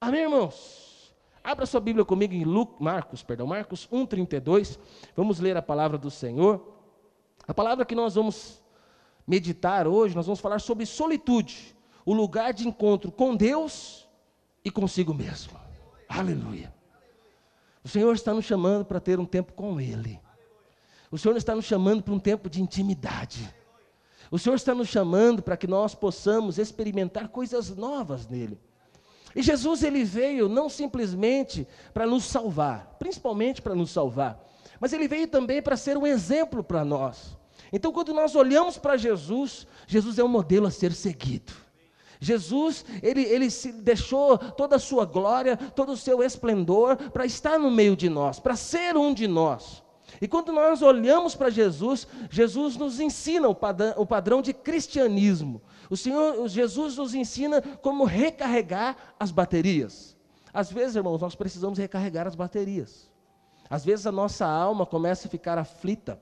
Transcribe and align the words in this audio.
Amém, 0.00 0.22
irmãos? 0.22 1.14
Abra 1.42 1.64
sua 1.64 1.80
Bíblia 1.80 2.04
comigo 2.04 2.34
em 2.34 2.44
Lu- 2.44 2.76
Marcos, 2.78 3.22
perdão, 3.22 3.46
Marcos 3.46 3.88
1:32. 3.90 4.78
Vamos 5.16 5.38
ler 5.40 5.56
a 5.56 5.62
palavra 5.62 5.96
do 5.96 6.10
Senhor. 6.10 6.74
A 7.48 7.54
palavra 7.54 7.84
que 7.84 7.94
nós 7.94 8.14
vamos 8.14 8.62
meditar 9.26 9.86
hoje, 9.86 10.14
nós 10.14 10.26
vamos 10.26 10.40
falar 10.40 10.60
sobre 10.60 10.84
solitude, 10.84 11.74
o 12.04 12.12
lugar 12.12 12.52
de 12.52 12.66
encontro 12.68 13.10
com 13.10 13.34
Deus 13.34 14.06
e 14.64 14.70
consigo 14.70 15.14
mesmo. 15.14 15.58
Aleluia. 16.08 16.74
O 17.82 17.88
Senhor 17.88 18.12
está 18.14 18.34
nos 18.34 18.44
chamando 18.44 18.84
para 18.84 19.00
ter 19.00 19.18
um 19.18 19.24
tempo 19.24 19.52
com 19.52 19.80
Ele. 19.80 20.20
O 21.10 21.16
Senhor 21.16 21.36
está 21.36 21.54
nos 21.54 21.64
chamando 21.64 22.02
para 22.02 22.12
um 22.12 22.18
tempo 22.18 22.50
de 22.50 22.60
intimidade. 22.60 23.48
O 24.30 24.38
Senhor 24.38 24.56
está 24.56 24.74
nos 24.74 24.88
chamando 24.88 25.40
para 25.40 25.56
que 25.56 25.68
nós 25.68 25.94
possamos 25.94 26.58
experimentar 26.58 27.28
coisas 27.28 27.74
novas 27.76 28.26
nele. 28.26 28.60
E 29.36 29.42
Jesus 29.42 29.82
ele 29.82 30.02
veio 30.02 30.48
não 30.48 30.66
simplesmente 30.70 31.68
para 31.92 32.06
nos 32.06 32.24
salvar, 32.24 32.96
principalmente 32.98 33.60
para 33.60 33.74
nos 33.74 33.90
salvar, 33.90 34.42
mas 34.80 34.94
ele 34.94 35.06
veio 35.06 35.28
também 35.28 35.60
para 35.60 35.76
ser 35.76 35.98
um 35.98 36.06
exemplo 36.06 36.64
para 36.64 36.82
nós. 36.86 37.36
Então, 37.70 37.92
quando 37.92 38.14
nós 38.14 38.34
olhamos 38.34 38.78
para 38.78 38.96
Jesus, 38.96 39.66
Jesus 39.86 40.18
é 40.18 40.24
um 40.24 40.28
modelo 40.28 40.66
a 40.66 40.70
ser 40.70 40.92
seguido. 40.92 41.52
Jesus, 42.18 42.82
ele, 43.02 43.22
ele 43.24 43.50
se 43.50 43.72
deixou 43.72 44.38
toda 44.38 44.76
a 44.76 44.78
sua 44.78 45.04
glória, 45.04 45.54
todo 45.54 45.92
o 45.92 45.96
seu 45.98 46.22
esplendor 46.22 46.96
para 46.96 47.26
estar 47.26 47.58
no 47.58 47.70
meio 47.70 47.94
de 47.94 48.08
nós, 48.08 48.40
para 48.40 48.56
ser 48.56 48.96
um 48.96 49.12
de 49.12 49.28
nós. 49.28 49.82
E 50.18 50.26
quando 50.26 50.50
nós 50.50 50.80
olhamos 50.80 51.34
para 51.34 51.50
Jesus, 51.50 52.06
Jesus 52.30 52.76
nos 52.76 53.00
ensina 53.00 53.48
o 53.48 53.54
padrão, 53.54 53.92
o 53.98 54.06
padrão 54.06 54.40
de 54.40 54.54
cristianismo. 54.54 55.60
O 55.88 55.96
Senhor, 55.96 56.40
o 56.40 56.48
Jesus 56.48 56.96
nos 56.96 57.14
ensina 57.14 57.60
como 57.60 58.04
recarregar 58.04 58.96
as 59.18 59.30
baterias. 59.30 60.16
Às 60.52 60.72
vezes, 60.72 60.96
irmãos, 60.96 61.20
nós 61.20 61.34
precisamos 61.34 61.78
recarregar 61.78 62.26
as 62.26 62.34
baterias. 62.34 63.10
Às 63.68 63.84
vezes 63.84 64.06
a 64.06 64.12
nossa 64.12 64.46
alma 64.46 64.86
começa 64.86 65.28
a 65.28 65.30
ficar 65.30 65.58
aflita. 65.58 66.20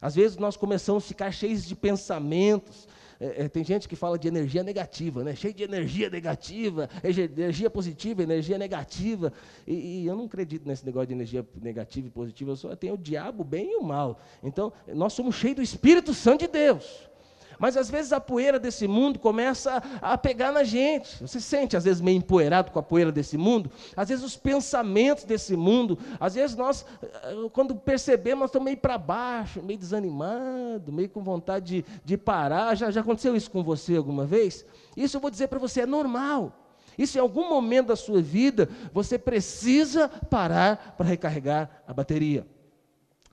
Às 0.00 0.14
vezes 0.14 0.36
nós 0.36 0.56
começamos 0.56 1.04
a 1.04 1.06
ficar 1.06 1.30
cheios 1.32 1.64
de 1.64 1.74
pensamentos. 1.74 2.88
É, 3.18 3.44
é, 3.44 3.48
tem 3.48 3.64
gente 3.64 3.88
que 3.88 3.96
fala 3.96 4.18
de 4.18 4.28
energia 4.28 4.62
negativa, 4.62 5.24
né? 5.24 5.34
cheio 5.34 5.54
de 5.54 5.62
energia 5.62 6.10
negativa, 6.10 6.88
energia 7.02 7.70
positiva, 7.70 8.22
energia 8.22 8.58
negativa. 8.58 9.32
E, 9.66 10.02
e, 10.02 10.06
eu 10.06 10.14
não 10.16 10.26
acredito 10.26 10.68
nesse 10.68 10.84
negócio 10.84 11.08
de 11.08 11.14
energia 11.14 11.46
negativa 11.60 12.06
e 12.06 12.10
positiva, 12.10 12.50
eu 12.50 12.56
só 12.56 12.76
tenho 12.76 12.94
o 12.94 12.98
diabo 12.98 13.42
bem 13.42 13.72
e 13.72 13.76
o 13.76 13.82
mal. 13.82 14.20
Então, 14.42 14.72
nós 14.88 15.14
somos 15.14 15.34
cheios 15.34 15.56
do 15.56 15.62
Espírito 15.62 16.12
Santo 16.12 16.40
de 16.40 16.48
Deus. 16.48 17.05
Mas 17.58 17.76
às 17.76 17.90
vezes 17.90 18.12
a 18.12 18.20
poeira 18.20 18.58
desse 18.58 18.86
mundo 18.86 19.18
começa 19.18 19.82
a 20.00 20.16
pegar 20.18 20.52
na 20.52 20.62
gente. 20.62 21.18
Você 21.20 21.40
se 21.40 21.46
sente 21.46 21.76
às 21.76 21.84
vezes 21.84 22.00
meio 22.00 22.18
empoeirado 22.18 22.70
com 22.70 22.78
a 22.78 22.82
poeira 22.82 23.10
desse 23.10 23.38
mundo? 23.38 23.70
Às 23.96 24.08
vezes 24.08 24.24
os 24.24 24.36
pensamentos 24.36 25.24
desse 25.24 25.56
mundo, 25.56 25.98
às 26.20 26.34
vezes 26.34 26.56
nós, 26.56 26.84
eh, 27.02 27.48
quando 27.52 27.74
percebemos, 27.74 28.46
estamos 28.46 28.64
meio 28.64 28.76
para 28.76 28.98
baixo, 28.98 29.62
meio 29.62 29.78
desanimado, 29.78 30.92
meio 30.92 31.08
com 31.08 31.22
vontade 31.22 31.82
de, 31.82 31.84
de 32.04 32.16
parar. 32.16 32.74
Já, 32.74 32.90
já 32.90 33.00
aconteceu 33.00 33.34
isso 33.34 33.50
com 33.50 33.62
você 33.62 33.96
alguma 33.96 34.26
vez? 34.26 34.64
Isso 34.96 35.16
eu 35.16 35.20
vou 35.20 35.30
dizer 35.30 35.48
para 35.48 35.58
você, 35.58 35.82
é 35.82 35.86
normal. 35.86 36.52
Isso 36.98 37.18
em 37.18 37.20
algum 37.20 37.48
momento 37.48 37.88
da 37.88 37.96
sua 37.96 38.22
vida, 38.22 38.68
você 38.92 39.18
precisa 39.18 40.08
parar 40.08 40.94
para 40.96 41.06
recarregar 41.06 41.82
a 41.86 41.92
bateria. 41.92 42.46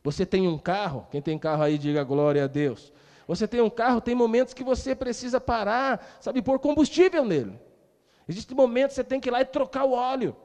Você 0.03 0.25
tem 0.25 0.47
um 0.47 0.57
carro, 0.57 1.07
quem 1.09 1.21
tem 1.21 1.39
carro 1.39 1.63
aí, 1.63 1.77
diga 1.77 2.03
glória 2.03 2.43
a 2.43 2.47
Deus. 2.47 2.91
Você 3.27 3.47
tem 3.47 3.61
um 3.61 3.69
carro, 3.69 4.01
tem 4.01 4.15
momentos 4.15 4.53
que 4.53 4.63
você 4.63 4.95
precisa 4.95 5.39
parar, 5.39 6.17
sabe, 6.19 6.41
pôr 6.41 6.59
combustível 6.59 7.23
nele. 7.23 7.59
Existem 8.27 8.55
momentos 8.55 8.95
que 8.95 8.95
você 8.95 9.03
tem 9.03 9.19
que 9.19 9.29
ir 9.29 9.31
lá 9.31 9.41
e 9.41 9.45
trocar 9.45 9.85
o 9.85 9.91
óleo. 9.91 10.35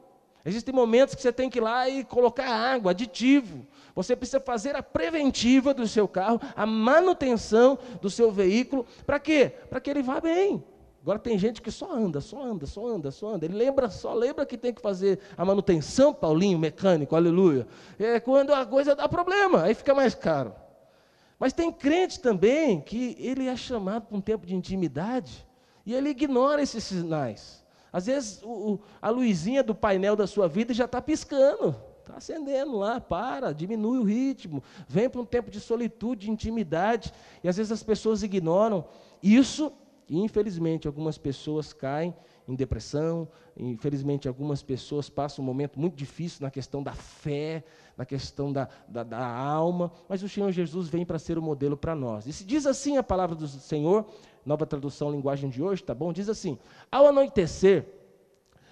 Existem 0.45 0.73
momentos 0.73 1.15
que 1.15 1.21
você 1.21 1.33
tem 1.33 1.49
que 1.49 1.59
ir 1.59 1.61
lá 1.61 1.89
e 1.89 2.03
colocar 2.03 2.47
água, 2.47 2.91
aditivo. 2.91 3.65
Você 3.93 4.15
precisa 4.15 4.39
fazer 4.39 4.75
a 4.75 4.81
preventiva 4.81 5.73
do 5.73 5.87
seu 5.87 6.07
carro, 6.07 6.39
a 6.55 6.65
manutenção 6.65 7.77
do 8.01 8.09
seu 8.09 8.31
veículo. 8.31 8.85
Para 9.05 9.19
quê? 9.19 9.53
Para 9.69 9.81
que 9.81 9.89
ele 9.89 10.01
vá 10.01 10.21
bem. 10.21 10.63
Agora 11.01 11.19
tem 11.19 11.37
gente 11.37 11.61
que 11.61 11.71
só 11.71 11.91
anda, 11.91 12.21
só 12.21 12.41
anda, 12.41 12.65
só 12.65 12.85
anda, 12.87 13.11
só 13.11 13.29
anda. 13.29 13.45
Ele 13.45 13.55
lembra, 13.55 13.89
só 13.89 14.13
lembra 14.13 14.45
que 14.45 14.57
tem 14.57 14.73
que 14.73 14.81
fazer 14.81 15.19
a 15.37 15.43
manutenção, 15.45 16.13
Paulinho, 16.13 16.59
mecânico, 16.59 17.15
aleluia. 17.15 17.67
É 17.97 18.19
quando 18.19 18.53
a 18.53 18.65
coisa 18.65 18.95
dá 18.95 19.07
problema, 19.07 19.63
aí 19.63 19.73
fica 19.73 19.93
mais 19.93 20.13
caro. 20.13 20.53
Mas 21.39 21.53
tem 21.53 21.71
crente 21.71 22.19
também 22.19 22.81
que 22.81 23.15
ele 23.17 23.47
é 23.47 23.55
chamado 23.55 24.07
para 24.07 24.17
um 24.17 24.21
tempo 24.21 24.45
de 24.45 24.53
intimidade 24.53 25.47
e 25.85 25.93
ele 25.95 26.09
ignora 26.09 26.61
esses 26.61 26.83
sinais. 26.83 27.63
Às 27.91 28.07
vezes 28.07 28.43
o, 28.43 28.73
o, 28.73 28.79
a 29.01 29.09
luzinha 29.09 29.63
do 29.63 29.73
painel 29.73 30.15
da 30.15 30.27
sua 30.27 30.47
vida 30.47 30.73
já 30.73 30.83
está 30.83 31.01
piscando, 31.01 31.75
está 31.99 32.17
acendendo 32.17 32.77
lá, 32.77 32.99
para, 32.99 33.53
diminui 33.53 33.99
o 33.99 34.03
ritmo, 34.03 34.61
vem 34.87 35.09
para 35.09 35.21
um 35.21 35.25
tempo 35.25 35.49
de 35.49 35.59
solitude, 35.59 36.25
de 36.25 36.31
intimidade, 36.31 37.13
e 37.41 37.47
às 37.47 37.55
vezes 37.55 37.71
as 37.71 37.81
pessoas 37.81 38.21
ignoram 38.21 38.85
isso, 39.23 39.71
e 40.09 40.19
infelizmente 40.19 40.87
algumas 40.87 41.17
pessoas 41.17 41.71
caem 41.71 42.13
em 42.49 42.55
depressão, 42.55 43.27
infelizmente 43.55 44.27
algumas 44.27 44.63
pessoas 44.63 45.07
passam 45.07 45.43
um 45.43 45.45
momento 45.45 45.79
muito 45.79 45.95
difícil 45.95 46.39
na 46.41 46.49
questão 46.49 46.81
da 46.81 46.93
fé, 46.93 47.63
na 47.95 48.05
questão 48.05 48.51
da, 48.51 48.67
da, 48.87 49.03
da 49.03 49.23
alma, 49.23 49.91
mas 50.07 50.23
o 50.23 50.29
Senhor 50.29 50.51
Jesus 50.51 50.89
vem 50.89 51.05
para 51.05 51.19
ser 51.19 51.37
o 51.37 51.41
modelo 51.43 51.77
para 51.77 51.93
nós. 51.93 52.25
E 52.25 52.33
se 52.33 52.43
diz 52.43 52.65
assim 52.65 52.97
a 52.97 53.03
palavra 53.03 53.35
do 53.35 53.47
Senhor, 53.47 54.05
nova 54.43 54.65
tradução, 54.65 55.11
linguagem 55.11 55.47
de 55.47 55.61
hoje, 55.61 55.83
tá 55.83 55.93
bom? 55.93 56.11
Diz 56.11 56.27
assim: 56.27 56.57
Ao 56.91 57.05
anoitecer, 57.05 57.85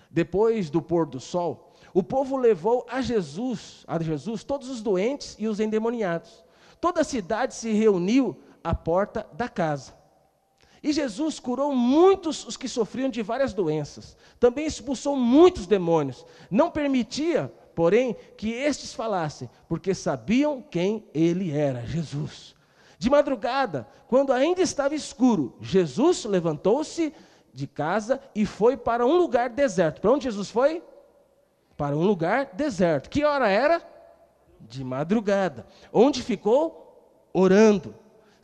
depois 0.09 0.71
do 0.71 0.81
pôr 0.81 1.05
do 1.05 1.19
sol, 1.19 1.75
o 1.93 2.01
povo 2.01 2.35
levou 2.35 2.83
a 2.89 2.99
Jesus, 3.01 3.85
a 3.87 4.01
Jesus, 4.01 4.43
todos 4.43 4.69
os 4.69 4.81
doentes 4.81 5.35
e 5.37 5.47
os 5.47 5.59
endemoniados. 5.59 6.43
Toda 6.81 7.01
a 7.01 7.03
cidade 7.03 7.53
se 7.53 7.71
reuniu 7.71 8.35
à 8.63 8.73
porta 8.73 9.27
da 9.33 9.47
casa. 9.47 9.93
E 10.87 10.93
Jesus 10.93 11.37
curou 11.37 11.75
muitos 11.75 12.47
os 12.47 12.55
que 12.55 12.69
sofriam 12.69 13.09
de 13.09 13.21
várias 13.21 13.53
doenças. 13.53 14.15
Também 14.39 14.65
expulsou 14.65 15.17
muitos 15.17 15.67
demônios. 15.67 16.25
Não 16.49 16.71
permitia, 16.71 17.53
porém, 17.75 18.15
que 18.37 18.53
estes 18.53 18.93
falassem, 18.93 19.49
porque 19.67 19.93
sabiam 19.93 20.61
quem 20.61 21.05
ele 21.13 21.51
era, 21.51 21.85
Jesus. 21.85 22.55
De 22.97 23.09
madrugada, 23.09 23.85
quando 24.07 24.31
ainda 24.31 24.61
estava 24.61 24.95
escuro, 24.95 25.57
Jesus 25.59 26.23
levantou-se 26.23 27.13
de 27.53 27.67
casa 27.67 28.21
e 28.33 28.45
foi 28.45 28.77
para 28.77 29.05
um 29.05 29.17
lugar 29.17 29.49
deserto. 29.49 29.99
Para 29.99 30.11
onde 30.13 30.23
Jesus 30.23 30.49
foi? 30.49 30.81
Para 31.75 31.97
um 31.97 32.03
lugar 32.03 32.51
deserto. 32.53 33.09
Que 33.09 33.25
hora 33.25 33.49
era? 33.49 33.85
De 34.61 34.85
madrugada. 34.85 35.67
Onde 35.91 36.23
ficou? 36.23 37.27
Orando. 37.33 37.93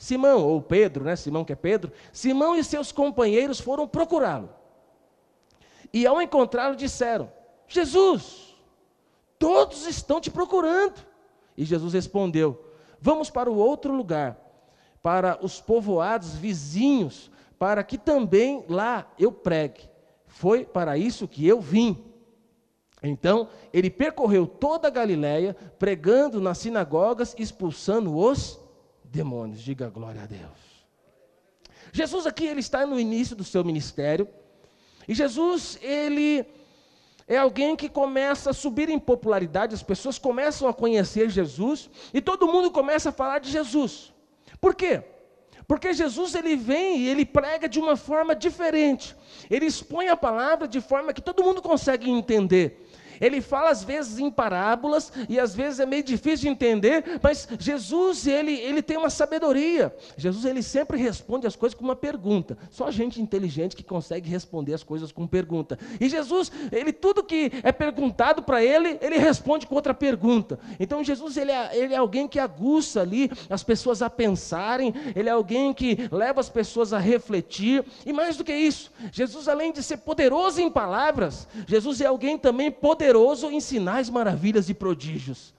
Simão, 0.03 0.46
ou 0.46 0.62
Pedro, 0.62 1.06
né? 1.06 1.16
Simão 1.16 1.46
que 1.46 1.53
é 1.53 1.56
Pedro, 1.56 1.90
Simão 2.12 2.58
e 2.58 2.64
seus 2.64 2.91
companheiros 2.91 3.62
foram 3.62 3.88
procurá-lo. 3.88 4.50
E 5.94 6.06
ao 6.06 6.22
encontrá-lo 6.22 6.75
disseram: 6.75 7.31
Jesus, 7.66 8.53
todos 9.40 9.88
estão 9.88 10.19
te 10.19 10.30
procurando. 10.30 11.00
E 11.56 11.64
Jesus 11.64 11.94
respondeu: 11.94 12.66
Vamos 13.00 13.30
para 13.30 13.50
o 13.50 13.56
outro 13.56 13.96
lugar, 13.96 14.38
para 15.02 15.40
os 15.41 15.62
povoados 15.62 16.35
vizinhos, 16.35 17.31
para 17.58 17.81
que 17.81 17.97
também 17.97 18.66
lá 18.68 19.09
eu 19.18 19.31
pregue. 19.31 19.90
Foi 20.28 20.66
para 20.66 20.97
isso 20.97 21.30
que 21.30 21.47
eu 21.47 21.62
vim. 21.62 22.03
Então, 23.02 23.47
ele 23.72 23.90
percorreu 23.90 24.46
toda 24.46 24.90
a 24.90 24.91
Galiléia, 24.91 25.56
pregando 25.80 26.41
nas 26.41 26.58
sinagogas, 26.58 27.34
expulsando 27.40 28.18
os 28.18 28.62
demônios. 29.13 29.62
Diga 29.62 29.90
glória 29.90 30.24
a 30.24 30.25
Deus. 30.25 30.59
Jesus 31.91 32.25
aqui 32.25 32.46
ele 32.46 32.59
está 32.59 32.85
no 32.85 33.00
início 33.00 33.35
do 33.35 33.44
seu 33.44 33.63
ministério. 33.63 34.28
E 35.07 35.13
Jesus, 35.13 35.78
ele 35.81 36.46
é 37.28 37.38
alguém 37.38 37.76
que 37.76 37.87
começa 37.87 38.49
a 38.49 38.53
subir 38.53 38.90
em 38.90 38.99
popularidade, 38.99 39.76
as 39.76 39.84
pessoas 39.84 40.17
começam 40.17 40.67
a 40.67 40.73
conhecer 40.73 41.29
Jesus 41.29 41.90
e 42.14 42.22
todo 42.22 42.47
mundo 42.47 42.72
começa 42.72 43.09
a 43.09 43.11
falar 43.11 43.40
de 43.40 43.49
Jesus. 43.49 44.14
Por 44.59 44.76
quê? 44.76 45.03
Porque 45.67 45.93
Jesus 45.93 46.35
ele 46.35 46.55
vem 46.55 46.99
e 46.99 47.09
ele 47.09 47.26
prega 47.26 47.70
de 47.70 47.79
uma 47.79 47.96
forma 47.96 48.35
diferente. 48.35 49.16
Ele 49.49 49.66
expõe 49.66 50.09
a 50.09 50.17
palavra 50.17 50.67
de 50.67 50.82
forma 50.82 51.14
que 51.14 51.22
todo 51.22 51.43
mundo 51.43 51.61
consegue 51.61 52.09
entender. 52.09 52.90
Ele 53.23 53.40
fala 53.40 53.70
às 53.70 53.84
vezes 53.84 54.20
em 54.20 54.29
parábolas 54.29 55.11
e 55.29 55.40
às 55.40 55.55
vezes 55.55 55.79
é 55.79 55.85
meio 55.85 56.03
difícil 56.03 56.41
de 56.41 56.49
entender, 56.49 57.20
mas 57.22 57.47
Jesus, 57.58 58.28
ele, 58.28 58.52
ele 58.52 58.81
tem 58.81 58.97
uma 58.97 59.09
sabedoria. 59.09 59.96
Jesus, 60.17 60.43
ele 60.43 60.61
sempre 60.61 60.97
responde 60.97 61.47
as 61.47 61.55
coisas 61.55 61.78
com 61.78 61.85
uma 61.85 61.96
pergunta. 61.96 62.58
Só 62.70 62.91
gente 62.91 63.22
inteligente 63.22 63.78
que 63.78 63.84
consegue 63.84 64.29
responder 64.29 64.73
as 64.73 64.84
coisas 64.84 65.09
com 65.09 65.25
pergunta. 65.25 65.79
E 66.02 66.09
Jesus, 66.09 66.52
ele 66.70 66.91
tudo 66.91 67.23
que 67.23 67.49
é 67.64 67.72
perguntado 67.72 68.43
para 68.43 68.61
ele, 68.61 68.97
ele 69.02 69.17
responde 69.17 69.66
com 69.66 69.75
outra 69.75 69.93
pergunta. 69.93 70.59
Então 70.78 71.02
Jesus, 71.02 71.37
ele 71.37 71.52
é, 71.52 71.78
ele 71.78 71.93
é 71.93 71.97
alguém 71.97 72.28
que 72.28 72.40
aguça 72.40 72.99
ali 72.99 73.31
as 73.49 73.64
pessoas 73.64 74.02
a 74.02 74.09
pensarem, 74.09 74.93
ele 75.16 75.29
é 75.29 75.31
alguém 75.31 75.73
que 75.73 76.09
leva 76.11 76.41
as 76.41 76.49
pessoas 76.49 76.91
a 76.91 76.99
refletir. 76.99 77.85
E 78.05 78.11
mais 78.11 78.35
do 78.35 78.43
que 78.43 78.53
isso, 78.53 78.91
Jesus, 79.14 79.47
além 79.47 79.72
de 79.72 79.81
ser 79.81 79.97
poderoso 79.97 80.59
em 80.59 80.70
palavras, 80.70 81.47
Jesus 81.66 82.02
é 82.02 82.05
alguém 82.05 82.37
também 82.37 82.70
poderoso 82.70 83.12
em 83.51 83.59
sinais, 83.59 84.09
maravilhas 84.09 84.69
e 84.69 84.73
prodígios. 84.73 85.53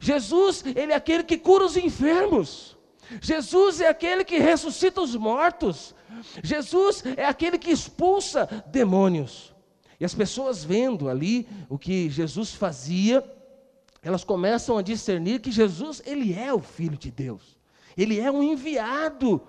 Jesus, 0.00 0.64
ele 0.74 0.92
é 0.92 0.96
aquele 0.96 1.22
que 1.22 1.38
cura 1.38 1.64
os 1.64 1.76
enfermos. 1.76 2.76
Jesus 3.20 3.80
é 3.80 3.88
aquele 3.88 4.24
que 4.24 4.38
ressuscita 4.38 5.00
os 5.00 5.14
mortos. 5.14 5.94
Jesus 6.42 7.04
é 7.16 7.24
aquele 7.24 7.58
que 7.58 7.70
expulsa 7.70 8.48
demônios. 8.66 9.54
E 10.00 10.04
as 10.04 10.14
pessoas 10.14 10.64
vendo 10.64 11.08
ali 11.08 11.48
o 11.68 11.78
que 11.78 12.10
Jesus 12.10 12.52
fazia, 12.52 13.24
elas 14.02 14.24
começam 14.24 14.76
a 14.76 14.82
discernir 14.82 15.40
que 15.40 15.52
Jesus, 15.52 16.02
ele 16.04 16.34
é 16.34 16.52
o 16.52 16.60
filho 16.60 16.96
de 16.96 17.10
Deus. 17.10 17.56
Ele 17.96 18.18
é 18.18 18.30
um 18.30 18.42
enviado. 18.42 19.40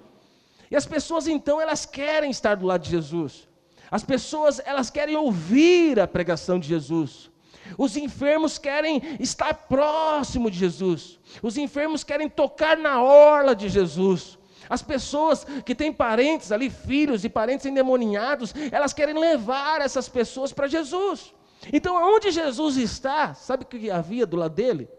E 0.69 0.75
as 0.75 0.85
pessoas 0.85 1.27
então, 1.27 1.59
elas 1.59 1.85
querem 1.85 2.29
estar 2.29 2.55
do 2.55 2.65
lado 2.67 2.83
de 2.83 2.91
Jesus. 2.91 3.47
As 3.89 4.03
pessoas, 4.03 4.61
elas 4.63 4.89
querem 4.89 5.15
ouvir 5.15 5.99
a 5.99 6.07
pregação 6.07 6.59
de 6.59 6.67
Jesus. 6.67 7.31
Os 7.77 7.97
enfermos 7.97 8.57
querem 8.57 9.01
estar 9.19 9.53
próximo 9.53 10.49
de 10.49 10.57
Jesus. 10.57 11.19
Os 11.41 11.57
enfermos 11.57 12.03
querem 12.03 12.29
tocar 12.29 12.77
na 12.77 13.01
orla 13.01 13.55
de 13.55 13.69
Jesus. 13.69 14.37
As 14.69 14.81
pessoas 14.81 15.45
que 15.65 15.75
têm 15.75 15.91
parentes 15.91 16.51
ali, 16.51 16.69
filhos 16.69 17.23
e 17.23 17.29
parentes 17.29 17.65
endemoniados, 17.65 18.53
elas 18.71 18.93
querem 18.93 19.17
levar 19.17 19.81
essas 19.81 20.07
pessoas 20.07 20.53
para 20.53 20.67
Jesus. 20.67 21.33
Então, 21.71 21.95
onde 21.95 22.31
Jesus 22.31 22.77
está, 22.77 23.33
sabe 23.33 23.63
o 23.63 23.67
que 23.67 23.91
havia 23.91 24.25
do 24.25 24.37
lado 24.37 24.55
dele? 24.55 24.89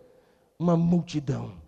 Uma 0.59 0.77
multidão 0.77 1.64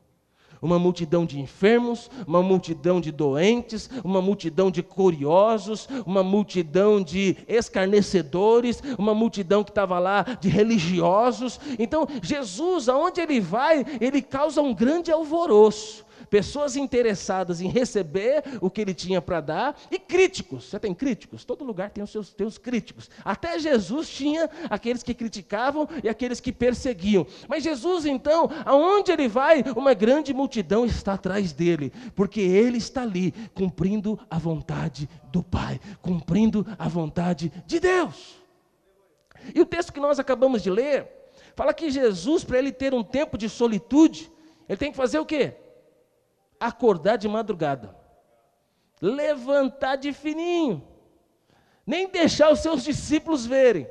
uma 0.61 0.79
multidão 0.79 1.25
de 1.25 1.41
enfermos, 1.41 2.11
uma 2.27 2.43
multidão 2.43 3.01
de 3.01 3.11
doentes, 3.11 3.89
uma 4.05 4.21
multidão 4.21 4.71
de 4.71 4.83
curiosos, 4.83 5.89
uma 6.07 6.23
multidão 6.23 7.03
de 7.03 7.37
escarnecedores, 7.49 8.83
uma 8.99 9.15
multidão 9.15 9.63
que 9.63 9.71
estava 9.71 9.99
lá 9.99 10.25
de 10.41 10.49
religiosos. 10.49 11.61
Então, 11.79 12.07
Jesus, 12.23 12.89
aonde 12.89 13.21
ele 13.21 13.41
vai, 13.41 13.85
ele 14.01 14.23
causa 14.23 14.61
um 14.61 14.75
grande 14.75 15.11
alvoroço 15.11 16.07
pessoas 16.31 16.77
interessadas 16.77 17.61
em 17.61 17.69
receber 17.69 18.43
o 18.61 18.71
que 18.71 18.81
ele 18.81 18.95
tinha 18.95 19.21
para 19.21 19.41
dar 19.41 19.79
e 19.91 19.99
críticos. 19.99 20.65
Você 20.65 20.79
tem 20.79 20.95
críticos? 20.95 21.45
Todo 21.45 21.65
lugar 21.65 21.91
tem 21.91 22.03
os 22.03 22.11
seus 22.11 22.33
tem 22.33 22.47
os 22.47 22.59
críticos. 22.59 23.11
Até 23.25 23.59
Jesus 23.59 24.09
tinha 24.09 24.49
aqueles 24.69 25.03
que 25.03 25.15
criticavam 25.15 25.89
e 26.03 26.09
aqueles 26.09 26.41
que 26.41 26.53
perseguiam. 26.53 27.27
Mas 27.49 27.63
Jesus, 27.63 28.07
então, 28.07 28.51
aonde 28.65 29.13
ele 29.13 29.29
vai, 29.29 29.63
uma 29.77 29.95
grande 29.95 30.33
multidão 30.35 30.85
está 30.85 31.15
atrás 31.15 31.53
dele, 31.53 31.93
porque 32.15 32.41
ele 32.41 32.79
está 32.79 33.03
ali 33.03 33.33
cumprindo 33.55 34.19
a 34.31 34.39
vontade 34.39 35.09
do 35.33 35.43
Pai, 35.43 35.81
cumprindo 36.01 36.67
a 36.79 36.89
vontade 36.89 37.53
de 37.67 37.81
Deus. 37.81 38.37
E 39.55 39.61
o 39.61 39.67
texto 39.67 39.93
que 39.93 40.01
nós 40.01 40.19
acabamos 40.19 40.63
de 40.63 40.71
ler 40.71 41.09
fala 41.55 41.73
que 41.73 41.91
Jesus, 41.91 42.45
para 42.45 42.59
ele 42.59 42.73
ter 42.73 42.93
um 42.93 43.03
tempo 43.03 43.39
de 43.39 43.49
solitude, 43.49 44.31
ele 44.69 44.77
tem 44.77 44.91
que 44.91 44.97
fazer 44.97 45.19
o 45.19 45.25
quê? 45.25 45.55
Acordar 46.61 47.17
de 47.17 47.29
madrugada, 47.29 47.97
levantar 49.01 49.97
de 49.97 50.13
fininho, 50.13 50.87
nem 51.87 52.09
deixar 52.09 52.51
os 52.51 52.61
seus 52.61 52.83
discípulos 52.83 53.47
verem. 53.47 53.89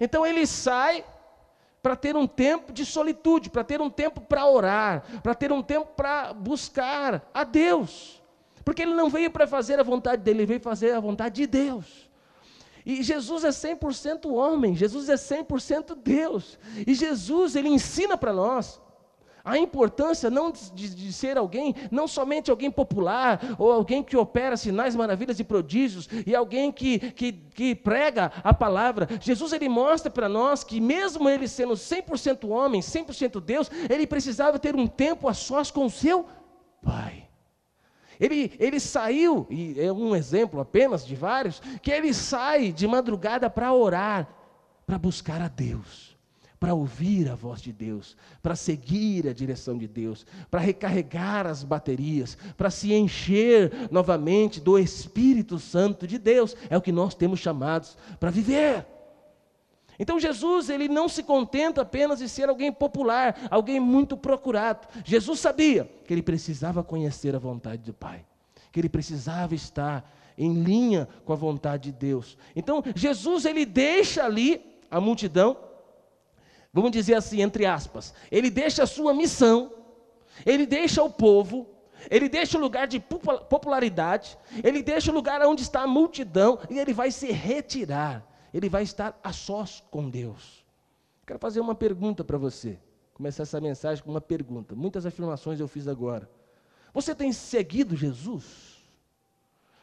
Então 0.00 0.26
ele 0.26 0.46
sai 0.46 1.04
para 1.82 1.94
ter 1.94 2.16
um 2.16 2.26
tempo 2.26 2.72
de 2.72 2.84
solitude, 2.84 3.50
para 3.50 3.64
ter 3.64 3.80
um 3.80 3.90
tempo 3.90 4.20
para 4.20 4.46
orar, 4.46 5.04
para 5.22 5.34
ter 5.34 5.52
um 5.52 5.62
tempo 5.62 5.88
para 5.96 6.32
buscar 6.32 7.28
a 7.32 7.44
Deus. 7.44 8.22
Porque 8.64 8.82
ele 8.82 8.94
não 8.94 9.08
veio 9.08 9.30
para 9.30 9.46
fazer 9.46 9.78
a 9.80 9.82
vontade 9.82 10.22
dele, 10.22 10.40
ele 10.40 10.46
veio 10.46 10.60
fazer 10.60 10.92
a 10.92 11.00
vontade 11.00 11.36
de 11.36 11.46
Deus. 11.46 12.08
E 12.84 13.02
Jesus 13.02 13.44
é 13.44 13.50
100% 13.50 14.32
homem, 14.32 14.74
Jesus 14.74 15.08
é 15.08 15.14
100% 15.14 15.94
Deus. 15.94 16.58
E 16.86 16.94
Jesus, 16.94 17.54
ele 17.54 17.68
ensina 17.68 18.16
para 18.16 18.32
nós 18.32 18.80
a 19.44 19.56
importância 19.58 20.30
não 20.30 20.50
de, 20.50 20.94
de, 20.94 21.12
ser 21.12 21.38
alguém, 21.38 21.74
não 21.90 22.06
somente 22.06 22.50
alguém 22.50 22.70
popular, 22.70 23.40
ou 23.58 23.72
alguém 23.72 24.02
que 24.02 24.16
opera 24.16 24.56
sinais, 24.56 24.94
maravilhas 24.94 25.38
e 25.40 25.44
prodígios, 25.44 26.08
e 26.26 26.34
alguém 26.34 26.70
que, 26.70 26.98
que, 27.12 27.32
que 27.32 27.74
prega 27.74 28.32
a 28.42 28.52
palavra. 28.52 29.08
Jesus 29.20 29.52
ele 29.52 29.68
mostra 29.68 30.10
para 30.10 30.28
nós 30.28 30.62
que, 30.64 30.80
mesmo 30.80 31.28
ele 31.28 31.48
sendo 31.48 31.74
100% 31.74 32.48
homem, 32.48 32.80
100% 32.80 33.40
Deus, 33.40 33.70
ele 33.88 34.06
precisava 34.06 34.58
ter 34.58 34.76
um 34.76 34.86
tempo 34.86 35.28
a 35.28 35.34
sós 35.34 35.70
com 35.70 35.86
o 35.86 35.90
seu 35.90 36.26
Pai. 36.82 37.28
Ele, 38.20 38.52
ele 38.58 38.80
saiu, 38.80 39.46
e 39.48 39.80
é 39.80 39.92
um 39.92 40.14
exemplo 40.14 40.60
apenas 40.60 41.06
de 41.06 41.14
vários, 41.14 41.60
que 41.80 41.90
ele 41.90 42.12
sai 42.12 42.72
de 42.72 42.86
madrugada 42.86 43.48
para 43.48 43.72
orar, 43.72 44.28
para 44.86 44.98
buscar 44.98 45.40
a 45.40 45.48
Deus 45.48 46.07
para 46.58 46.74
ouvir 46.74 47.30
a 47.30 47.34
voz 47.34 47.60
de 47.60 47.72
Deus, 47.72 48.16
para 48.42 48.56
seguir 48.56 49.28
a 49.28 49.32
direção 49.32 49.78
de 49.78 49.86
Deus, 49.86 50.26
para 50.50 50.60
recarregar 50.60 51.46
as 51.46 51.62
baterias, 51.62 52.36
para 52.56 52.70
se 52.70 52.92
encher 52.92 53.72
novamente 53.90 54.60
do 54.60 54.78
Espírito 54.78 55.58
Santo 55.58 56.06
de 56.06 56.18
Deus. 56.18 56.56
É 56.68 56.76
o 56.76 56.82
que 56.82 56.92
nós 56.92 57.14
temos 57.14 57.38
chamados 57.38 57.96
para 58.18 58.30
viver. 58.30 58.84
Então 59.98 60.18
Jesus, 60.18 60.68
ele 60.68 60.88
não 60.88 61.08
se 61.08 61.22
contenta 61.22 61.82
apenas 61.82 62.20
de 62.20 62.28
ser 62.28 62.48
alguém 62.48 62.72
popular, 62.72 63.36
alguém 63.50 63.80
muito 63.80 64.16
procurado. 64.16 64.86
Jesus 65.04 65.40
sabia 65.40 65.90
que 66.06 66.12
ele 66.12 66.22
precisava 66.22 66.84
conhecer 66.84 67.34
a 67.34 67.38
vontade 67.38 67.82
do 67.82 67.92
Pai, 67.92 68.24
que 68.70 68.80
ele 68.80 68.88
precisava 68.88 69.54
estar 69.54 70.08
em 70.36 70.62
linha 70.62 71.08
com 71.24 71.32
a 71.32 71.36
vontade 71.36 71.90
de 71.90 71.98
Deus. 71.98 72.38
Então 72.54 72.82
Jesus 72.94 73.44
ele 73.44 73.66
deixa 73.66 74.24
ali 74.24 74.60
a 74.88 75.00
multidão 75.00 75.67
vamos 76.80 76.92
dizer 76.96 77.14
assim, 77.14 77.42
entre 77.42 77.66
aspas, 77.66 78.14
ele 78.30 78.50
deixa 78.50 78.82
a 78.82 78.86
sua 78.86 79.14
missão, 79.14 79.72
ele 80.44 80.66
deixa 80.66 81.02
o 81.02 81.10
povo, 81.10 81.66
ele 82.10 82.28
deixa 82.28 82.56
o 82.56 82.60
lugar 82.60 82.86
de 82.86 83.00
popularidade, 83.00 84.38
ele 84.62 84.82
deixa 84.82 85.10
o 85.10 85.14
lugar 85.14 85.42
onde 85.42 85.62
está 85.62 85.82
a 85.82 85.86
multidão 85.86 86.58
e 86.70 86.78
ele 86.78 86.92
vai 86.92 87.10
se 87.10 87.32
retirar, 87.32 88.26
ele 88.52 88.68
vai 88.68 88.82
estar 88.82 89.18
a 89.22 89.32
sós 89.32 89.82
com 89.90 90.08
Deus. 90.08 90.64
Quero 91.26 91.38
fazer 91.38 91.60
uma 91.60 91.74
pergunta 91.74 92.24
para 92.24 92.38
você, 92.38 92.78
começar 93.12 93.42
essa 93.42 93.60
mensagem 93.60 94.02
com 94.02 94.10
uma 94.10 94.20
pergunta. 94.20 94.74
Muitas 94.74 95.04
afirmações 95.04 95.60
eu 95.60 95.68
fiz 95.68 95.88
agora. 95.88 96.30
Você 96.94 97.14
tem 97.14 97.32
seguido 97.32 97.96
Jesus? 97.96 98.78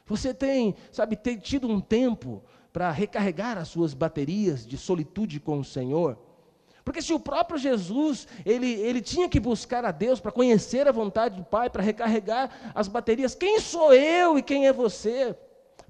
Você 0.06 0.34
tem, 0.34 0.76
sabe, 0.92 1.16
tem 1.16 1.38
tido 1.38 1.68
um 1.68 1.80
tempo 1.80 2.44
para 2.72 2.92
recarregar 2.92 3.58
as 3.58 3.68
suas 3.68 3.94
baterias 3.94 4.66
de 4.66 4.78
solitude 4.78 5.40
com 5.40 5.60
o 5.60 5.64
Senhor? 5.64 6.18
Porque 6.86 7.02
se 7.02 7.12
o 7.12 7.20
próprio 7.20 7.58
Jesus, 7.58 8.28
ele, 8.46 8.72
ele 8.72 9.02
tinha 9.02 9.28
que 9.28 9.40
buscar 9.40 9.84
a 9.84 9.92
Deus 9.92 10.20
para 10.20 10.32
conhecer 10.32 10.88
a 10.88 10.92
vontade 10.92 11.36
do 11.36 11.44
Pai, 11.44 11.68
para 11.68 11.82
recarregar 11.82 12.72
as 12.76 12.88
baterias, 12.88 13.34
quem 13.34 13.60
sou 13.60 13.92
eu 13.92 14.38
e 14.38 14.44
quem 14.44 14.68
é 14.68 14.72
você? 14.72 15.36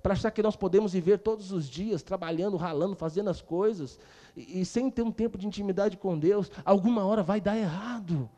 Para 0.02 0.14
achar 0.14 0.32
que 0.32 0.42
nós 0.42 0.56
podemos 0.56 0.94
viver 0.94 1.20
todos 1.20 1.52
os 1.52 1.70
dias, 1.70 2.02
trabalhando, 2.02 2.56
ralando, 2.56 2.96
fazendo 2.96 3.30
as 3.30 3.42
coisas, 3.42 4.00
e, 4.38 4.62
e 4.62 4.66
sem 4.66 4.90
ter 4.90 5.02
um 5.02 5.12
tempo 5.12 5.38
de 5.38 5.46
intimidade 5.46 5.98
com 5.98 6.18
Deus, 6.18 6.50
alguma 6.64 7.06
hora 7.06 7.22
vai 7.22 7.42
dar 7.42 7.58
errado. 7.58 8.30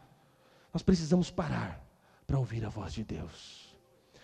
Nós 0.74 0.82
precisamos 0.82 1.30
parar 1.30 1.86
para 2.26 2.40
ouvir 2.40 2.66
a 2.66 2.70
voz 2.70 2.92
de 2.92 3.04
Deus. 3.04 3.68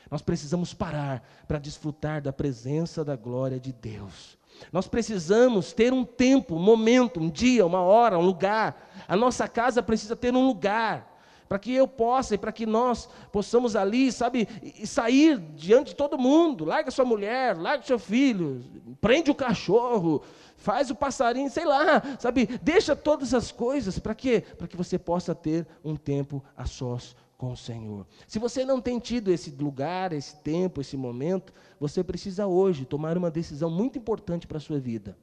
Nós 0.10 0.24
precisamos 0.24 0.74
parar 0.74 1.24
para 1.48 1.60
desfrutar 1.60 2.19
da 2.19 2.34
presença 2.34 3.05
da 3.05 3.15
glória 3.15 3.60
de 3.60 3.72
Deus. 3.72 4.38
Nós 4.72 4.88
precisamos 4.88 5.74
ter 5.74 5.93
um 5.93 6.03
tempo, 6.03 6.55
um 6.55 6.60
momento, 6.60 7.19
um 7.19 7.29
dia, 7.29 7.65
uma 7.65 7.81
hora, 7.81 8.17
um 8.17 8.25
lugar. 8.25 8.91
A 9.07 9.15
nossa 9.15 9.48
casa 9.48 9.83
precisa 9.83 10.15
ter 10.15 10.33
um 10.33 10.45
lugar 10.45 11.12
para 11.48 11.60
que 11.60 11.74
eu 11.74 11.88
possa 11.88 12.33
e 12.33 12.38
para 12.38 12.51
que 12.51 12.65
nós 12.65 13.07
possamos 13.31 13.75
ali, 13.75 14.12
sabe, 14.12 14.48
sair 14.86 15.38
diante 15.55 15.89
de 15.89 15.95
todo 15.95 16.17
mundo. 16.17 16.65
Larga 16.65 16.89
sua 16.89 17.05
mulher, 17.05 17.55
larga 17.55 17.83
seu 17.83 18.00
filho, 18.00 18.63
prende 19.00 19.29
o 19.29 19.36
cachorro, 19.36 20.24
faz 20.57 20.89
o 20.89 20.95
passarinho, 20.95 21.50
sei 21.50 21.65
lá, 21.65 22.01
sabe, 22.19 22.48
deixa 22.62 22.95
todas 22.95 23.33
as 23.33 23.51
coisas 23.51 24.00
para 24.00 24.15
quê? 24.15 24.43
Para 24.57 24.67
que 24.67 24.77
você 24.77 24.98
possa 24.98 25.36
ter 25.36 25.67
um 25.83 25.95
tempo 25.95 26.43
a 26.57 26.65
sós 26.65 27.15
com 27.43 27.51
o 27.51 27.57
Senhor. 27.57 28.07
Se 28.25 28.39
você 28.39 28.63
não 28.63 28.79
tem 28.79 28.97
tido 29.00 29.29
esse 29.29 29.51
lugar, 29.51 30.13
esse 30.13 30.38
tempo, 30.38 30.79
esse 30.79 30.95
momento, 30.95 31.51
você 31.77 32.01
precisa 32.01 32.47
hoje 32.47 32.85
tomar 32.85 33.17
uma 33.17 33.29
decisão 33.29 33.69
muito 33.69 33.97
importante 33.97 34.47
para 34.47 34.59
a 34.59 34.62
sua 34.62 34.79
vida. 34.79 35.17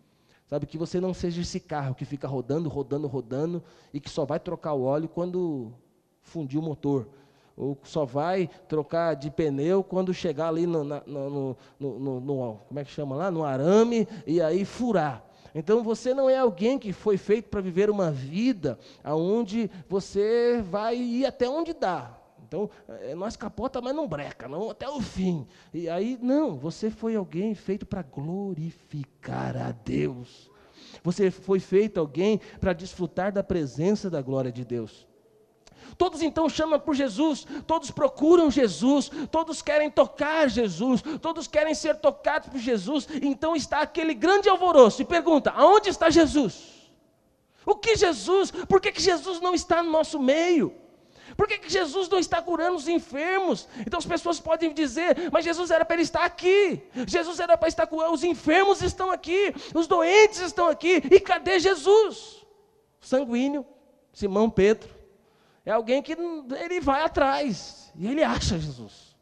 Sabe, 0.46 0.66
que 0.66 0.76
você 0.76 1.00
não 1.00 1.14
seja 1.14 1.40
esse 1.40 1.58
carro 1.58 1.94
que 1.94 2.04
fica 2.04 2.28
rodando, 2.28 2.68
rodando, 2.68 3.06
rodando 3.06 3.62
e 3.94 3.98
que 3.98 4.10
só 4.10 4.26
vai 4.26 4.38
trocar 4.38 4.74
o 4.74 4.82
óleo 4.82 5.08
quando 5.08 5.72
fundir 6.20 6.60
o 6.60 6.62
motor. 6.62 7.08
Ou 7.56 7.78
só 7.84 8.04
vai 8.04 8.50
trocar 8.68 9.14
de 9.14 9.30
pneu 9.30 9.82
quando 9.82 10.12
chegar 10.12 10.48
ali 10.48 10.66
no, 10.66 10.84
no, 10.84 11.56
no, 11.78 11.98
no, 11.98 12.20
no 12.20 12.60
como 12.68 12.80
é 12.80 12.84
que 12.84 12.90
chama 12.90 13.16
lá? 13.16 13.30
No 13.30 13.44
arame 13.44 14.06
e 14.26 14.42
aí 14.42 14.66
furar. 14.66 15.24
Então 15.54 15.82
você 15.82 16.14
não 16.14 16.28
é 16.28 16.38
alguém 16.38 16.78
que 16.78 16.92
foi 16.92 17.16
feito 17.16 17.48
para 17.48 17.60
viver 17.60 17.90
uma 17.90 18.10
vida 18.10 18.78
onde 19.04 19.70
você 19.88 20.62
vai 20.62 20.96
ir 20.96 21.26
até 21.26 21.48
onde 21.48 21.72
dá. 21.72 22.16
Então, 22.46 22.68
é, 22.88 23.14
nós 23.14 23.36
capota, 23.36 23.80
mas 23.80 23.94
não 23.94 24.08
breca, 24.08 24.48
não 24.48 24.70
até 24.70 24.88
o 24.88 25.00
fim. 25.00 25.46
E 25.72 25.88
aí, 25.88 26.18
não, 26.20 26.56
você 26.56 26.90
foi 26.90 27.14
alguém 27.14 27.54
feito 27.54 27.86
para 27.86 28.02
glorificar 28.02 29.56
a 29.56 29.70
Deus. 29.70 30.50
Você 31.04 31.30
foi 31.30 31.60
feito 31.60 32.00
alguém 32.00 32.40
para 32.58 32.72
desfrutar 32.72 33.32
da 33.32 33.44
presença 33.44 34.10
da 34.10 34.20
glória 34.20 34.50
de 34.50 34.64
Deus. 34.64 35.06
Todos 35.96 36.22
então 36.22 36.48
chamam 36.48 36.80
por 36.80 36.94
Jesus, 36.94 37.46
todos 37.66 37.90
procuram 37.90 38.50
Jesus, 38.50 39.10
todos 39.30 39.60
querem 39.62 39.90
tocar 39.90 40.48
Jesus, 40.48 41.02
todos 41.20 41.46
querem 41.46 41.74
ser 41.74 41.96
tocados 41.96 42.48
por 42.48 42.58
Jesus. 42.58 43.06
Então 43.22 43.54
está 43.54 43.80
aquele 43.80 44.14
grande 44.14 44.48
alvoroço 44.48 45.02
e 45.02 45.04
pergunta: 45.04 45.50
aonde 45.50 45.90
está 45.90 46.10
Jesus? 46.10 46.70
O 47.66 47.76
que 47.76 47.96
Jesus? 47.96 48.50
Por 48.50 48.80
que, 48.80 48.92
que 48.92 49.02
Jesus 49.02 49.40
não 49.40 49.54
está 49.54 49.82
no 49.82 49.90
nosso 49.90 50.18
meio? 50.18 50.74
Por 51.36 51.46
que, 51.46 51.58
que 51.58 51.70
Jesus 51.70 52.08
não 52.08 52.18
está 52.18 52.42
curando 52.42 52.76
os 52.76 52.88
enfermos? 52.88 53.68
Então 53.86 53.98
as 53.98 54.06
pessoas 54.06 54.40
podem 54.40 54.72
dizer, 54.74 55.30
mas 55.32 55.44
Jesus 55.44 55.70
era 55.70 55.84
para 55.84 55.94
ele 55.94 56.02
estar 56.02 56.24
aqui. 56.24 56.82
Jesus 57.06 57.38
era 57.40 57.56
para 57.56 57.68
estar 57.68 57.86
curando, 57.86 58.12
os 58.12 58.24
enfermos 58.24 58.82
estão 58.82 59.10
aqui, 59.10 59.54
os 59.74 59.86
doentes 59.86 60.40
estão 60.40 60.68
aqui. 60.68 61.02
E 61.10 61.20
cadê 61.20 61.58
Jesus? 61.58 62.44
Sanguíneo, 63.00 63.64
Simão 64.12 64.50
Pedro. 64.50 64.99
É 65.64 65.70
alguém 65.70 66.02
que 66.02 66.12
ele 66.12 66.80
vai 66.80 67.02
atrás 67.02 67.92
e 67.94 68.06
ele 68.06 68.22
acha 68.22 68.58
Jesus. 68.58 69.14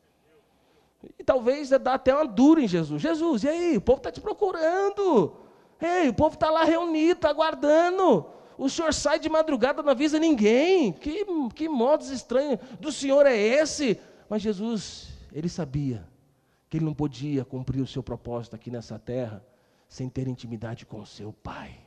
E 1.18 1.22
talvez 1.22 1.70
dá 1.70 1.94
até 1.94 2.14
uma 2.14 2.26
dura 2.26 2.60
em 2.60 2.68
Jesus. 2.68 3.00
Jesus, 3.00 3.44
e 3.44 3.48
aí? 3.48 3.76
O 3.76 3.80
povo 3.80 3.98
está 3.98 4.10
te 4.10 4.20
procurando. 4.20 5.36
Ei, 5.80 6.08
o 6.08 6.14
povo 6.14 6.34
está 6.34 6.50
lá 6.50 6.64
reunido, 6.64 7.12
está 7.12 7.30
aguardando. 7.30 8.26
O 8.56 8.68
senhor 8.68 8.92
sai 8.92 9.20
de 9.20 9.28
madrugada, 9.28 9.82
não 9.82 9.92
avisa 9.92 10.18
ninguém. 10.18 10.92
Que, 10.92 11.24
que 11.54 11.68
modos 11.68 12.10
estranhos 12.10 12.58
do 12.80 12.90
senhor 12.90 13.24
é 13.26 13.36
esse? 13.36 14.00
Mas 14.28 14.42
Jesus, 14.42 15.08
ele 15.32 15.48
sabia 15.48 16.06
que 16.68 16.76
ele 16.76 16.84
não 16.84 16.94
podia 16.94 17.44
cumprir 17.44 17.80
o 17.80 17.86
seu 17.86 18.02
propósito 18.02 18.56
aqui 18.56 18.70
nessa 18.70 18.98
terra 18.98 19.44
sem 19.88 20.08
ter 20.08 20.28
intimidade 20.28 20.84
com 20.84 21.00
o 21.00 21.06
seu 21.06 21.32
Pai. 21.32 21.78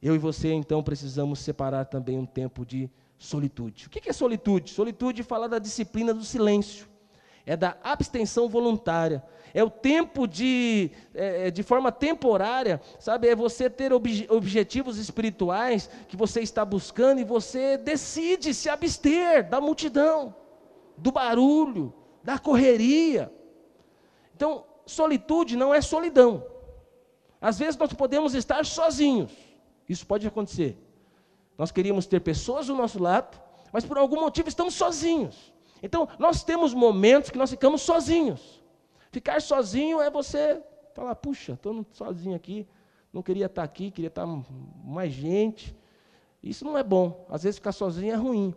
Eu 0.00 0.14
e 0.14 0.18
você, 0.18 0.52
então, 0.52 0.82
precisamos 0.82 1.40
separar 1.40 1.84
também 1.86 2.16
um 2.16 2.24
tempo 2.24 2.64
de 2.64 2.88
solitude. 3.18 3.86
O 3.86 3.90
que 3.90 4.08
é 4.08 4.12
solitude? 4.12 4.70
Solitude 4.70 5.22
fala 5.22 5.48
da 5.48 5.58
disciplina 5.58 6.14
do 6.14 6.24
silêncio, 6.24 6.88
é 7.44 7.56
da 7.56 7.76
abstenção 7.82 8.48
voluntária, 8.48 9.24
é 9.52 9.64
o 9.64 9.70
tempo 9.70 10.26
de, 10.26 10.90
é, 11.14 11.48
é, 11.48 11.50
de 11.50 11.62
forma 11.62 11.90
temporária, 11.90 12.80
sabe? 12.98 13.28
É 13.28 13.34
você 13.34 13.68
ter 13.68 13.92
ob 13.92 14.26
objetivos 14.30 14.98
espirituais 14.98 15.90
que 16.06 16.16
você 16.16 16.40
está 16.40 16.64
buscando 16.64 17.20
e 17.20 17.24
você 17.24 17.76
decide 17.76 18.54
se 18.54 18.68
abster 18.68 19.48
da 19.48 19.60
multidão, 19.60 20.34
do 20.96 21.10
barulho, 21.10 21.92
da 22.22 22.38
correria. 22.38 23.32
Então, 24.36 24.64
solitude 24.86 25.56
não 25.56 25.74
é 25.74 25.80
solidão. 25.80 26.44
Às 27.40 27.58
vezes 27.58 27.76
nós 27.76 27.92
podemos 27.92 28.34
estar 28.34 28.64
sozinhos, 28.66 29.32
isso 29.88 30.06
pode 30.06 30.26
acontecer. 30.26 30.76
Nós 31.58 31.72
queríamos 31.72 32.06
ter 32.06 32.20
pessoas 32.20 32.68
do 32.68 32.74
nosso 32.74 33.02
lado, 33.02 33.38
mas 33.72 33.84
por 33.84 33.98
algum 33.98 34.20
motivo 34.20 34.48
estamos 34.48 34.74
sozinhos. 34.74 35.52
Então, 35.82 36.08
nós 36.18 36.44
temos 36.44 36.72
momentos 36.72 37.30
que 37.30 37.36
nós 37.36 37.50
ficamos 37.50 37.82
sozinhos. 37.82 38.62
Ficar 39.10 39.42
sozinho 39.42 40.00
é 40.00 40.08
você 40.08 40.62
falar, 40.94 41.14
puxa, 41.16 41.52
estou 41.54 41.84
sozinho 41.92 42.36
aqui, 42.36 42.66
não 43.12 43.22
queria 43.22 43.46
estar 43.46 43.62
aqui, 43.62 43.90
queria 43.90 44.08
estar 44.08 44.26
mais 44.84 45.12
gente. 45.12 45.76
Isso 46.42 46.64
não 46.64 46.78
é 46.78 46.82
bom. 46.82 47.26
Às 47.28 47.42
vezes 47.42 47.58
ficar 47.58 47.72
sozinho 47.72 48.12
é 48.12 48.16
ruim. 48.16 48.54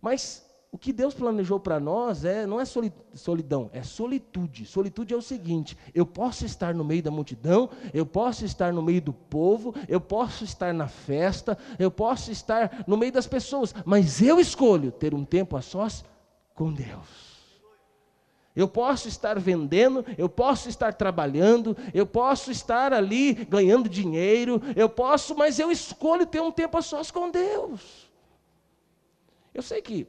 Mas 0.00 0.49
o 0.72 0.78
que 0.78 0.92
Deus 0.92 1.12
planejou 1.12 1.58
para 1.58 1.80
nós 1.80 2.24
é 2.24 2.46
não 2.46 2.60
é 2.60 2.64
solidão, 2.64 3.68
é 3.72 3.82
solitude. 3.82 4.64
Solitude 4.64 5.12
é 5.12 5.16
o 5.16 5.22
seguinte: 5.22 5.76
eu 5.92 6.06
posso 6.06 6.46
estar 6.46 6.72
no 6.72 6.84
meio 6.84 7.02
da 7.02 7.10
multidão, 7.10 7.68
eu 7.92 8.06
posso 8.06 8.44
estar 8.44 8.72
no 8.72 8.80
meio 8.80 9.02
do 9.02 9.12
povo, 9.12 9.74
eu 9.88 10.00
posso 10.00 10.44
estar 10.44 10.72
na 10.72 10.86
festa, 10.86 11.58
eu 11.76 11.90
posso 11.90 12.30
estar 12.30 12.84
no 12.86 12.96
meio 12.96 13.10
das 13.10 13.26
pessoas, 13.26 13.74
mas 13.84 14.22
eu 14.22 14.38
escolho 14.38 14.92
ter 14.92 15.12
um 15.12 15.24
tempo 15.24 15.56
a 15.56 15.62
sós 15.62 16.04
com 16.54 16.72
Deus. 16.72 17.30
Eu 18.54 18.68
posso 18.68 19.08
estar 19.08 19.40
vendendo, 19.40 20.04
eu 20.16 20.28
posso 20.28 20.68
estar 20.68 20.94
trabalhando, 20.94 21.76
eu 21.92 22.06
posso 22.06 22.50
estar 22.50 22.92
ali 22.92 23.32
ganhando 23.32 23.88
dinheiro, 23.88 24.62
eu 24.76 24.88
posso, 24.88 25.34
mas 25.34 25.58
eu 25.58 25.70
escolho 25.70 26.26
ter 26.26 26.40
um 26.40 26.52
tempo 26.52 26.76
a 26.78 26.82
sós 26.82 27.10
com 27.10 27.28
Deus. 27.28 28.08
Eu 29.52 29.62
sei 29.62 29.80
que, 29.82 30.06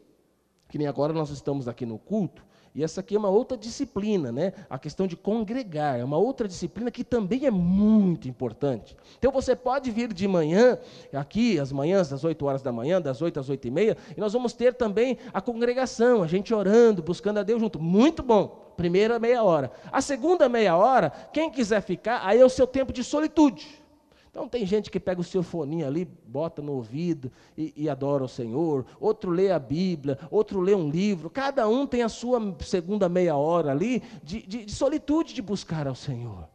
que 0.72 0.78
nem 0.78 0.88
agora 0.88 1.12
nós 1.12 1.30
estamos 1.30 1.68
aqui 1.68 1.86
no 1.86 2.00
culto, 2.00 2.42
e 2.74 2.82
essa 2.82 3.02
aqui 3.02 3.18
é 3.18 3.20
uma 3.20 3.28
outra 3.28 3.58
disciplina, 3.58 4.32
né? 4.32 4.54
A 4.70 4.80
questão 4.80 5.06
de 5.06 5.18
congregar, 5.18 6.00
é 6.00 6.04
uma 6.06 6.18
outra 6.18 6.48
disciplina 6.48 6.90
que 6.90 7.04
também 7.04 7.46
é 7.46 7.52
muito 7.52 8.30
importante. 8.30 8.96
Então 9.20 9.30
você 9.30 9.54
pode 9.54 9.92
vir 9.92 10.14
de 10.14 10.26
manhã, 10.26 10.78
aqui, 11.12 11.60
as 11.60 11.74
manhãs, 11.74 12.08
das 12.08 12.24
8 12.24 12.46
horas 12.46 12.62
da 12.62 12.72
manhã, 12.72 13.02
das 13.02 13.22
8 13.22 13.42
às 13.42 13.50
8 13.50 13.68
e 13.68 13.72
meia, 13.72 13.98
e 14.16 14.20
nós 14.22 14.32
vamos 14.32 14.54
ter 14.54 14.74
também 14.74 15.18
a 15.34 15.42
congregação, 15.42 16.24
a 16.24 16.28
gente 16.28 16.54
orando, 16.54 17.04
buscando 17.04 17.40
a 17.40 17.44
Deus 17.44 17.60
junto. 17.60 17.78
Muito 17.78 18.24
bom. 18.24 18.72
Primeira 18.78 19.20
meia 19.20 19.44
hora. 19.44 19.70
A 19.92 20.00
segunda 20.00 20.48
meia 20.48 20.78
hora, 20.78 21.10
quem 21.34 21.52
quiser 21.52 21.82
ficar, 21.82 22.22
aí 22.26 22.40
é 22.40 22.46
o 22.46 22.50
seu 22.50 22.66
tempo 22.66 22.94
de 22.94 23.04
solitude. 23.04 23.81
Então 24.32 24.48
tem 24.48 24.66
gente 24.66 24.90
que 24.90 25.00
pega 25.00 25.20
o 25.20 25.26
seu 25.26 25.44
foninho 25.44 25.86
ali, 25.86 26.06
bota 26.06 26.62
no 26.62 26.72
ouvido 26.72 27.30
e, 27.58 27.74
e, 27.76 27.90
adora 27.90 28.24
o 28.24 28.30
Senhor, 28.30 28.86
outro 28.98 29.30
lê 29.30 29.52
a 29.52 29.60
Bíblia, 29.60 30.18
outro 30.32 30.62
lê 30.62 30.74
um 30.74 30.90
livro, 30.90 31.30
cada 31.30 31.68
um 31.68 31.86
tem 31.86 32.02
a 32.02 32.08
sua 32.08 32.40
segunda 32.62 33.10
meia 33.10 33.36
hora 33.36 33.72
ali 33.72 34.02
de, 34.24 34.42
de, 34.48 34.66
de 34.66 34.74
solitude 34.74 35.34
de 35.34 35.42
buscar 35.42 35.86
ao 35.86 35.96
Senhor. 35.96 36.48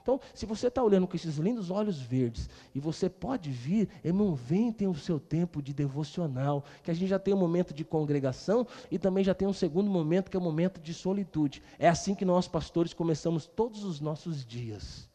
Então, 0.00 0.20
se 0.32 0.46
você 0.46 0.68
está 0.68 0.80
olhando 0.80 1.08
com 1.08 1.16
esses 1.16 1.36
lindos 1.38 1.70
olhos 1.70 1.98
verdes 1.98 2.48
e 2.72 2.78
você 2.78 3.08
pode 3.08 3.50
vir, 3.50 3.88
irmão, 4.04 4.34
vem 4.34 4.70
tem 4.70 4.86
o 4.86 4.94
seu 4.94 5.18
tempo 5.18 5.60
de 5.60 5.72
devocional, 5.72 6.62
que 6.84 6.90
a 6.90 6.94
gente 6.94 7.08
já 7.08 7.18
tem 7.18 7.34
um 7.34 7.38
momento 7.38 7.74
de 7.74 7.84
congregação 7.84 8.66
e 8.90 8.98
também 8.98 9.24
já 9.24 9.34
tem 9.34 9.48
um 9.48 9.52
segundo 9.52 9.90
momento 9.90 10.30
que 10.30 10.36
é 10.36 10.40
o 10.40 10.42
momento 10.42 10.80
de 10.80 10.94
solitude. 10.94 11.62
É 11.80 11.88
assim 11.88 12.14
que 12.14 12.24
nós, 12.24 12.46
pastores, 12.46 12.92
começamos 12.92 13.46
todos 13.46 13.82
os 13.82 13.98
nossos 13.98 14.44
dias 14.44 15.08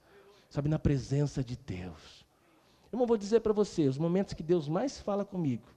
sabe, 0.49 0.67
na 0.67 0.79
presença 0.79 1.43
de 1.43 1.55
Deus. 1.55 2.25
Eu 2.91 2.97
não 2.97 3.05
vou 3.05 3.17
dizer 3.17 3.41
para 3.41 3.53
você, 3.53 3.87
os 3.87 3.97
momentos 3.97 4.33
que 4.33 4.43
Deus 4.43 4.67
mais 4.67 4.99
fala 4.99 5.23
comigo 5.23 5.67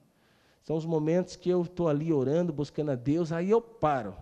são 0.63 0.77
os 0.77 0.87
momentos 0.87 1.35
que 1.35 1.51
eu 1.51 1.63
estou 1.63 1.89
ali 1.89 2.13
orando, 2.13 2.53
buscando 2.53 2.93
a 2.93 2.95
Deus, 2.95 3.33
aí 3.33 3.51
eu 3.51 3.61
paro. 3.61 4.15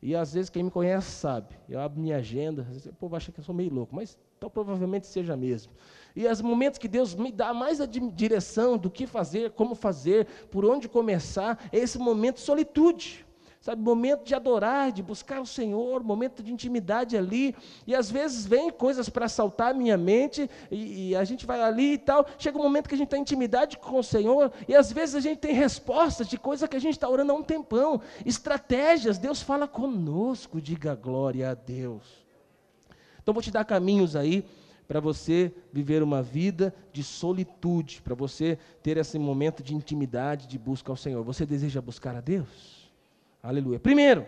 E 0.00 0.14
às 0.14 0.32
vezes 0.32 0.48
quem 0.48 0.62
me 0.62 0.70
conhece 0.70 1.10
sabe, 1.10 1.54
eu 1.68 1.78
abro 1.78 2.00
minha 2.00 2.16
agenda, 2.16 2.62
às 2.62 2.68
vezes 2.68 2.86
o 2.86 2.94
povo 2.94 3.16
acha 3.16 3.30
que 3.30 3.40
eu 3.40 3.44
sou 3.44 3.54
meio 3.54 3.72
louco, 3.72 3.94
mas 3.94 4.16
então 4.36 4.48
provavelmente 4.48 5.06
seja 5.06 5.36
mesmo. 5.36 5.72
E 6.14 6.26
os 6.26 6.40
momentos 6.40 6.78
que 6.78 6.88
Deus 6.88 7.14
me 7.14 7.30
dá 7.30 7.52
mais 7.52 7.80
a 7.80 7.86
direção 7.86 8.78
do 8.78 8.88
que 8.88 9.06
fazer, 9.06 9.50
como 9.50 9.74
fazer, 9.74 10.26
por 10.50 10.64
onde 10.64 10.88
começar, 10.88 11.68
é 11.72 11.78
esse 11.78 11.98
momento 11.98 12.36
de 12.36 12.42
solitude 12.42 13.26
sabe, 13.60 13.82
momento 13.82 14.24
de 14.24 14.34
adorar, 14.34 14.92
de 14.92 15.02
buscar 15.02 15.40
o 15.40 15.46
Senhor, 15.46 16.02
momento 16.02 16.42
de 16.42 16.52
intimidade 16.52 17.16
ali, 17.16 17.54
e 17.86 17.94
às 17.94 18.10
vezes 18.10 18.46
vem 18.46 18.70
coisas 18.70 19.08
para 19.08 19.26
assaltar 19.26 19.70
a 19.70 19.74
minha 19.74 19.96
mente, 19.96 20.48
e, 20.70 21.10
e, 21.10 21.16
a 21.16 21.24
gente 21.24 21.44
vai 21.44 21.60
ali 21.62 21.94
e 21.94 21.98
tal, 21.98 22.26
chega 22.38 22.58
um 22.58 22.62
momento 22.62 22.88
que 22.88 22.94
a 22.94 22.98
gente 22.98 23.08
tem 23.08 23.20
intimidade 23.20 23.76
com 23.78 23.98
o 23.98 24.04
Senhor, 24.04 24.52
e 24.66 24.74
às 24.74 24.92
vezes 24.92 25.14
a 25.14 25.20
gente 25.20 25.38
tem 25.38 25.52
respostas 25.52 26.28
de 26.28 26.38
coisa 26.38 26.68
que 26.68 26.76
a 26.76 26.80
gente 26.80 26.94
está 26.94 27.08
orando 27.08 27.32
há 27.32 27.34
um 27.34 27.42
tempão, 27.42 28.00
estratégias, 28.24 29.18
Deus 29.18 29.42
fala 29.42 29.66
conosco, 29.66 30.60
diga 30.60 30.94
glória 30.94 31.50
a 31.50 31.54
Deus. 31.54 32.26
Então 33.20 33.34
vou 33.34 33.42
te 33.42 33.50
dar 33.50 33.64
caminhos 33.64 34.14
aí, 34.14 34.44
para 34.86 35.00
você 35.00 35.52
viver 35.70 36.02
uma 36.02 36.22
vida 36.22 36.74
de 36.94 37.04
solitude, 37.04 38.00
para 38.00 38.14
você 38.14 38.58
ter 38.82 38.96
esse 38.96 39.18
momento 39.18 39.62
de 39.62 39.74
intimidade, 39.74 40.46
de 40.46 40.58
busca 40.58 40.90
ao 40.90 40.96
Senhor. 40.96 41.22
Você 41.24 41.44
deseja 41.44 41.82
buscar 41.82 42.16
a 42.16 42.22
Deus? 42.22 42.77
Aleluia. 43.42 43.78
Primeiro, 43.78 44.26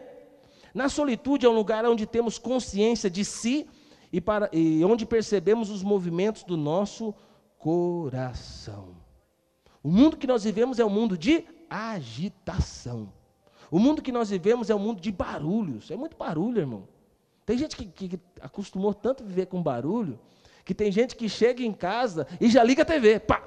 na 0.74 0.88
solitude 0.88 1.46
é 1.46 1.48
um 1.48 1.54
lugar 1.54 1.84
onde 1.84 2.06
temos 2.06 2.38
consciência 2.38 3.10
de 3.10 3.24
si 3.24 3.68
e, 4.12 4.20
para, 4.20 4.48
e 4.52 4.84
onde 4.84 5.04
percebemos 5.04 5.70
os 5.70 5.82
movimentos 5.82 6.44
do 6.44 6.56
nosso 6.56 7.14
coração. 7.58 8.96
O 9.82 9.90
mundo 9.90 10.16
que 10.16 10.26
nós 10.26 10.44
vivemos 10.44 10.78
é 10.78 10.84
um 10.84 10.90
mundo 10.90 11.16
de 11.16 11.44
agitação. 11.68 13.12
O 13.70 13.78
mundo 13.78 14.02
que 14.02 14.12
nós 14.12 14.30
vivemos 14.30 14.68
é 14.68 14.74
um 14.74 14.78
mundo 14.78 15.00
de 15.00 15.12
barulhos. 15.12 15.90
É 15.90 15.96
muito 15.96 16.16
barulho, 16.16 16.58
irmão. 16.58 16.88
Tem 17.46 17.56
gente 17.56 17.76
que, 17.76 17.86
que, 17.86 18.20
acostumou 18.40 18.94
tanto 18.94 19.22
a 19.22 19.26
viver 19.26 19.46
com 19.46 19.60
barulho 19.60 20.20
Que 20.64 20.74
tem 20.74 20.92
gente 20.92 21.16
que 21.16 21.28
chega 21.28 21.64
em 21.64 21.72
casa 21.72 22.26
e 22.40 22.48
já 22.48 22.62
liga 22.62 22.82
a 22.82 22.86
TV. 22.86 23.18
Pá! 23.18 23.42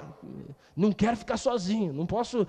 Não 0.76 0.92
quero 0.92 1.16
ficar 1.16 1.36
sozinho, 1.36 1.92
não 1.92 2.06
posso. 2.06 2.46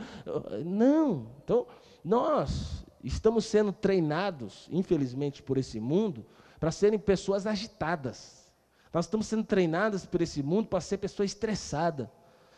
Não. 0.66 1.28
Então, 1.44 1.68
nós 2.04 2.86
estamos 3.08 3.46
sendo 3.46 3.72
treinados, 3.72 4.68
infelizmente, 4.72 5.44
por 5.44 5.58
esse 5.58 5.80
mundo, 5.80 6.26
para 6.60 6.72
serem 6.72 6.98
pessoas 6.98 7.46
agitadas. 7.46 8.52
Nós 8.94 9.06
estamos 9.06 9.28
sendo 9.28 9.44
treinados 9.44 10.06
por 10.06 10.22
esse 10.22 10.42
mundo 10.42 10.68
para 10.68 10.82
ser 10.82 10.98
pessoa 10.98 11.26
estressada. 11.26 12.12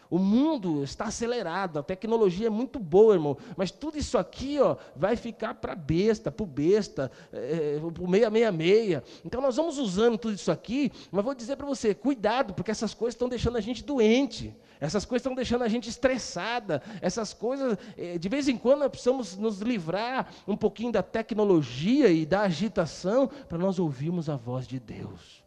O 0.09 0.17
mundo 0.17 0.83
está 0.83 1.05
acelerado, 1.05 1.79
a 1.79 1.83
tecnologia 1.83 2.47
é 2.47 2.49
muito 2.49 2.79
boa, 2.79 3.13
irmão, 3.13 3.37
mas 3.55 3.71
tudo 3.71 3.97
isso 3.97 4.17
aqui 4.17 4.59
ó, 4.59 4.77
vai 4.95 5.15
ficar 5.15 5.55
para 5.55 5.75
besta, 5.75 6.31
para 6.31 6.43
o 6.43 6.47
besta, 6.47 7.11
é, 7.31 7.79
para 7.93 8.03
o 8.03 8.07
meia, 8.07 8.29
meia, 8.29 8.51
meia. 8.51 9.03
Então 9.25 9.41
nós 9.41 9.55
vamos 9.55 9.77
usando 9.77 10.17
tudo 10.17 10.33
isso 10.33 10.51
aqui, 10.51 10.91
mas 11.11 11.23
vou 11.23 11.35
dizer 11.35 11.55
para 11.55 11.65
você, 11.65 11.93
cuidado, 11.93 12.53
porque 12.53 12.71
essas 12.71 12.93
coisas 12.93 13.15
estão 13.15 13.27
deixando 13.27 13.57
a 13.57 13.61
gente 13.61 13.83
doente, 13.83 14.55
essas 14.79 15.05
coisas 15.05 15.21
estão 15.21 15.35
deixando 15.35 15.63
a 15.63 15.67
gente 15.67 15.89
estressada, 15.89 16.81
essas 17.01 17.33
coisas, 17.33 17.77
é, 17.97 18.17
de 18.17 18.29
vez 18.29 18.47
em 18.47 18.57
quando 18.57 18.79
nós 18.79 18.89
precisamos 18.89 19.35
nos 19.37 19.59
livrar 19.59 20.31
um 20.47 20.55
pouquinho 20.55 20.91
da 20.91 21.03
tecnologia 21.03 22.09
e 22.09 22.25
da 22.25 22.41
agitação 22.41 23.27
para 23.47 23.57
nós 23.57 23.79
ouvirmos 23.79 24.29
a 24.29 24.35
voz 24.35 24.67
de 24.67 24.79
Deus. 24.79 25.46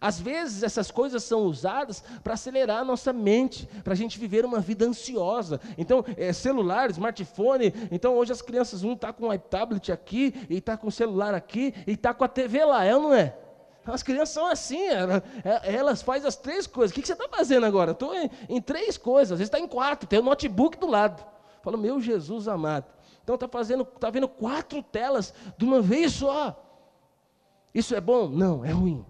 Às 0.00 0.18
vezes 0.18 0.62
essas 0.62 0.90
coisas 0.90 1.22
são 1.22 1.42
usadas 1.42 2.02
para 2.24 2.32
acelerar 2.32 2.78
a 2.78 2.84
nossa 2.84 3.12
mente, 3.12 3.66
para 3.84 3.92
a 3.92 3.96
gente 3.96 4.18
viver 4.18 4.46
uma 4.46 4.58
vida 4.58 4.86
ansiosa. 4.86 5.60
Então, 5.76 6.02
é, 6.16 6.32
celular, 6.32 6.90
smartphone. 6.90 7.74
Então, 7.90 8.16
hoje 8.16 8.32
as 8.32 8.40
crianças, 8.40 8.82
um 8.82 8.94
está 8.94 9.12
com 9.12 9.28
um 9.28 9.38
tablet 9.38 9.92
aqui, 9.92 10.34
e 10.48 10.56
está 10.56 10.76
com 10.76 10.88
o 10.88 10.92
celular 10.92 11.34
aqui, 11.34 11.74
e 11.86 11.92
está 11.92 12.14
com 12.14 12.24
a 12.24 12.28
TV 12.28 12.64
lá, 12.64 12.82
é 12.84 12.96
ou 12.96 13.02
não 13.02 13.14
é? 13.14 13.36
As 13.84 14.02
crianças 14.02 14.30
são 14.30 14.46
assim, 14.46 14.86
elas, 14.88 15.22
é, 15.44 15.74
elas 15.74 16.02
fazem 16.02 16.26
as 16.26 16.36
três 16.36 16.66
coisas. 16.66 16.96
O 16.96 17.00
que 17.00 17.06
você 17.06 17.12
está 17.12 17.28
fazendo 17.28 17.66
agora? 17.66 17.92
Estou 17.92 18.14
em, 18.14 18.30
em, 18.48 18.60
três 18.60 18.96
coisas, 18.96 19.32
às 19.32 19.38
vezes 19.38 19.48
está 19.48 19.58
em 19.58 19.66
quatro, 19.66 20.08
tem 20.08 20.18
o 20.18 20.22
um 20.22 20.26
notebook 20.26 20.78
do 20.78 20.86
lado. 20.86 21.24
Fala, 21.62 21.76
meu 21.76 22.00
Jesus 22.00 22.48
amado. 22.48 22.86
Então 23.22 23.34
está 23.34 23.48
fazendo, 23.48 23.82
está 23.82 24.08
vendo 24.10 24.28
quatro 24.28 24.82
telas 24.82 25.34
de 25.58 25.64
uma 25.64 25.80
vez 25.80 26.12
só. 26.12 26.58
Isso 27.74 27.94
é 27.94 28.00
bom? 28.00 28.28
Não, 28.28 28.64
é 28.64 28.70
ruim. 28.70 29.04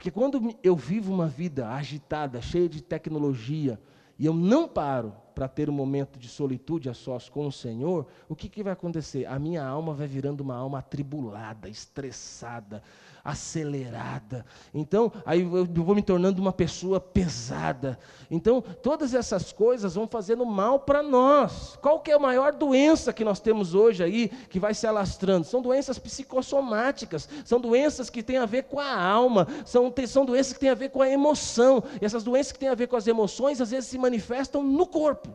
Porque 0.00 0.10
quando 0.10 0.56
eu 0.62 0.74
vivo 0.74 1.12
uma 1.12 1.26
vida 1.26 1.68
agitada, 1.68 2.40
cheia 2.40 2.70
de 2.70 2.82
tecnologia, 2.82 3.78
e 4.18 4.24
eu 4.24 4.32
não 4.32 4.66
paro 4.66 5.12
para 5.34 5.46
ter 5.46 5.68
um 5.68 5.74
momento 5.74 6.18
de 6.18 6.26
solitude 6.26 6.88
a 6.88 6.94
sós 6.94 7.28
com 7.28 7.46
o 7.46 7.52
Senhor, 7.52 8.06
o 8.26 8.34
que, 8.34 8.48
que 8.48 8.62
vai 8.62 8.72
acontecer? 8.72 9.26
A 9.26 9.38
minha 9.38 9.62
alma 9.62 9.92
vai 9.92 10.06
virando 10.06 10.40
uma 10.40 10.56
alma 10.56 10.78
atribulada, 10.78 11.68
estressada, 11.68 12.82
acelerada. 13.24 14.44
Então, 14.72 15.12
aí 15.24 15.40
eu 15.40 15.66
vou 15.66 15.94
me 15.94 16.02
tornando 16.02 16.40
uma 16.40 16.52
pessoa 16.52 17.00
pesada. 17.00 17.98
Então, 18.30 18.60
todas 18.60 19.14
essas 19.14 19.52
coisas 19.52 19.94
vão 19.94 20.06
fazendo 20.06 20.44
mal 20.46 20.80
para 20.80 21.02
nós. 21.02 21.78
Qual 21.80 22.00
que 22.00 22.10
é 22.10 22.14
a 22.14 22.18
maior 22.18 22.52
doença 22.52 23.12
que 23.12 23.24
nós 23.24 23.40
temos 23.40 23.74
hoje 23.74 24.02
aí, 24.02 24.28
que 24.48 24.60
vai 24.60 24.74
se 24.74 24.86
alastrando? 24.86 25.46
São 25.46 25.60
doenças 25.60 25.98
psicossomáticas, 25.98 27.28
são 27.44 27.60
doenças 27.60 28.08
que 28.08 28.22
têm 28.22 28.38
a 28.38 28.46
ver 28.46 28.64
com 28.64 28.78
a 28.78 29.02
alma, 29.02 29.46
são, 29.64 29.92
são 30.06 30.24
doenças 30.24 30.52
que 30.52 30.60
têm 30.60 30.70
a 30.70 30.74
ver 30.74 30.90
com 30.90 31.02
a 31.02 31.08
emoção. 31.08 31.82
E 32.00 32.04
essas 32.04 32.24
doenças 32.24 32.52
que 32.52 32.58
têm 32.58 32.68
a 32.68 32.74
ver 32.74 32.88
com 32.88 32.96
as 32.96 33.06
emoções, 33.06 33.60
às 33.60 33.70
vezes 33.70 33.90
se 33.90 33.98
manifestam 33.98 34.62
no 34.62 34.86
corpo. 34.86 35.28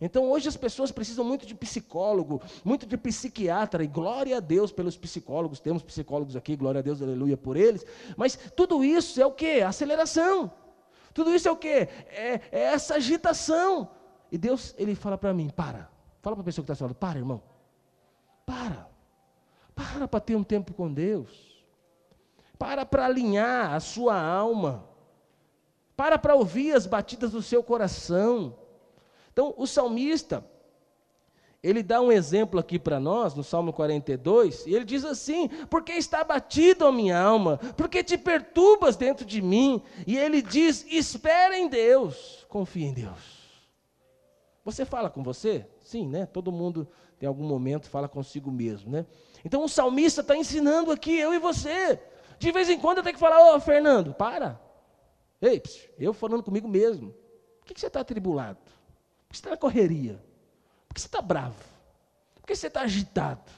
Então 0.00 0.30
hoje 0.30 0.48
as 0.48 0.56
pessoas 0.56 0.92
precisam 0.92 1.24
muito 1.24 1.44
de 1.44 1.54
psicólogo, 1.54 2.40
muito 2.64 2.86
de 2.86 2.96
psiquiatra, 2.96 3.82
e 3.82 3.86
glória 3.86 4.36
a 4.36 4.40
Deus 4.40 4.70
pelos 4.70 4.96
psicólogos, 4.96 5.58
temos 5.58 5.82
psicólogos 5.82 6.36
aqui, 6.36 6.54
glória 6.56 6.78
a 6.78 6.82
Deus, 6.82 7.02
aleluia 7.02 7.36
por 7.36 7.56
eles. 7.56 7.84
Mas 8.16 8.38
tudo 8.54 8.84
isso 8.84 9.20
é 9.20 9.26
o 9.26 9.32
que? 9.32 9.60
Aceleração. 9.60 10.52
Tudo 11.12 11.34
isso 11.34 11.48
é 11.48 11.50
o 11.50 11.56
que? 11.56 11.68
É, 11.68 12.40
é, 12.52 12.60
essa 12.60 12.94
agitação. 12.94 13.90
E 14.30 14.38
Deus, 14.38 14.74
Ele 14.78 14.94
fala 14.94 15.18
para 15.18 15.34
mim: 15.34 15.48
para. 15.48 15.90
Fala 16.22 16.36
para 16.36 16.42
a 16.42 16.44
pessoa 16.44 16.64
que 16.64 16.70
está 16.70 16.76
falando: 16.76 16.94
para, 16.94 17.18
irmão. 17.18 17.42
Para. 18.46 18.88
Para 19.74 20.06
para 20.06 20.20
ter 20.20 20.36
um 20.36 20.44
tempo 20.44 20.72
com 20.74 20.92
Deus. 20.92 21.64
Para 22.58 22.86
para 22.86 23.06
alinhar 23.06 23.72
a 23.72 23.80
sua 23.80 24.20
alma. 24.20 24.84
Para 25.96 26.18
para 26.18 26.34
ouvir 26.34 26.72
as 26.72 26.86
batidas 26.86 27.32
do 27.32 27.42
seu 27.42 27.62
coração. 27.62 28.56
Então, 29.38 29.54
o 29.56 29.68
salmista, 29.68 30.44
ele 31.62 31.80
dá 31.80 32.00
um 32.00 32.10
exemplo 32.10 32.58
aqui 32.58 32.76
para 32.76 32.98
nós, 32.98 33.36
no 33.36 33.44
Salmo 33.44 33.72
42, 33.72 34.66
e 34.66 34.74
ele 34.74 34.84
diz 34.84 35.04
assim: 35.04 35.46
Porque 35.70 35.92
está 35.92 36.22
abatido 36.22 36.84
a 36.84 36.90
minha 36.90 37.16
alma, 37.16 37.56
porque 37.76 38.02
te 38.02 38.18
perturbas 38.18 38.96
dentro 38.96 39.24
de 39.24 39.40
mim. 39.40 39.80
E 40.04 40.18
ele 40.18 40.42
diz: 40.42 40.84
Espera 40.90 41.56
em 41.56 41.68
Deus, 41.68 42.44
confia 42.48 42.88
em 42.88 42.92
Deus. 42.92 43.62
Você 44.64 44.84
fala 44.84 45.08
com 45.08 45.22
você? 45.22 45.64
Sim, 45.78 46.08
né? 46.08 46.26
Todo 46.26 46.50
mundo 46.50 46.88
tem 47.16 47.28
algum 47.28 47.44
momento 47.46 47.88
fala 47.88 48.08
consigo 48.08 48.50
mesmo, 48.50 48.90
né? 48.90 49.06
Então 49.44 49.62
o 49.62 49.68
salmista 49.68 50.20
está 50.20 50.36
ensinando 50.36 50.90
aqui, 50.90 51.16
eu 51.16 51.32
e 51.32 51.38
você. 51.38 52.02
De 52.40 52.50
vez 52.50 52.68
em 52.68 52.80
quando 52.80 52.98
eu 52.98 53.04
tenho 53.04 53.14
que 53.14 53.20
falar: 53.20 53.52
Ô 53.52 53.54
oh, 53.54 53.60
Fernando, 53.60 54.12
para. 54.12 54.60
Ei, 55.40 55.62
eu 55.96 56.12
falando 56.12 56.42
comigo 56.42 56.66
mesmo. 56.66 57.14
Por 57.60 57.72
que 57.72 57.78
você 57.78 57.86
está 57.86 58.00
atribulado? 58.00 58.58
Por 59.28 59.32
que 59.32 59.36
você 59.36 59.40
está 59.40 59.50
na 59.50 59.56
correria? 59.56 60.22
Por 60.88 60.94
que 60.94 61.00
você 61.00 61.06
está 61.06 61.20
bravo? 61.20 61.62
Por 62.34 62.46
que 62.46 62.56
você 62.56 62.66
está 62.66 62.80
agitado? 62.80 63.52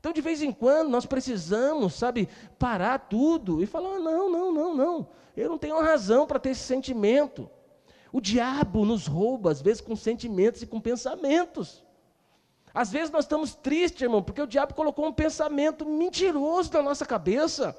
Então, 0.00 0.12
de 0.12 0.20
vez 0.20 0.42
em 0.42 0.50
quando, 0.50 0.88
nós 0.88 1.06
precisamos, 1.06 1.94
sabe, 1.94 2.28
parar 2.58 2.98
tudo 2.98 3.62
e 3.62 3.66
falar: 3.66 3.98
não, 3.98 4.30
não, 4.30 4.52
não, 4.52 4.74
não, 4.74 5.08
eu 5.36 5.50
não 5.50 5.58
tenho 5.58 5.80
razão 5.80 6.26
para 6.26 6.40
ter 6.40 6.50
esse 6.50 6.62
sentimento. 6.62 7.48
O 8.10 8.20
diabo 8.20 8.84
nos 8.84 9.06
rouba, 9.06 9.50
às 9.50 9.62
vezes, 9.62 9.80
com 9.80 9.94
sentimentos 9.94 10.62
e 10.62 10.66
com 10.66 10.80
pensamentos. 10.80 11.84
Às 12.74 12.90
vezes 12.90 13.10
nós 13.10 13.24
estamos 13.24 13.54
tristes, 13.54 14.02
irmão, 14.02 14.22
porque 14.22 14.40
o 14.40 14.46
diabo 14.46 14.74
colocou 14.74 15.06
um 15.06 15.12
pensamento 15.12 15.84
mentiroso 15.84 16.72
na 16.72 16.82
nossa 16.82 17.04
cabeça. 17.04 17.76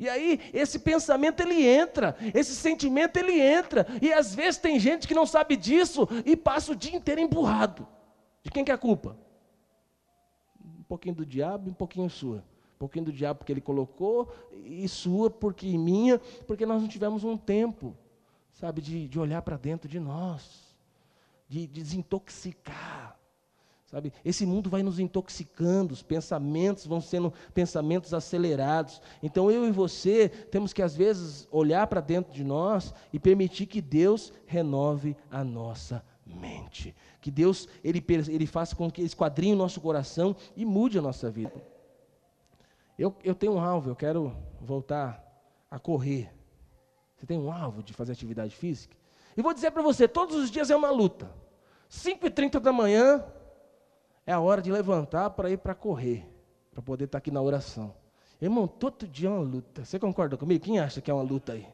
E 0.00 0.08
aí, 0.08 0.40
esse 0.54 0.78
pensamento 0.78 1.40
ele 1.40 1.62
entra, 1.62 2.16
esse 2.32 2.56
sentimento 2.56 3.18
ele 3.18 3.38
entra, 3.38 3.86
e 4.00 4.10
às 4.10 4.34
vezes 4.34 4.58
tem 4.58 4.80
gente 4.80 5.06
que 5.06 5.12
não 5.12 5.26
sabe 5.26 5.58
disso 5.58 6.08
e 6.24 6.34
passa 6.34 6.72
o 6.72 6.74
dia 6.74 6.96
inteiro 6.96 7.20
emburrado. 7.20 7.86
De 8.42 8.50
quem 8.50 8.64
que 8.64 8.70
é 8.70 8.74
a 8.74 8.78
culpa? 8.78 9.14
Um 10.58 10.82
pouquinho 10.84 11.14
do 11.14 11.26
diabo 11.26 11.68
e 11.68 11.70
um 11.70 11.74
pouquinho 11.74 12.08
sua. 12.08 12.38
Um 12.76 12.78
pouquinho 12.78 13.04
do 13.04 13.12
diabo 13.12 13.40
porque 13.40 13.52
ele 13.52 13.60
colocou, 13.60 14.32
e 14.64 14.88
sua 14.88 15.28
porque 15.28 15.66
minha, 15.76 16.18
porque 16.46 16.64
nós 16.64 16.80
não 16.80 16.88
tivemos 16.88 17.22
um 17.22 17.36
tempo, 17.36 17.94
sabe, 18.54 18.80
de, 18.80 19.06
de 19.06 19.18
olhar 19.20 19.42
para 19.42 19.58
dentro 19.58 19.86
de 19.86 20.00
nós, 20.00 20.74
de, 21.46 21.66
de 21.66 21.82
desintoxicar. 21.82 23.19
Sabe? 23.90 24.12
Esse 24.24 24.46
mundo 24.46 24.70
vai 24.70 24.84
nos 24.84 25.00
intoxicando, 25.00 25.92
os 25.92 26.00
pensamentos 26.00 26.86
vão 26.86 27.00
sendo 27.00 27.32
pensamentos 27.52 28.14
acelerados. 28.14 29.02
Então 29.20 29.50
eu 29.50 29.66
e 29.66 29.72
você 29.72 30.28
temos 30.28 30.72
que 30.72 30.80
às 30.80 30.94
vezes 30.94 31.48
olhar 31.50 31.88
para 31.88 32.00
dentro 32.00 32.32
de 32.32 32.44
nós 32.44 32.94
e 33.12 33.18
permitir 33.18 33.66
que 33.66 33.80
Deus 33.80 34.32
renove 34.46 35.16
a 35.28 35.42
nossa 35.42 36.04
mente. 36.24 36.94
Que 37.20 37.32
Deus 37.32 37.66
ele, 37.82 38.04
ele 38.28 38.46
faça 38.46 38.76
com 38.76 38.88
que 38.88 39.02
esquadrinhe 39.02 39.54
o 39.54 39.58
nosso 39.58 39.80
coração 39.80 40.36
e 40.56 40.64
mude 40.64 40.96
a 40.96 41.02
nossa 41.02 41.28
vida. 41.28 41.60
Eu, 42.96 43.12
eu 43.24 43.34
tenho 43.34 43.54
um 43.54 43.60
alvo, 43.60 43.90
eu 43.90 43.96
quero 43.96 44.36
voltar 44.60 45.20
a 45.68 45.80
correr. 45.80 46.32
Você 47.16 47.26
tem 47.26 47.36
um 47.36 47.50
alvo 47.50 47.82
de 47.82 47.92
fazer 47.92 48.12
atividade 48.12 48.54
física? 48.54 48.96
E 49.36 49.42
vou 49.42 49.52
dizer 49.52 49.72
para 49.72 49.82
você, 49.82 50.06
todos 50.06 50.36
os 50.36 50.48
dias 50.48 50.70
é 50.70 50.76
uma 50.76 50.92
luta. 50.92 51.28
5h30 51.90 52.60
da 52.60 52.72
manhã, 52.72 53.24
é 54.30 54.32
a 54.32 54.38
hora 54.38 54.62
de 54.62 54.70
levantar 54.70 55.30
para 55.30 55.50
ir 55.50 55.58
para 55.58 55.74
correr, 55.74 56.24
para 56.70 56.80
poder 56.80 57.06
estar 57.06 57.16
tá 57.16 57.18
aqui 57.18 57.32
na 57.32 57.42
oração. 57.42 57.92
Irmão, 58.40 58.68
todo 58.68 59.08
dia 59.08 59.28
é 59.28 59.32
uma 59.32 59.42
luta. 59.42 59.84
Você 59.84 59.98
concorda 59.98 60.36
comigo? 60.36 60.64
Quem 60.64 60.78
acha 60.78 61.00
que 61.00 61.10
é 61.10 61.14
uma 61.14 61.24
luta 61.24 61.54
aí? 61.54 61.66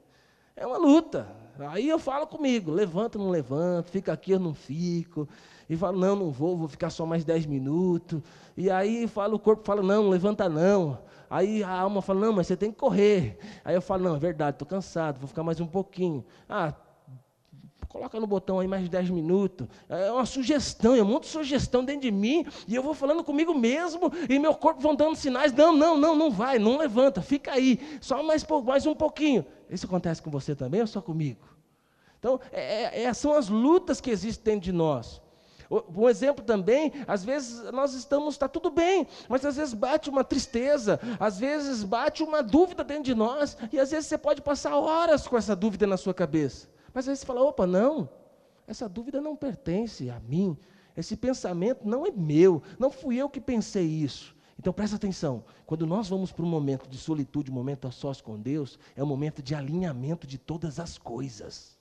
É 0.57 0.67
uma 0.67 0.79
luta. 0.79 1.29
Aí 1.59 1.87
eu 1.87 1.99
falo 1.99 2.27
comigo, 2.27 2.71
levanta, 2.71 3.19
não 3.19 3.29
levanto, 3.29 3.91
fica 3.91 4.11
aqui, 4.11 4.33
eu 4.33 4.41
não 4.41 4.55
fico. 4.55 5.29
E 5.69 5.77
falo, 5.77 5.99
não, 5.99 6.17
não 6.17 6.31
vou, 6.31 6.57
vou 6.57 6.67
ficar 6.67 6.89
só 6.89 7.05
mais 7.05 7.27
10 7.27 7.45
minutos. 7.45 8.23
E 8.57 8.71
aí 8.71 9.07
falo, 9.07 9.37
o 9.37 9.39
corpo 9.39 9.63
fala, 9.63 9.83
não, 9.83 10.05
não 10.05 10.11
levanta 10.11 10.49
não. 10.49 10.99
Aí 11.29 11.63
a 11.63 11.71
alma 11.71 12.01
fala, 12.01 12.21
não, 12.21 12.33
mas 12.33 12.47
você 12.47 12.57
tem 12.57 12.73
que 12.73 12.79
correr. 12.79 13.39
Aí 13.67 13.75
eu 13.75 13.83
falo, 13.83 14.03
não, 14.03 14.17
é 14.17 14.19
verdade, 14.19 14.55
estou 14.55 14.67
cansado, 14.67 15.19
vou 15.19 15.29
ficar 15.29 15.43
mais 15.43 15.61
um 15.61 15.67
pouquinho. 15.67 16.25
Ah, 16.49 16.73
Coloca 17.97 18.21
no 18.21 18.27
botão 18.27 18.61
aí 18.61 18.69
mais 18.69 18.83
de 18.83 18.91
10 18.91 19.09
minutos. 19.09 19.67
É 19.89 20.13
uma 20.13 20.27
sugestão, 20.27 20.95
é 20.95 21.03
muita 21.03 21.27
sugestão 21.27 21.83
dentro 21.83 22.03
de 22.03 22.11
mim, 22.11 22.45
e 22.69 22.75
eu 22.75 22.83
vou 22.83 22.93
falando 22.93 23.25
comigo 23.25 23.55
mesmo, 23.55 24.13
e 24.29 24.39
meu 24.39 24.55
corpo 24.55 24.83
vão 24.83 24.95
dando 24.95 25.17
sinais. 25.17 25.51
Não, 25.51 25.73
não, 25.73 25.97
não, 25.97 26.15
não 26.15 26.31
vai, 26.31 26.59
não 26.59 26.77
levanta, 26.77 27.23
fica 27.23 27.53
aí, 27.53 27.81
só 28.03 28.23
mais, 28.23 28.45
mais 28.65 28.85
um 28.85 28.95
pouquinho. 28.95 29.47
Isso 29.71 29.87
acontece 29.87 30.21
com 30.21 30.31
você 30.31 30.55
também 30.55 30.83
ou 30.83 30.87
só 30.87 31.01
comigo? 31.01 31.41
Então, 32.19 32.39
é, 32.53 33.01
é, 33.01 33.05
é, 33.05 33.15
são 33.15 33.33
as 33.33 33.49
lutas 33.49 33.99
que 33.99 34.11
existem 34.11 34.55
dentro 34.55 34.67
de 34.67 34.73
nós. 34.73 35.23
Um 35.71 36.07
exemplo 36.07 36.45
também, 36.45 36.93
às 37.09 37.25
vezes 37.25 37.73
nós 37.73 37.95
estamos, 37.95 38.35
está 38.35 38.47
tudo 38.47 38.71
bem, 38.71 39.09
mas 39.27 39.43
às 39.43 39.57
vezes 39.57 39.73
bate 39.73 40.11
uma 40.11 40.23
tristeza, 40.23 41.01
às 41.19 41.39
vezes 41.39 41.83
bate 41.83 42.23
uma 42.23 42.43
dúvida 42.43 42.85
dentro 42.85 43.05
de 43.05 43.15
nós, 43.15 43.57
e 43.73 43.81
às 43.81 43.91
vezes 43.91 44.07
você 44.07 44.19
pode 44.19 44.43
passar 44.43 44.77
horas 44.77 45.27
com 45.27 45.37
essa 45.37 45.57
dúvida 45.57 45.87
na 45.87 45.97
sua 45.97 46.13
cabeça. 46.13 46.76
Mas 46.97 47.03
às 47.03 47.09
vezes 47.09 47.21
você 47.21 47.27
fala: 47.27 47.43
opa, 47.43 47.67
não, 47.67 48.09
essa 48.67 48.89
dúvida 48.89 49.21
não 49.21 49.37
pertence 49.37 50.09
a 50.09 50.19
mim, 50.19 50.57
esse 50.97 51.15
pensamento 51.15 51.87
não 51.87 52.07
é 52.07 52.11
meu, 52.11 52.63
não 52.79 52.91
fui 52.91 53.19
eu 53.19 53.29
que 53.29 53.39
pensei 53.39 53.85
isso. 53.85 54.35
Então 54.59 54.73
presta 54.73 54.97
atenção, 54.97 55.45
quando 55.67 55.87
nós 55.87 56.09
vamos 56.09 56.33
para 56.33 56.43
um 56.43 56.49
momento 56.49 56.89
de 56.89 56.97
solitude, 56.97 57.51
um 57.51 57.55
momento 57.55 57.87
a 57.87 57.91
sós 57.91 58.23
com 58.23 58.41
Deus, 58.41 58.79
é 58.97 59.05
um 59.05 59.07
momento 59.07 59.43
de 59.43 59.55
alinhamento 59.55 60.27
de 60.27 60.39
todas 60.39 60.81
as 60.81 60.97
coisas. 60.97 61.77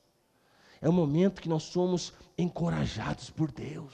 É 0.82 0.90
um 0.90 0.92
momento 0.92 1.42
que 1.42 1.48
nós 1.48 1.64
somos 1.64 2.12
encorajados 2.38 3.30
por 3.30 3.50
Deus. 3.54 3.94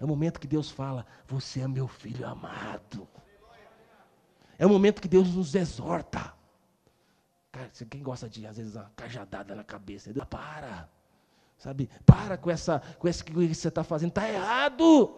É 0.00 0.02
o 0.02 0.06
um 0.06 0.10
momento 0.10 0.40
que 0.40 0.48
Deus 0.48 0.72
fala: 0.72 1.06
Você 1.28 1.60
é 1.60 1.68
meu 1.68 1.86
filho 1.86 2.26
amado. 2.26 3.06
É 4.58 4.66
o 4.66 4.68
um 4.68 4.72
momento 4.72 5.00
que 5.00 5.06
Deus 5.06 5.32
nos 5.32 5.54
exorta. 5.54 6.39
Quem 7.88 8.02
gosta 8.02 8.28
de, 8.28 8.46
às 8.46 8.56
vezes, 8.56 8.74
uma 8.76 8.90
cajadada 8.96 9.54
na 9.54 9.64
cabeça? 9.64 10.12
Para. 10.26 10.88
Sabe? 11.58 11.90
Para 12.06 12.36
com 12.36 12.50
essa, 12.50 12.80
com 12.98 13.08
esse 13.08 13.22
que 13.22 13.32
você 13.32 13.68
está 13.68 13.84
fazendo, 13.84 14.10
está 14.10 14.28
errado. 14.28 15.10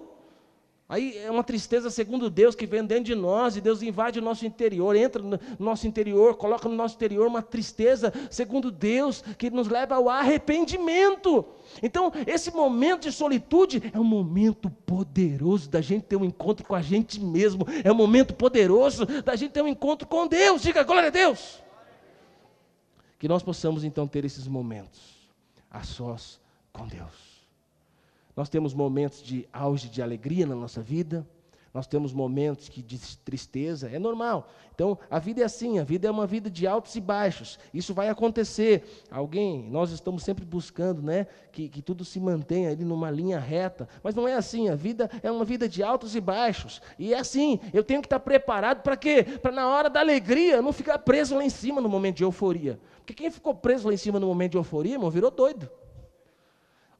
Aí 0.88 1.16
é 1.16 1.30
uma 1.30 1.44
tristeza 1.44 1.88
segundo 1.88 2.28
Deus 2.28 2.54
que 2.54 2.66
vem 2.66 2.84
dentro 2.84 3.04
de 3.04 3.14
nós 3.14 3.56
e 3.56 3.62
Deus 3.62 3.80
invade 3.80 4.18
o 4.18 4.22
nosso 4.22 4.44
interior, 4.44 4.94
entra 4.94 5.22
no 5.22 5.38
nosso 5.58 5.86
interior, 5.86 6.36
coloca 6.36 6.68
no 6.68 6.74
nosso 6.74 6.96
interior 6.96 7.26
uma 7.26 7.40
tristeza 7.40 8.12
segundo 8.30 8.70
Deus 8.70 9.22
que 9.38 9.48
nos 9.48 9.68
leva 9.68 9.94
ao 9.94 10.10
arrependimento. 10.10 11.46
Então, 11.82 12.12
esse 12.26 12.50
momento 12.50 13.04
de 13.04 13.12
solitude 13.12 13.90
é 13.90 13.98
um 13.98 14.04
momento 14.04 14.68
poderoso 14.68 15.70
da 15.70 15.80
gente 15.80 16.04
ter 16.04 16.16
um 16.16 16.24
encontro 16.26 16.66
com 16.66 16.74
a 16.74 16.82
gente 16.82 17.18
mesmo, 17.18 17.64
é 17.82 17.90
um 17.90 17.94
momento 17.94 18.34
poderoso 18.34 19.06
da 19.22 19.34
gente 19.34 19.52
ter 19.52 19.62
um 19.62 19.68
encontro 19.68 20.06
com 20.06 20.26
Deus. 20.26 20.60
Diga 20.60 20.82
glória 20.82 21.08
a 21.08 21.10
Deus. 21.10 21.62
Que 23.22 23.28
nós 23.28 23.40
possamos 23.40 23.84
então 23.84 24.08
ter 24.08 24.24
esses 24.24 24.48
momentos 24.48 25.30
a 25.70 25.84
sós 25.84 26.40
com 26.72 26.88
Deus. 26.88 27.46
Nós 28.36 28.48
temos 28.48 28.74
momentos 28.74 29.22
de 29.22 29.48
auge 29.52 29.88
de 29.88 30.02
alegria 30.02 30.44
na 30.44 30.56
nossa 30.56 30.82
vida, 30.82 31.24
nós 31.74 31.86
temos 31.86 32.12
momentos 32.12 32.68
que 32.68 32.82
de 32.82 32.98
tristeza, 33.18 33.88
é 33.88 33.98
normal. 33.98 34.48
Então, 34.74 34.98
a 35.10 35.18
vida 35.18 35.40
é 35.40 35.44
assim, 35.44 35.78
a 35.78 35.84
vida 35.84 36.06
é 36.06 36.10
uma 36.10 36.26
vida 36.26 36.50
de 36.50 36.66
altos 36.66 36.94
e 36.96 37.00
baixos. 37.00 37.58
Isso 37.72 37.94
vai 37.94 38.10
acontecer. 38.10 38.84
Alguém, 39.10 39.70
nós 39.70 39.90
estamos 39.90 40.22
sempre 40.22 40.44
buscando, 40.44 41.00
né, 41.00 41.26
que, 41.50 41.70
que 41.70 41.80
tudo 41.80 42.04
se 42.04 42.20
mantenha 42.20 42.70
ali 42.70 42.84
numa 42.84 43.10
linha 43.10 43.38
reta, 43.38 43.88
mas 44.02 44.14
não 44.14 44.28
é 44.28 44.34
assim. 44.34 44.68
A 44.68 44.74
vida 44.74 45.10
é 45.22 45.30
uma 45.30 45.46
vida 45.46 45.66
de 45.66 45.82
altos 45.82 46.14
e 46.14 46.20
baixos. 46.20 46.82
E 46.98 47.14
é 47.14 47.18
assim, 47.18 47.58
eu 47.72 47.82
tenho 47.82 48.02
que 48.02 48.06
estar 48.06 48.20
preparado 48.20 48.82
para 48.82 48.96
quê? 48.96 49.22
Para 49.22 49.52
na 49.52 49.66
hora 49.68 49.88
da 49.88 50.00
alegria 50.00 50.60
não 50.60 50.72
ficar 50.72 50.98
preso 50.98 51.34
lá 51.34 51.44
em 51.44 51.50
cima 51.50 51.80
no 51.80 51.88
momento 51.88 52.16
de 52.16 52.24
euforia. 52.24 52.78
Porque 52.98 53.14
quem 53.14 53.30
ficou 53.30 53.54
preso 53.54 53.88
lá 53.88 53.94
em 53.94 53.98
cima 53.98 54.20
no 54.20 54.26
momento 54.26 54.52
de 54.52 54.58
euforia, 54.58 54.94
irmão, 54.94 55.10
virou 55.10 55.30
doido. 55.30 55.70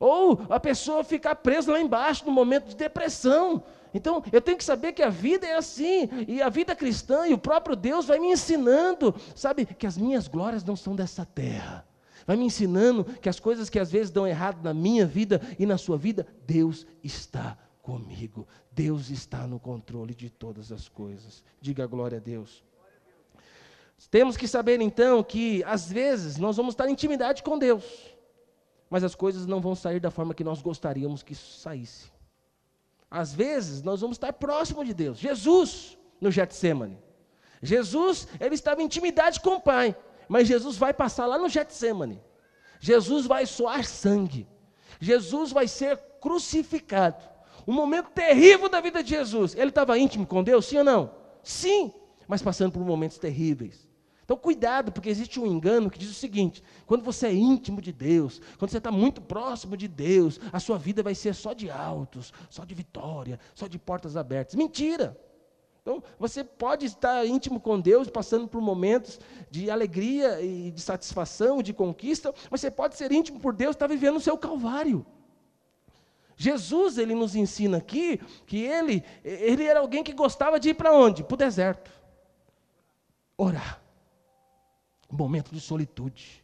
Ou 0.00 0.40
a 0.48 0.58
pessoa 0.58 1.04
ficar 1.04 1.36
presa 1.36 1.72
lá 1.72 1.80
embaixo 1.80 2.24
no 2.26 2.32
momento 2.32 2.68
de 2.68 2.74
depressão. 2.74 3.62
Então, 3.94 4.22
eu 4.32 4.40
tenho 4.40 4.56
que 4.56 4.64
saber 4.64 4.92
que 4.92 5.02
a 5.02 5.10
vida 5.10 5.46
é 5.46 5.56
assim, 5.56 6.08
e 6.26 6.40
a 6.40 6.48
vida 6.48 6.74
cristã 6.74 7.26
e 7.26 7.34
o 7.34 7.38
próprio 7.38 7.76
Deus 7.76 8.06
vai 8.06 8.18
me 8.18 8.28
ensinando, 8.28 9.14
sabe, 9.34 9.66
que 9.66 9.86
as 9.86 9.98
minhas 9.98 10.28
glórias 10.28 10.64
não 10.64 10.76
são 10.76 10.96
dessa 10.96 11.24
terra. 11.24 11.86
Vai 12.26 12.36
me 12.36 12.44
ensinando 12.44 13.04
que 13.04 13.28
as 13.28 13.40
coisas 13.40 13.68
que 13.68 13.78
às 13.78 13.90
vezes 13.90 14.10
dão 14.10 14.26
errado 14.26 14.62
na 14.62 14.72
minha 14.72 15.04
vida 15.04 15.40
e 15.58 15.66
na 15.66 15.76
sua 15.76 15.98
vida, 15.98 16.26
Deus 16.46 16.86
está 17.02 17.58
comigo. 17.82 18.46
Deus 18.70 19.10
está 19.10 19.46
no 19.46 19.58
controle 19.58 20.14
de 20.14 20.30
todas 20.30 20.70
as 20.70 20.88
coisas. 20.88 21.44
Diga 21.60 21.86
glória 21.86 22.18
a 22.18 22.20
Deus. 22.20 22.62
Temos 24.10 24.36
que 24.36 24.48
saber 24.48 24.80
então 24.80 25.22
que 25.22 25.62
às 25.64 25.90
vezes 25.90 26.36
nós 26.36 26.56
vamos 26.56 26.74
estar 26.74 26.88
em 26.88 26.92
intimidade 26.92 27.42
com 27.42 27.58
Deus, 27.58 27.84
mas 28.90 29.04
as 29.04 29.14
coisas 29.14 29.46
não 29.46 29.60
vão 29.60 29.74
sair 29.74 30.00
da 30.00 30.10
forma 30.10 30.34
que 30.34 30.44
nós 30.44 30.60
gostaríamos 30.60 31.22
que 31.22 31.34
saísse. 31.34 32.11
Às 33.12 33.34
vezes 33.34 33.82
nós 33.82 34.00
vamos 34.00 34.14
estar 34.14 34.32
próximo 34.32 34.82
de 34.82 34.94
Deus. 34.94 35.18
Jesus 35.18 35.98
no 36.18 36.30
Getsemane. 36.30 36.98
Jesus, 37.62 38.26
ele 38.40 38.54
estava 38.54 38.80
em 38.80 38.86
intimidade 38.86 39.38
com 39.38 39.56
o 39.56 39.60
Pai, 39.60 39.94
mas 40.26 40.48
Jesus 40.48 40.78
vai 40.78 40.94
passar 40.94 41.26
lá 41.26 41.36
no 41.36 41.46
Getsemane. 41.46 42.22
Jesus 42.80 43.26
vai 43.26 43.44
soar 43.44 43.84
sangue. 43.84 44.48
Jesus 44.98 45.52
vai 45.52 45.68
ser 45.68 45.98
crucificado. 46.22 47.22
Um 47.68 47.74
momento 47.74 48.10
terrível 48.10 48.70
da 48.70 48.80
vida 48.80 49.02
de 49.02 49.10
Jesus. 49.10 49.54
Ele 49.54 49.68
estava 49.68 49.98
íntimo 49.98 50.26
com 50.26 50.42
Deus, 50.42 50.64
sim 50.64 50.78
ou 50.78 50.84
não? 50.84 51.14
Sim, 51.42 51.92
mas 52.26 52.40
passando 52.40 52.72
por 52.72 52.82
momentos 52.82 53.18
terríveis. 53.18 53.86
Então, 54.32 54.40
cuidado, 54.40 54.90
porque 54.90 55.10
existe 55.10 55.38
um 55.38 55.46
engano 55.46 55.90
que 55.90 55.98
diz 55.98 56.08
o 56.08 56.14
seguinte: 56.14 56.62
quando 56.86 57.04
você 57.04 57.26
é 57.26 57.34
íntimo 57.34 57.82
de 57.82 57.92
Deus, 57.92 58.40
quando 58.58 58.70
você 58.70 58.78
está 58.78 58.90
muito 58.90 59.20
próximo 59.20 59.76
de 59.76 59.86
Deus, 59.86 60.40
a 60.50 60.58
sua 60.58 60.78
vida 60.78 61.02
vai 61.02 61.14
ser 61.14 61.34
só 61.34 61.52
de 61.52 61.70
altos, 61.70 62.32
só 62.48 62.64
de 62.64 62.74
vitória, 62.74 63.38
só 63.54 63.66
de 63.66 63.78
portas 63.78 64.16
abertas. 64.16 64.54
Mentira! 64.54 65.20
Então, 65.82 66.02
você 66.18 66.42
pode 66.42 66.86
estar 66.86 67.26
íntimo 67.26 67.60
com 67.60 67.78
Deus, 67.78 68.08
passando 68.08 68.48
por 68.48 68.62
momentos 68.62 69.20
de 69.50 69.70
alegria 69.70 70.40
e 70.40 70.70
de 70.70 70.80
satisfação, 70.80 71.62
de 71.62 71.74
conquista, 71.74 72.32
mas 72.50 72.62
você 72.62 72.70
pode 72.70 72.96
ser 72.96 73.12
íntimo 73.12 73.38
por 73.38 73.52
Deus, 73.52 73.76
estar 73.76 73.86
vivendo 73.86 74.16
o 74.16 74.20
seu 74.20 74.38
calvário. 74.38 75.04
Jesus, 76.38 76.96
ele 76.96 77.14
nos 77.14 77.36
ensina 77.36 77.76
aqui 77.76 78.18
que 78.46 78.64
ele, 78.64 79.04
ele 79.22 79.64
era 79.64 79.80
alguém 79.80 80.02
que 80.02 80.14
gostava 80.14 80.58
de 80.58 80.70
ir 80.70 80.74
para 80.74 80.94
onde? 80.94 81.22
Para 81.22 81.34
o 81.34 81.36
deserto. 81.36 81.90
Orar 83.36 83.81
momento 85.16 85.52
de 85.52 85.60
solitude. 85.60 86.42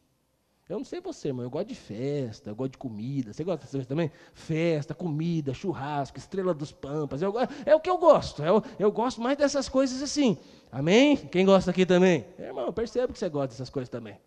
Eu 0.69 0.77
não 0.77 0.85
sei 0.85 1.01
você, 1.01 1.33
mas 1.33 1.45
eu 1.45 1.51
gosto 1.51 1.69
de 1.69 1.75
festa, 1.75 2.51
eu 2.51 2.55
gosto 2.55 2.73
de 2.73 2.79
comida. 2.79 3.33
Você 3.33 3.43
gosta 3.43 3.65
disso 3.65 3.89
também? 3.89 4.13
Festa, 4.35 4.95
comida, 4.95 5.55
churrasco, 5.55 6.19
estrela 6.19 6.53
dos 6.53 6.71
pampas. 6.71 7.23
Eu, 7.23 7.33
é 7.65 7.75
o 7.75 7.81
que 7.81 7.89
eu 7.89 7.97
gosto. 7.97 8.43
Eu, 8.43 8.63
eu 8.79 8.93
gosto 8.93 9.23
mais 9.23 9.39
dessas 9.39 9.67
coisas 9.67 10.03
assim. 10.03 10.37
Amém? 10.71 11.17
Quem 11.17 11.47
gosta 11.47 11.71
aqui 11.71 11.87
também? 11.87 12.27
Irmão, 12.39 12.71
percebo 12.71 13.15
que 13.15 13.19
você 13.19 13.31
gosta 13.31 13.49
dessas 13.49 13.71
coisas 13.71 13.89
também. 13.89 14.19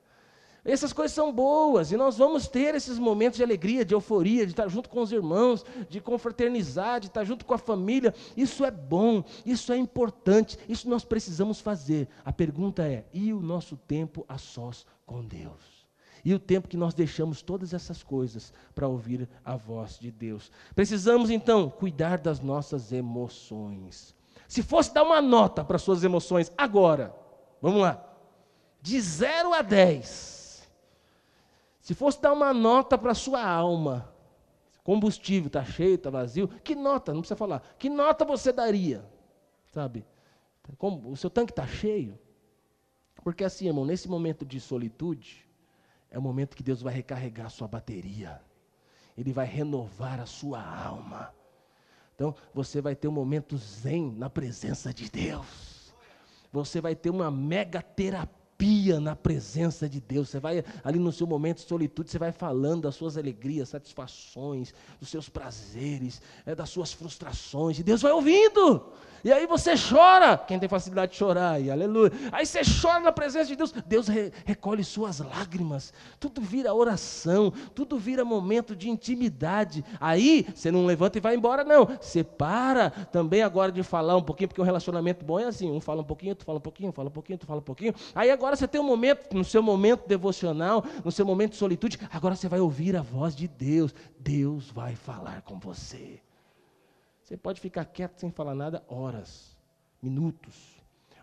Essas 0.64 0.94
coisas 0.94 1.16
são 1.16 1.34
boas 1.34 1.92
e 1.92 1.98
nós 1.98 2.18
vamos 2.18 2.48
ter 2.48 2.76
esses 2.76 3.00
momentos 3.00 3.38
de 3.38 3.44
alegria, 3.44 3.84
de 3.84 3.96
euforia, 3.96 4.46
de 4.46 4.52
estar 4.52 4.68
junto 4.68 4.90
com 4.90 5.02
os 5.02 5.12
irmãos, 5.12 5.66
de 5.90 6.00
confraternizar, 6.00 7.00
de 7.00 7.08
estar 7.08 7.24
junto 7.24 7.46
com 7.46 7.56
a 7.56 7.58
família. 7.58 8.14
Isso 8.38 8.64
é 8.64 8.70
bom, 8.70 9.24
isso 9.44 9.74
é 9.74 9.78
importante, 9.78 10.60
isso 10.70 10.88
nós 10.88 11.04
precisamos 11.04 11.60
fazer. 11.60 12.08
A 12.24 12.32
pergunta 12.32 12.84
é: 12.88 13.06
e 13.12 13.34
o 13.34 13.42
nosso 13.42 13.76
tempo 13.76 14.24
a 14.30 14.38
sós 14.38 14.86
com 15.04 15.26
Deus? 15.26 15.82
E 16.24 16.32
o 16.32 16.40
tempo 16.40 16.68
que 16.68 16.78
nós 16.78 16.94
deixamos 16.94 17.42
todas 17.42 17.74
essas 17.74 18.04
coisas 18.04 18.54
para 18.76 18.88
ouvir 18.88 19.28
a 19.44 19.56
voz 19.56 19.98
de 19.98 20.12
Deus? 20.12 20.52
Precisamos 20.76 21.32
então 21.32 21.72
cuidar 21.72 22.20
das 22.20 22.40
nossas 22.40 22.92
emoções. 22.92 24.14
Se 24.48 24.62
fosse 24.62 24.94
dar 24.94 25.02
uma 25.02 25.24
nota 25.24 25.64
para 25.64 25.80
suas 25.80 26.04
emoções 26.04 26.52
agora, 26.56 27.16
vamos 27.60 27.82
lá, 27.82 28.06
de 28.80 29.02
0 29.02 29.54
a 29.56 29.64
10 29.64 30.41
se 31.92 31.96
fosse 31.96 32.22
dar 32.22 32.32
uma 32.32 32.54
nota 32.54 32.98
para 32.98 33.12
a 33.12 33.14
sua 33.14 33.46
alma, 33.46 34.10
combustível 34.82 35.48
está 35.48 35.62
cheio, 35.62 35.96
está 35.96 36.10
vazio, 36.10 36.48
que 36.48 36.74
nota? 36.74 37.12
Não 37.14 37.20
precisa 37.20 37.36
falar. 37.36 37.62
Que 37.78 37.90
nota 37.90 38.24
você 38.24 38.54
daria? 38.54 39.04
Sabe? 39.74 40.06
o 40.80 41.18
seu 41.18 41.30
tanque 41.30 41.52
está 41.52 41.68
cheio? 41.68 42.18
Porque 43.26 43.44
assim, 43.44 43.68
irmão, 43.68 43.84
nesse 43.84 44.08
momento 44.08 44.46
de 44.46 44.58
solitude, 44.58 45.46
é 46.10 46.18
o 46.18 46.22
momento 46.22 46.56
que 46.56 46.64
Deus 46.64 46.82
vai 46.82 46.94
recarregar 46.94 47.48
a 47.48 47.50
sua 47.50 47.68
bateria. 47.68 48.42
Ele 49.18 49.34
vai 49.34 49.46
renovar 49.46 50.22
a 50.22 50.26
sua 50.26 50.64
alma. 50.64 51.36
Então, 52.16 52.34
você 52.54 52.80
vai 52.80 52.96
ter 52.96 53.10
um 53.10 53.12
momento 53.12 53.58
zen 53.58 54.14
na 54.14 54.30
presença 54.30 54.94
de 54.94 55.12
Deus. 55.12 55.94
Você 56.54 56.80
vai 56.80 56.96
ter 56.96 57.10
uma 57.10 57.30
mega 57.30 57.82
terapia 57.82 58.41
arrepia 58.62 59.00
na 59.00 59.16
presença 59.16 59.90
de 59.90 60.00
Deus. 60.00 60.30
Você 60.30 60.40
vai 60.40 60.64
ali 60.84 61.00
no 61.00 61.12
seu 61.12 61.26
momento 61.26 61.58
de 61.58 61.68
solitude, 61.68 62.12
você 62.12 62.20
vai 62.20 62.32
falando 62.32 62.84
das 62.84 62.96
suas 62.96 63.18
alegrias, 63.18 63.70
satisfações, 63.70 64.74
dos 65.00 65.10
seus 65.10 65.28
prazeres, 65.28 66.22
é, 66.46 66.54
das 66.54 66.70
suas 66.70 66.94
frustrações, 66.94 67.80
e 67.80 67.84
Deus 67.84 68.02
vai 68.02 68.12
ouvindo. 68.12 68.94
E 69.24 69.32
aí 69.32 69.46
você 69.46 69.74
chora, 69.76 70.38
quem 70.38 70.60
tem 70.60 70.68
facilidade 70.68 71.12
de 71.12 71.18
chorar, 71.18 71.62
e 71.62 71.70
aleluia. 71.70 72.12
Aí 72.32 72.46
você 72.46 72.62
chora 72.82 73.00
na 73.00 73.12
presença 73.12 73.46
de 73.46 73.56
Deus, 73.56 73.72
Deus 73.86 74.08
re 74.08 74.32
recolhe 74.46 74.84
suas 74.84 75.20
lágrimas, 75.20 75.94
tudo 76.20 76.42
vira 76.42 76.74
oração, 76.74 77.52
tudo 77.76 77.98
vira 77.98 78.26
momento 78.26 78.76
de 78.76 78.90
intimidade. 78.90 79.84
Aí 80.00 80.48
você 80.54 80.72
não 80.72 80.86
levanta 80.86 81.18
e 81.18 81.22
vai 81.22 81.36
embora, 81.36 81.64
não. 81.64 81.86
Você 81.86 82.24
para 82.24 82.90
também 82.90 83.44
agora 83.44 83.72
de 83.72 83.84
falar 83.84 84.18
um 84.18 84.24
pouquinho, 84.24 84.48
porque 84.48 84.62
um 84.62 84.66
relacionamento 84.66 85.24
bom 85.24 85.40
é 85.40 85.46
assim: 85.46 85.70
um 85.70 85.80
fala 85.80 86.02
um 86.02 86.06
pouquinho, 86.06 86.36
tu 86.36 86.46
fala 86.46 86.58
um 86.58 86.62
pouquinho, 86.62 86.92
fala 86.92 87.10
um 87.10 87.12
pouquinho, 87.12 87.38
tu 87.38 87.46
fala 87.46 87.60
um 87.60 87.64
pouquinho. 87.64 87.94
Aí 88.16 88.32
agora 88.32 88.56
você 88.56 88.68
tem 88.68 88.82
um 88.82 88.86
momento, 88.86 89.34
no 89.36 89.44
seu 89.44 89.62
momento 89.62 90.08
devocional, 90.08 90.84
no 91.04 91.12
seu 91.12 91.26
momento 91.26 91.52
de 91.52 91.58
solitude, 91.58 92.00
agora 92.12 92.36
você 92.36 92.48
vai 92.48 92.60
ouvir 92.60 92.96
a 92.96 93.02
voz 93.02 93.36
de 93.36 93.48
Deus. 93.48 93.94
Deus 94.20 94.70
vai 94.70 94.96
falar 94.96 95.42
com 95.42 95.60
você. 95.60 96.20
Você 97.32 97.38
pode 97.38 97.62
ficar 97.62 97.86
quieto 97.86 98.20
sem 98.20 98.30
falar 98.30 98.54
nada 98.54 98.84
horas, 98.90 99.58
minutos. 100.02 100.54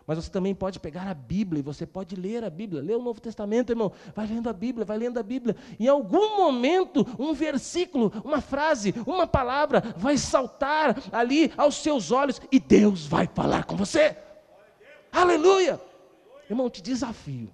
Mas 0.07 0.17
você 0.17 0.31
também 0.31 0.55
pode 0.55 0.79
pegar 0.79 1.07
a 1.07 1.13
Bíblia 1.13 1.59
e 1.59 1.61
você 1.61 1.85
pode 1.85 2.15
ler 2.15 2.43
a 2.43 2.49
Bíblia. 2.49 2.81
Lê 2.81 2.95
o 2.95 3.03
Novo 3.03 3.21
Testamento, 3.21 3.71
irmão. 3.71 3.91
Vai 4.15 4.25
lendo 4.25 4.49
a 4.49 4.53
Bíblia, 4.53 4.83
vai 4.83 4.97
lendo 4.97 5.19
a 5.19 5.21
Bíblia. 5.21 5.55
Em 5.79 5.87
algum 5.87 6.35
momento, 6.35 7.05
um 7.19 7.31
versículo, 7.31 8.11
uma 8.25 8.41
frase, 8.41 8.91
uma 9.05 9.27
palavra 9.27 9.81
vai 9.97 10.17
saltar 10.17 10.97
ali 11.11 11.53
aos 11.55 11.75
seus 11.75 12.09
olhos 12.09 12.41
e 12.51 12.59
Deus 12.59 13.05
vai 13.05 13.27
falar 13.27 13.65
com 13.65 13.75
você. 13.75 14.17
Aleluia! 15.11 15.79
Irmão, 16.49 16.71
te 16.71 16.81
desafio 16.81 17.53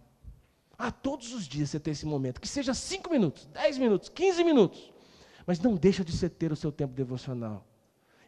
a 0.78 0.92
todos 0.92 1.34
os 1.34 1.46
dias 1.46 1.72
você 1.72 1.80
ter 1.82 1.92
esse 1.92 2.06
momento, 2.06 2.40
que 2.40 2.48
seja 2.48 2.74
5 2.74 3.10
minutos, 3.12 3.48
10 3.48 3.78
minutos, 3.80 4.08
15 4.08 4.46
minutos, 4.46 4.94
mas 5.46 5.60
não 5.60 5.76
deixa 5.76 6.06
de 6.06 6.14
você 6.14 6.30
ter 6.30 6.54
o 6.54 6.56
seu 6.56 6.72
tempo 6.72 6.94
devocional. 6.94 7.66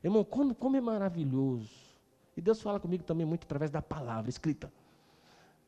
Irmão, 0.07 0.23
como, 0.23 0.55
como 0.55 0.77
é 0.77 0.81
maravilhoso. 0.81 1.69
E 2.35 2.41
Deus 2.41 2.61
fala 2.61 2.79
comigo 2.79 3.03
também 3.03 3.25
muito 3.25 3.43
através 3.43 3.69
da 3.69 3.81
palavra 3.81 4.29
escrita. 4.29 4.71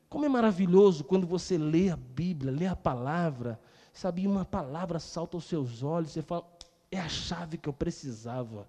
Como 0.08 0.24
é 0.24 0.28
maravilhoso 0.28 1.04
quando 1.04 1.26
você 1.26 1.58
lê 1.58 1.90
a 1.90 1.96
Bíblia, 1.96 2.50
lê 2.50 2.66
a 2.66 2.74
palavra, 2.74 3.60
sabe, 3.92 4.26
uma 4.26 4.44
palavra 4.44 4.98
salta 4.98 5.36
aos 5.36 5.44
seus 5.44 5.82
olhos, 5.82 6.12
você 6.12 6.22
fala, 6.22 6.48
é 6.90 6.98
a 6.98 7.08
chave 7.08 7.58
que 7.58 7.68
eu 7.68 7.72
precisava. 7.72 8.66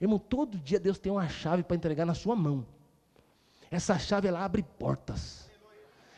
Irmão, 0.00 0.20
todo 0.20 0.56
dia 0.56 0.78
Deus 0.78 0.98
tem 0.98 1.10
uma 1.10 1.28
chave 1.28 1.64
para 1.64 1.76
entregar 1.76 2.06
na 2.06 2.14
sua 2.14 2.36
mão. 2.36 2.64
Essa 3.70 3.98
chave 3.98 4.28
ela 4.28 4.44
abre 4.44 4.62
portas. 4.62 5.50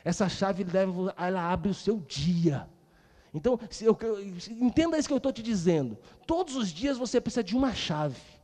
Essa 0.05 0.29
chave 0.29 0.67
ela 1.17 1.51
abre 1.51 1.71
o 1.71 1.75
seu 1.75 2.01
dia. 2.01 2.69
Então, 3.33 3.59
eu, 3.81 3.97
entenda 4.51 4.99
isso 4.99 5.09
que 5.09 5.15
eu 5.15 5.19
estou 5.19 5.33
te 5.33 5.43
dizendo. 5.43 5.97
Todos 6.27 6.55
os 6.55 6.69
dias 6.69 6.99
você 6.99 7.19
precisa 7.19 7.43
de 7.43 7.57
uma 7.57 7.73
chave. 7.73 8.40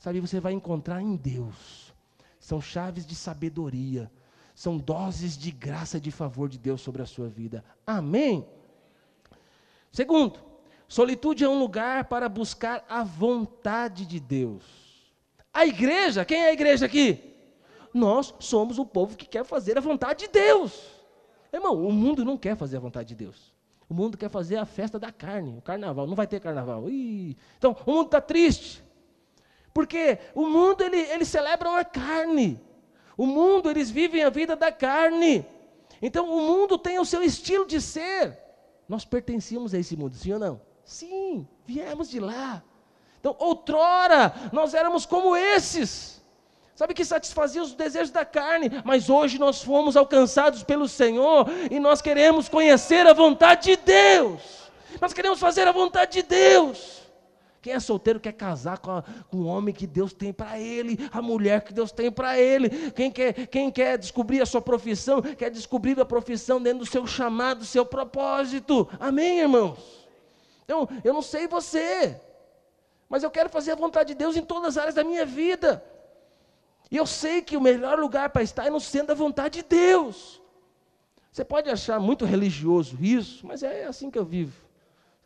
Sabe, 0.00 0.18
você 0.18 0.40
vai 0.40 0.52
encontrar 0.52 1.00
em 1.00 1.14
Deus. 1.14 1.94
São 2.40 2.60
chaves 2.60 3.06
de 3.06 3.14
sabedoria. 3.14 4.10
São 4.54 4.76
doses 4.76 5.38
de 5.38 5.52
graça 5.52 5.98
e 5.98 6.00
de 6.00 6.10
favor 6.10 6.48
de 6.48 6.58
Deus 6.58 6.80
sobre 6.80 7.02
a 7.02 7.06
sua 7.06 7.28
vida. 7.28 7.64
Amém? 7.86 8.44
Segundo, 9.92 10.40
solitude 10.88 11.44
é 11.44 11.48
um 11.48 11.60
lugar 11.60 12.06
para 12.06 12.28
buscar 12.28 12.84
a 12.88 13.04
vontade 13.04 14.04
de 14.04 14.18
Deus. 14.18 14.64
A 15.54 15.64
igreja, 15.64 16.24
quem 16.24 16.40
é 16.40 16.48
a 16.48 16.52
igreja 16.52 16.86
aqui? 16.86 17.30
nós 17.92 18.34
somos 18.38 18.78
o 18.78 18.86
povo 18.86 19.16
que 19.16 19.26
quer 19.26 19.44
fazer 19.44 19.76
a 19.76 19.80
vontade 19.80 20.26
de 20.26 20.32
Deus. 20.32 20.80
Irmão, 21.52 21.84
o 21.84 21.92
mundo 21.92 22.24
não 22.24 22.36
quer 22.36 22.56
fazer 22.56 22.76
a 22.76 22.80
vontade 22.80 23.08
de 23.08 23.14
Deus. 23.14 23.52
O 23.88 23.94
mundo 23.94 24.16
quer 24.16 24.30
fazer 24.30 24.56
a 24.56 24.64
festa 24.64 24.98
da 24.98 25.10
carne, 25.10 25.56
o 25.56 25.60
carnaval. 25.60 26.06
Não 26.06 26.14
vai 26.14 26.26
ter 26.26 26.40
carnaval. 26.40 26.88
Ih. 26.88 27.36
Então, 27.58 27.76
o 27.84 27.90
mundo 27.90 28.06
está 28.06 28.20
triste. 28.20 28.84
Porque 29.72 30.18
o 30.34 30.46
mundo, 30.46 30.82
ele, 30.82 30.98
ele 30.98 31.24
celebra 31.24 31.78
a 31.78 31.84
carne. 31.84 32.60
O 33.16 33.26
mundo, 33.26 33.70
eles 33.70 33.90
vivem 33.90 34.24
a 34.24 34.30
vida 34.30 34.56
da 34.56 34.72
carne. 34.72 35.46
Então, 36.02 36.28
o 36.28 36.40
mundo 36.40 36.78
tem 36.78 36.98
o 36.98 37.04
seu 37.04 37.22
estilo 37.22 37.66
de 37.66 37.80
ser. 37.80 38.38
Nós 38.88 39.04
pertencíamos 39.04 39.74
a 39.74 39.78
esse 39.78 39.96
mundo, 39.96 40.16
sim 40.16 40.32
ou 40.32 40.38
não? 40.38 40.60
Sim, 40.84 41.46
viemos 41.66 42.08
de 42.10 42.18
lá. 42.18 42.62
Então, 43.20 43.36
outrora, 43.38 44.34
nós 44.52 44.74
éramos 44.74 45.06
como 45.06 45.36
esses 45.36 46.20
sabe, 46.80 46.94
que 46.94 47.04
satisfazia 47.04 47.62
os 47.62 47.74
desejos 47.74 48.10
da 48.10 48.24
carne, 48.24 48.70
mas 48.86 49.10
hoje 49.10 49.38
nós 49.38 49.62
fomos 49.62 49.98
alcançados 49.98 50.62
pelo 50.62 50.88
Senhor 50.88 51.46
e 51.70 51.78
nós 51.78 52.00
queremos 52.00 52.48
conhecer 52.48 53.06
a 53.06 53.12
vontade 53.12 53.64
de 53.64 53.76
Deus, 53.76 54.40
nós 54.98 55.12
queremos 55.12 55.38
fazer 55.38 55.68
a 55.68 55.72
vontade 55.72 56.12
de 56.12 56.22
Deus. 56.22 56.99
Quem 57.62 57.74
é 57.74 57.80
solteiro 57.80 58.18
quer 58.18 58.32
casar 58.32 58.78
com, 58.78 58.90
a, 58.90 59.04
com 59.30 59.38
o 59.38 59.44
homem 59.44 59.74
que 59.74 59.86
Deus 59.86 60.12
tem 60.14 60.32
para 60.32 60.58
ele, 60.58 60.98
a 61.12 61.20
mulher 61.20 61.62
que 61.62 61.74
Deus 61.74 61.92
tem 61.92 62.10
para 62.10 62.38
ele. 62.38 62.90
Quem 62.92 63.10
quer, 63.10 63.46
quem 63.48 63.70
quer 63.70 63.98
descobrir 63.98 64.40
a 64.40 64.46
sua 64.46 64.62
profissão, 64.62 65.20
quer 65.20 65.50
descobrir 65.50 66.00
a 66.00 66.04
profissão 66.04 66.62
dentro 66.62 66.80
do 66.80 66.86
seu 66.86 67.06
chamado, 67.06 67.58
do 67.58 67.64
seu 67.66 67.84
propósito. 67.84 68.88
Amém, 68.98 69.40
irmãos? 69.40 70.08
Então, 70.64 70.88
eu 71.04 71.12
não 71.12 71.20
sei 71.20 71.46
você, 71.46 72.18
mas 73.08 73.22
eu 73.22 73.30
quero 73.30 73.50
fazer 73.50 73.72
a 73.72 73.76
vontade 73.76 74.08
de 74.08 74.14
Deus 74.14 74.36
em 74.36 74.42
todas 74.42 74.70
as 74.70 74.78
áreas 74.78 74.94
da 74.94 75.04
minha 75.04 75.26
vida. 75.26 75.84
E 76.90 76.96
eu 76.96 77.06
sei 77.06 77.42
que 77.42 77.56
o 77.56 77.60
melhor 77.60 77.98
lugar 77.98 78.30
para 78.30 78.42
estar 78.42 78.66
é 78.66 78.70
no 78.70 78.80
centro 78.80 79.08
da 79.08 79.14
vontade 79.14 79.62
de 79.62 79.68
Deus. 79.68 80.40
Você 81.30 81.44
pode 81.44 81.68
achar 81.68 82.00
muito 82.00 82.24
religioso 82.24 82.96
isso, 83.00 83.46
mas 83.46 83.62
é 83.62 83.84
assim 83.84 84.10
que 84.10 84.18
eu 84.18 84.24
vivo. 84.24 84.56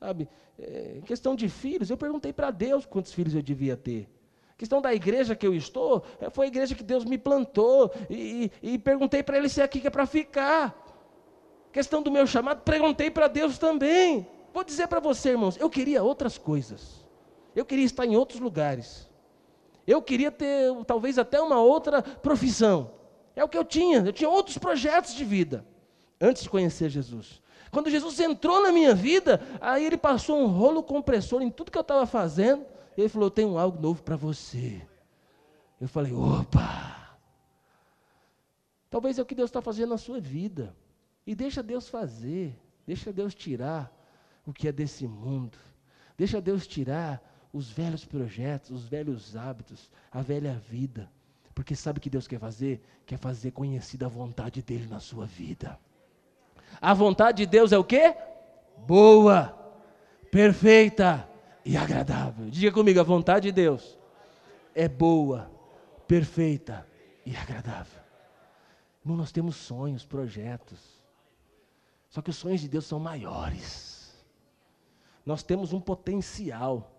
Sabe? 0.00 0.28
É, 0.58 1.00
questão 1.04 1.34
de 1.34 1.48
filhos, 1.48 1.90
eu 1.90 1.96
perguntei 1.96 2.32
para 2.32 2.50
Deus 2.50 2.86
quantos 2.86 3.12
filhos 3.12 3.34
eu 3.34 3.42
devia 3.42 3.76
ter. 3.76 4.08
questão 4.56 4.80
da 4.80 4.94
igreja 4.94 5.34
que 5.34 5.46
eu 5.46 5.54
estou, 5.54 6.04
é, 6.20 6.30
foi 6.30 6.46
a 6.46 6.48
igreja 6.48 6.74
que 6.74 6.82
Deus 6.82 7.04
me 7.04 7.18
plantou. 7.18 7.92
E, 8.08 8.50
e, 8.62 8.74
e 8.74 8.78
perguntei 8.78 9.22
para 9.22 9.36
ele 9.36 9.48
se 9.48 9.60
é 9.60 9.64
aqui 9.64 9.80
que 9.80 9.86
é 9.86 9.90
para 9.90 10.06
ficar. 10.06 10.74
questão 11.72 12.02
do 12.02 12.10
meu 12.10 12.26
chamado, 12.26 12.62
perguntei 12.62 13.10
para 13.10 13.28
Deus 13.28 13.58
também. 13.58 14.26
Vou 14.52 14.62
dizer 14.62 14.86
para 14.86 15.00
você, 15.00 15.30
irmãos, 15.30 15.56
eu 15.56 15.68
queria 15.68 16.02
outras 16.02 16.38
coisas. 16.38 17.04
Eu 17.56 17.64
queria 17.64 17.84
estar 17.84 18.06
em 18.06 18.16
outros 18.16 18.40
lugares. 18.40 19.10
Eu 19.86 20.00
queria 20.00 20.30
ter 20.30 20.72
talvez 20.86 21.18
até 21.18 21.40
uma 21.40 21.60
outra 21.60 22.02
profissão. 22.02 22.92
É 23.36 23.42
o 23.42 23.48
que 23.48 23.58
eu 23.58 23.64
tinha. 23.64 23.98
Eu 23.98 24.12
tinha 24.12 24.30
outros 24.30 24.56
projetos 24.56 25.14
de 25.14 25.24
vida 25.24 25.66
antes 26.20 26.44
de 26.44 26.48
conhecer 26.48 26.88
Jesus. 26.88 27.42
Quando 27.74 27.90
Jesus 27.90 28.20
entrou 28.20 28.62
na 28.62 28.70
minha 28.70 28.94
vida, 28.94 29.40
aí 29.60 29.84
ele 29.84 29.96
passou 29.96 30.40
um 30.40 30.46
rolo 30.46 30.80
compressor 30.80 31.42
em 31.42 31.50
tudo 31.50 31.72
que 31.72 31.76
eu 31.76 31.82
estava 31.82 32.06
fazendo. 32.06 32.64
E 32.96 33.00
ele 33.00 33.08
falou: 33.08 33.28
tenho 33.28 33.58
algo 33.58 33.82
novo 33.82 34.00
para 34.00 34.14
você. 34.14 34.80
Eu 35.80 35.88
falei: 35.88 36.12
opa! 36.12 37.18
Talvez 38.88 39.18
é 39.18 39.22
o 39.22 39.26
que 39.26 39.34
Deus 39.34 39.50
está 39.50 39.60
fazendo 39.60 39.88
na 39.88 39.98
sua 39.98 40.20
vida. 40.20 40.74
E 41.26 41.34
deixa 41.34 41.64
Deus 41.64 41.88
fazer. 41.88 42.56
Deixa 42.86 43.12
Deus 43.12 43.34
tirar 43.34 43.92
o 44.46 44.52
que 44.52 44.68
é 44.68 44.72
desse 44.72 45.08
mundo. 45.08 45.58
Deixa 46.16 46.40
Deus 46.40 46.68
tirar 46.68 47.20
os 47.52 47.70
velhos 47.70 48.04
projetos, 48.04 48.70
os 48.70 48.84
velhos 48.84 49.34
hábitos, 49.36 49.90
a 50.12 50.22
velha 50.22 50.62
vida. 50.70 51.10
Porque 51.52 51.74
sabe 51.74 51.98
o 51.98 52.00
que 52.00 52.10
Deus 52.10 52.28
quer 52.28 52.38
fazer? 52.38 52.80
Quer 53.04 53.18
fazer 53.18 53.50
conhecida 53.50 54.06
a 54.06 54.08
vontade 54.08 54.62
dele 54.62 54.86
na 54.86 55.00
sua 55.00 55.26
vida. 55.26 55.76
A 56.80 56.94
vontade 56.94 57.38
de 57.38 57.46
Deus 57.46 57.72
é 57.72 57.78
o 57.78 57.84
quê? 57.84 58.14
Boa, 58.86 59.56
perfeita 60.30 61.28
e 61.64 61.76
agradável. 61.76 62.50
Diga 62.50 62.72
comigo, 62.72 63.00
a 63.00 63.04
vontade 63.04 63.48
de 63.48 63.52
Deus 63.52 63.98
é 64.74 64.88
boa, 64.88 65.50
perfeita 66.06 66.86
e 67.24 67.36
agradável. 67.36 68.02
Irmão, 69.02 69.16
nós 69.16 69.30
temos 69.30 69.56
sonhos, 69.56 70.04
projetos. 70.04 70.80
Só 72.08 72.22
que 72.22 72.30
os 72.30 72.36
sonhos 72.36 72.60
de 72.60 72.68
Deus 72.68 72.86
são 72.86 72.98
maiores. 72.98 74.14
Nós 75.24 75.42
temos 75.42 75.72
um 75.72 75.80
potencial. 75.80 76.90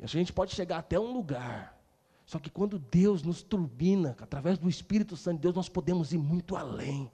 A 0.00 0.06
gente 0.06 0.32
pode 0.32 0.54
chegar 0.54 0.78
até 0.78 0.98
um 0.98 1.12
lugar. 1.12 1.78
Só 2.24 2.38
que 2.38 2.48
quando 2.48 2.78
Deus 2.78 3.22
nos 3.22 3.42
turbina, 3.42 4.16
através 4.20 4.56
do 4.56 4.68
Espírito 4.68 5.16
Santo 5.16 5.36
de 5.36 5.42
Deus, 5.42 5.54
nós 5.54 5.68
podemos 5.68 6.12
ir 6.12 6.18
muito 6.18 6.56
além. 6.56 7.10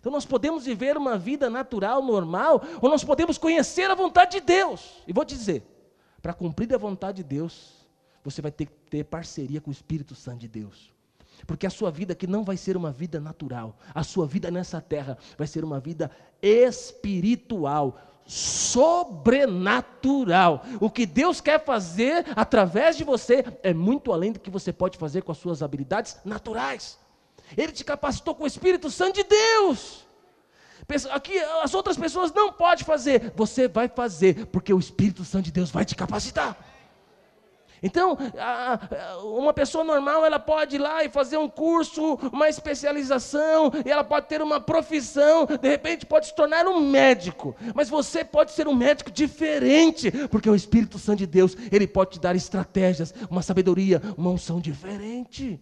Então 0.00 0.10
nós 0.10 0.24
podemos 0.24 0.64
viver 0.64 0.96
uma 0.96 1.18
vida 1.18 1.50
natural, 1.50 2.02
normal, 2.02 2.62
ou 2.80 2.88
nós 2.88 3.04
podemos 3.04 3.36
conhecer 3.36 3.90
a 3.90 3.94
vontade 3.94 4.32
de 4.32 4.40
Deus. 4.40 5.02
E 5.06 5.12
vou 5.12 5.24
te 5.24 5.36
dizer, 5.36 5.62
para 6.22 6.32
cumprir 6.32 6.74
a 6.74 6.78
vontade 6.78 7.18
de 7.18 7.24
Deus, 7.24 7.86
você 8.24 8.40
vai 8.40 8.50
ter 8.50 8.66
que 8.66 8.72
ter 8.90 9.04
parceria 9.04 9.60
com 9.60 9.70
o 9.70 9.72
Espírito 9.72 10.14
Santo 10.14 10.38
de 10.38 10.48
Deus. 10.48 10.90
Porque 11.46 11.66
a 11.66 11.70
sua 11.70 11.90
vida 11.90 12.14
aqui 12.14 12.26
não 12.26 12.44
vai 12.44 12.56
ser 12.56 12.76
uma 12.76 12.90
vida 12.90 13.20
natural. 13.20 13.76
A 13.94 14.02
sua 14.02 14.26
vida 14.26 14.50
nessa 14.50 14.80
terra 14.80 15.18
vai 15.36 15.46
ser 15.46 15.64
uma 15.64 15.80
vida 15.80 16.10
espiritual 16.42 17.98
sobrenatural. 18.26 20.64
O 20.80 20.90
que 20.90 21.04
Deus 21.04 21.40
quer 21.40 21.64
fazer 21.64 22.24
através 22.36 22.96
de 22.96 23.02
você 23.02 23.44
é 23.62 23.74
muito 23.74 24.12
além 24.12 24.30
do 24.32 24.38
que 24.38 24.50
você 24.50 24.72
pode 24.72 24.96
fazer 24.98 25.22
com 25.22 25.32
as 25.32 25.38
suas 25.38 25.62
habilidades 25.62 26.16
naturais. 26.24 26.99
Ele 27.56 27.72
te 27.72 27.84
capacitou 27.84 28.34
com 28.34 28.44
o 28.44 28.46
Espírito 28.46 28.90
Santo 28.90 29.16
de 29.16 29.24
Deus. 29.24 30.06
Aqui 31.12 31.38
as 31.62 31.72
outras 31.72 31.96
pessoas 31.96 32.32
não 32.32 32.52
podem 32.52 32.84
fazer, 32.84 33.32
você 33.36 33.68
vai 33.68 33.88
fazer, 33.88 34.46
porque 34.46 34.74
o 34.74 34.78
Espírito 34.78 35.24
Santo 35.24 35.44
de 35.44 35.52
Deus 35.52 35.70
vai 35.70 35.84
te 35.84 35.94
capacitar. 35.94 36.56
Então, 37.82 38.18
uma 39.22 39.54
pessoa 39.54 39.82
normal, 39.82 40.26
ela 40.26 40.38
pode 40.38 40.76
ir 40.76 40.78
lá 40.78 41.02
e 41.02 41.08
fazer 41.08 41.38
um 41.38 41.48
curso, 41.48 42.16
uma 42.30 42.48
especialização, 42.48 43.72
e 43.86 43.90
ela 43.90 44.04
pode 44.04 44.26
ter 44.26 44.42
uma 44.42 44.60
profissão, 44.60 45.46
de 45.46 45.68
repente 45.68 46.04
pode 46.04 46.26
se 46.26 46.34
tornar 46.34 46.66
um 46.66 46.80
médico. 46.80 47.56
Mas 47.74 47.88
você 47.88 48.22
pode 48.22 48.50
ser 48.50 48.68
um 48.68 48.74
médico 48.74 49.10
diferente, 49.10 50.10
porque 50.28 50.50
o 50.50 50.54
Espírito 50.54 50.98
Santo 50.98 51.20
de 51.20 51.26
Deus, 51.26 51.56
ele 51.72 51.86
pode 51.86 52.10
te 52.10 52.20
dar 52.20 52.36
estratégias, 52.36 53.14
uma 53.30 53.42
sabedoria, 53.42 54.02
uma 54.16 54.30
unção 54.30 54.60
diferente. 54.60 55.58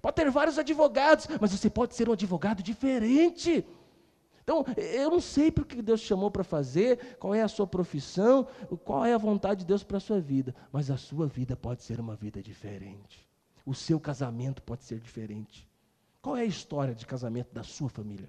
Pode 0.00 0.16
ter 0.16 0.30
vários 0.30 0.58
advogados, 0.58 1.26
mas 1.40 1.52
você 1.52 1.68
pode 1.68 1.94
ser 1.94 2.08
um 2.08 2.12
advogado 2.12 2.62
diferente. 2.62 3.64
Então, 4.42 4.64
eu 4.76 5.10
não 5.10 5.20
sei 5.20 5.50
para 5.50 5.64
que 5.64 5.80
Deus 5.82 6.00
chamou 6.00 6.30
para 6.30 6.42
fazer, 6.42 7.16
qual 7.18 7.34
é 7.34 7.42
a 7.42 7.48
sua 7.48 7.66
profissão, 7.66 8.48
qual 8.84 9.04
é 9.04 9.12
a 9.12 9.18
vontade 9.18 9.60
de 9.60 9.66
Deus 9.66 9.84
para 9.84 9.98
a 9.98 10.00
sua 10.00 10.20
vida, 10.20 10.54
mas 10.72 10.90
a 10.90 10.96
sua 10.96 11.26
vida 11.26 11.54
pode 11.54 11.82
ser 11.82 12.00
uma 12.00 12.16
vida 12.16 12.42
diferente. 12.42 13.28
O 13.64 13.74
seu 13.74 14.00
casamento 14.00 14.62
pode 14.62 14.84
ser 14.84 14.98
diferente. 14.98 15.68
Qual 16.20 16.36
é 16.36 16.40
a 16.40 16.46
história 16.46 16.94
de 16.94 17.06
casamento 17.06 17.54
da 17.54 17.62
sua 17.62 17.88
família? 17.88 18.28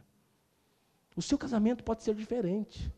O 1.15 1.21
seu 1.21 1.37
casamento 1.37 1.83
pode 1.83 2.03
ser 2.03 2.13
diferente. 2.13 2.91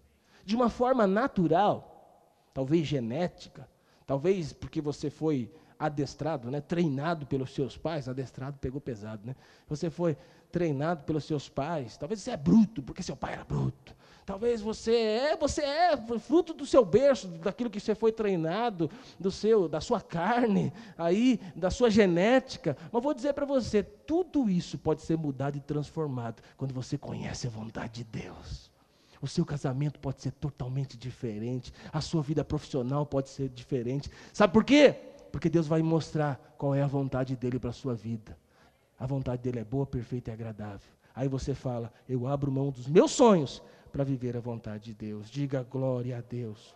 De 0.44 0.56
uma 0.56 0.70
forma 0.70 1.08
natural, 1.08 2.30
talvez 2.54 2.86
genética, 2.86 3.70
talvez 4.06 4.52
porque 4.52 4.82
você 4.82 5.10
foi 5.10 5.52
adestrado, 5.86 6.50
né, 6.50 6.62
treinado 6.62 7.26
pelos 7.26 7.54
seus 7.54 7.78
pais, 7.78 8.08
adestrado 8.08 8.58
pegou 8.60 8.80
pesado, 8.80 9.22
né? 9.26 9.36
Você 9.68 9.90
foi 9.90 10.18
treinado 10.52 11.04
pelos 11.04 11.26
seus 11.26 11.50
pais. 11.50 11.98
Talvez 11.98 12.22
você 12.22 12.32
é 12.32 12.38
bruto, 12.38 12.82
porque 12.82 13.04
seu 13.04 13.16
pai 13.16 13.34
era 13.34 13.44
bruto. 13.44 13.96
Talvez 14.26 14.62
você 14.62 14.96
é, 14.96 15.36
você 15.36 15.62
é 15.62 15.98
fruto 16.20 16.54
do 16.54 16.66
seu 16.66 16.86
berço, 16.86 17.28
daquilo 17.28 17.70
que 17.70 17.80
você 17.80 17.94
foi 17.94 18.12
treinado, 18.12 18.90
do 19.20 19.30
seu, 19.30 19.68
da 19.68 19.82
sua 19.82 20.00
carne, 20.00 20.72
aí, 20.98 21.40
da 21.56 21.70
sua 21.70 21.90
genética. 21.90 22.78
Mas 22.92 23.04
vou 23.04 23.14
dizer 23.14 23.34
para 23.34 23.46
você, 23.46 23.84
tudo 23.84 24.50
isso 24.50 24.78
pode 24.78 25.02
ser 25.02 25.18
mudado 25.18 25.58
e 25.58 25.60
transformado 25.60 26.42
quando 26.56 26.74
você 26.74 26.98
conhece 26.98 27.48
a 27.48 27.50
vontade 27.50 27.96
de 27.96 28.04
Deus. 28.06 28.72
O 29.22 29.28
seu 29.28 29.46
casamento 29.46 30.00
pode 30.00 30.22
ser 30.22 30.32
totalmente 30.32 30.98
diferente, 30.98 31.74
a 31.92 32.00
sua 32.00 32.22
vida 32.22 32.44
profissional 32.46 33.06
pode 33.06 33.30
ser 33.30 33.50
diferente. 33.50 34.10
Sabe 34.32 34.54
por 34.54 34.64
quê? 34.64 35.13
Porque 35.34 35.50
Deus 35.50 35.66
vai 35.66 35.82
mostrar 35.82 36.56
qual 36.60 36.76
é 36.76 36.84
a 36.84 36.88
vontade 36.88 37.36
dele 37.36 37.58
para 37.58 37.72
a 37.72 37.74
sua 37.74 37.96
vida. 37.96 38.38
A 39.00 39.08
vontade 39.08 39.42
dele 39.42 39.58
é 39.58 39.64
boa, 39.64 39.84
perfeita 39.84 40.30
e 40.30 40.34
agradável. 40.34 40.88
Aí 41.16 41.28
você 41.28 41.56
fala: 41.56 41.92
Eu 42.08 42.28
abro 42.28 42.52
mão 42.52 42.70
dos 42.70 42.88
meus 42.88 43.10
sonhos 43.10 43.60
para 43.92 44.04
viver 44.04 44.38
a 44.38 44.40
vontade 44.40 44.84
de 44.84 44.94
Deus. 44.94 45.32
Diga 45.32 45.64
glória 45.64 46.20
a 46.20 46.22
Deus. 46.22 46.76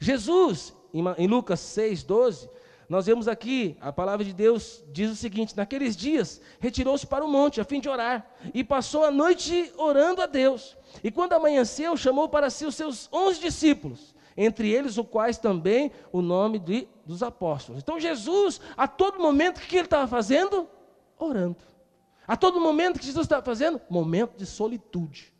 Jesus, 0.00 0.74
em 0.94 1.26
Lucas 1.26 1.60
6, 1.60 2.02
12, 2.02 2.48
nós 2.88 3.04
vemos 3.04 3.28
aqui, 3.28 3.76
a 3.78 3.92
palavra 3.92 4.24
de 4.24 4.32
Deus 4.32 4.82
diz 4.90 5.10
o 5.10 5.16
seguinte: 5.16 5.54
Naqueles 5.54 5.94
dias, 5.94 6.40
retirou-se 6.58 7.06
para 7.06 7.22
o 7.22 7.28
monte 7.28 7.60
a 7.60 7.64
fim 7.64 7.78
de 7.78 7.90
orar, 7.90 8.26
e 8.54 8.64
passou 8.64 9.04
a 9.04 9.10
noite 9.10 9.70
orando 9.76 10.22
a 10.22 10.26
Deus. 10.26 10.78
E 11.04 11.10
quando 11.10 11.34
amanheceu, 11.34 11.94
chamou 11.94 12.26
para 12.26 12.48
si 12.48 12.64
os 12.64 12.74
seus 12.74 13.06
onze 13.12 13.38
discípulos 13.38 14.16
entre 14.38 14.70
eles 14.70 14.96
o 14.96 15.04
quais 15.04 15.36
também 15.36 15.90
o 16.12 16.22
nome 16.22 16.60
de, 16.60 16.86
dos 17.04 17.24
apóstolos. 17.24 17.82
Então 17.82 17.98
Jesus, 17.98 18.60
a 18.76 18.86
todo 18.86 19.18
momento, 19.18 19.58
o 19.58 19.60
que 19.60 19.76
ele 19.76 19.86
estava 19.86 20.06
fazendo? 20.06 20.68
Orando. 21.18 21.56
A 22.26 22.36
todo 22.36 22.60
momento 22.60 23.00
que 23.00 23.06
Jesus 23.06 23.24
estava 23.24 23.42
fazendo? 23.44 23.80
Momento 23.90 24.36
de 24.36 24.46
solitude. 24.46 25.34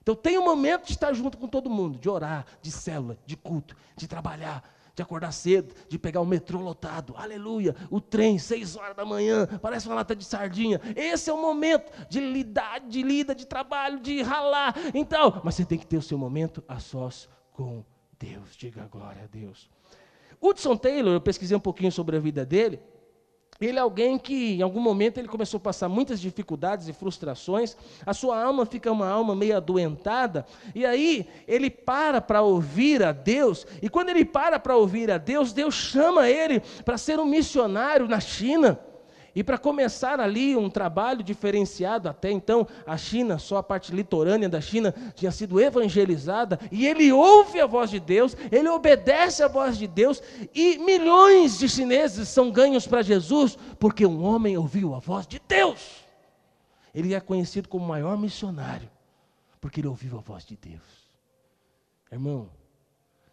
Então 0.00 0.14
tem 0.14 0.38
um 0.38 0.44
momento 0.44 0.86
de 0.86 0.92
estar 0.92 1.12
junto 1.12 1.36
com 1.36 1.48
todo 1.48 1.68
mundo, 1.68 1.98
de 1.98 2.08
orar, 2.08 2.46
de 2.62 2.70
célula, 2.70 3.18
de 3.26 3.36
culto, 3.36 3.74
de 3.96 4.06
trabalhar, 4.06 4.62
de 4.94 5.02
acordar 5.02 5.32
cedo, 5.32 5.74
de 5.88 5.98
pegar 5.98 6.20
o 6.20 6.26
metrô 6.26 6.60
lotado, 6.60 7.14
aleluia, 7.16 7.74
o 7.90 8.00
trem, 8.00 8.38
seis 8.38 8.76
horas 8.76 8.94
da 8.94 9.04
manhã, 9.04 9.48
parece 9.60 9.88
uma 9.88 9.96
lata 9.96 10.14
de 10.14 10.24
sardinha. 10.24 10.80
Esse 10.94 11.28
é 11.28 11.32
o 11.32 11.42
momento 11.42 11.90
de 12.08 12.20
lidar, 12.20 12.82
de 12.82 13.02
lida, 13.02 13.34
de 13.34 13.46
trabalho, 13.46 13.98
de 13.98 14.22
ralar. 14.22 14.76
Então, 14.94 15.40
mas 15.42 15.56
você 15.56 15.64
tem 15.64 15.78
que 15.78 15.86
ter 15.86 15.96
o 15.96 16.02
seu 16.02 16.16
momento 16.16 16.62
a 16.68 16.78
sós 16.78 17.28
com 17.50 17.82
Deus, 18.24 18.56
diga 18.56 18.88
glória 18.90 19.22
a 19.24 19.26
Deus. 19.26 19.68
Hudson 20.40 20.76
Taylor, 20.76 21.14
eu 21.14 21.20
pesquisei 21.20 21.56
um 21.56 21.60
pouquinho 21.60 21.92
sobre 21.92 22.16
a 22.16 22.20
vida 22.20 22.44
dele. 22.44 22.80
Ele 23.60 23.78
é 23.78 23.80
alguém 23.80 24.18
que, 24.18 24.54
em 24.54 24.62
algum 24.62 24.80
momento, 24.80 25.18
ele 25.18 25.28
começou 25.28 25.58
a 25.58 25.60
passar 25.60 25.88
muitas 25.88 26.20
dificuldades 26.20 26.88
e 26.88 26.92
frustrações. 26.92 27.76
A 28.04 28.12
sua 28.12 28.42
alma 28.42 28.66
fica 28.66 28.90
uma 28.90 29.08
alma 29.08 29.36
meio 29.36 29.56
adoentada. 29.56 30.44
E 30.74 30.84
aí, 30.84 31.28
ele 31.46 31.70
para 31.70 32.20
para 32.20 32.42
ouvir 32.42 33.02
a 33.02 33.12
Deus. 33.12 33.66
E 33.80 33.88
quando 33.88 34.08
ele 34.08 34.24
para 34.24 34.58
para 34.58 34.76
ouvir 34.76 35.10
a 35.10 35.18
Deus, 35.18 35.52
Deus 35.52 35.74
chama 35.74 36.28
ele 36.28 36.60
para 36.84 36.98
ser 36.98 37.20
um 37.20 37.24
missionário 37.26 38.08
na 38.08 38.18
China. 38.18 38.80
E 39.34 39.42
para 39.42 39.58
começar 39.58 40.20
ali 40.20 40.54
um 40.54 40.70
trabalho 40.70 41.22
diferenciado, 41.22 42.08
até 42.08 42.30
então 42.30 42.66
a 42.86 42.96
China, 42.96 43.36
só 43.36 43.56
a 43.56 43.62
parte 43.62 43.92
litorânea 43.92 44.48
da 44.48 44.60
China, 44.60 44.94
tinha 45.14 45.32
sido 45.32 45.60
evangelizada, 45.60 46.60
e 46.70 46.86
ele 46.86 47.10
ouve 47.10 47.60
a 47.60 47.66
voz 47.66 47.90
de 47.90 47.98
Deus, 47.98 48.36
ele 48.52 48.68
obedece 48.68 49.42
à 49.42 49.48
voz 49.48 49.76
de 49.76 49.88
Deus, 49.88 50.22
e 50.54 50.78
milhões 50.78 51.58
de 51.58 51.68
chineses 51.68 52.28
são 52.28 52.52
ganhos 52.52 52.86
para 52.86 53.02
Jesus, 53.02 53.58
porque 53.80 54.06
um 54.06 54.24
homem 54.24 54.56
ouviu 54.56 54.94
a 54.94 55.00
voz 55.00 55.26
de 55.26 55.40
Deus. 55.48 56.04
Ele 56.94 57.12
é 57.12 57.18
conhecido 57.18 57.68
como 57.68 57.84
o 57.84 57.88
maior 57.88 58.16
missionário, 58.16 58.88
porque 59.60 59.80
ele 59.80 59.88
ouviu 59.88 60.16
a 60.16 60.20
voz 60.20 60.44
de 60.44 60.56
Deus. 60.56 61.08
Irmão, 62.12 62.48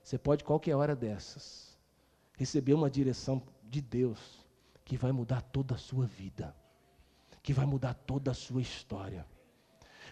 você 0.03 0.17
pode 0.17 0.43
qualquer 0.43 0.75
hora 0.75 0.95
dessas 0.95 1.77
receber 2.35 2.73
uma 2.73 2.89
direção 2.89 3.39
de 3.69 3.79
Deus 3.79 4.40
que 4.85 4.97
vai 4.97 5.11
mudar 5.11 5.41
toda 5.41 5.75
a 5.75 5.77
sua 5.77 6.05
vida, 6.05 6.55
que 7.41 7.53
vai 7.53 7.65
mudar 7.65 7.93
toda 7.93 8.31
a 8.31 8.33
sua 8.33 8.61
história. 8.61 9.25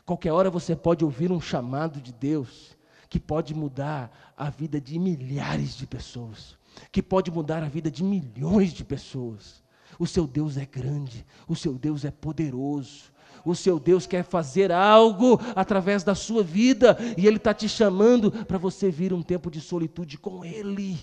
Qualquer 0.06 0.32
hora 0.32 0.50
você 0.50 0.76
pode 0.76 1.04
ouvir 1.04 1.32
um 1.32 1.42
chamado 1.42 2.02
de 2.02 2.12
Deus 2.12 2.78
que 3.10 3.20
pode 3.20 3.56
mudar 3.56 4.34
a 4.38 4.50
vida 4.50 4.80
de 4.80 5.00
milhares 5.00 5.76
de 5.76 5.88
pessoas, 5.88 6.58
que 6.92 7.02
pode 7.02 7.32
mudar 7.32 7.64
a 7.64 7.68
vida 7.68 7.90
de 7.90 8.04
milhões 8.04 8.72
de 8.72 8.86
pessoas. 8.86 9.64
O 9.98 10.06
seu 10.06 10.28
Deus 10.28 10.58
é 10.58 10.66
grande, 10.66 11.26
o 11.48 11.56
seu 11.56 11.74
Deus 11.74 12.06
é 12.06 12.12
poderoso, 12.12 13.12
o 13.44 13.56
seu 13.56 13.80
Deus 13.80 14.06
quer 14.06 14.24
fazer 14.24 14.72
algo 14.72 15.40
através 15.56 16.04
da 16.04 16.14
sua 16.14 16.44
vida 16.44 16.98
e 17.18 17.26
Ele 17.26 17.38
está 17.38 17.54
te 17.54 17.68
chamando 17.68 18.32
para 18.46 18.58
você 18.58 18.92
vir 18.92 19.12
um 19.12 19.24
tempo 19.24 19.50
de 19.50 19.60
solitude 19.60 20.18
com 20.18 20.46
Ele. 20.46 20.96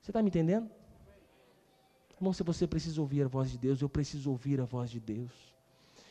Você 0.00 0.10
está 0.10 0.22
me 0.22 0.28
entendendo? 0.28 0.70
Irmão, 2.18 2.32
se 2.32 2.42
você 2.42 2.66
precisa 2.66 3.00
ouvir 3.00 3.22
a 3.24 3.28
voz 3.28 3.50
de 3.50 3.58
Deus, 3.58 3.82
eu 3.82 3.88
preciso 3.88 4.30
ouvir 4.30 4.60
a 4.60 4.64
voz 4.64 4.90
de 4.90 4.98
Deus. 4.98 5.32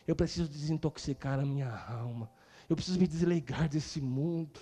Eu 0.08 0.16
preciso 0.16 0.48
desintoxicar 0.48 1.40
a 1.40 1.46
minha 1.46 1.70
alma. 1.70 2.30
Eu 2.70 2.76
preciso 2.76 3.00
me 3.00 3.08
desligar 3.08 3.68
desse 3.68 4.00
mundo. 4.00 4.60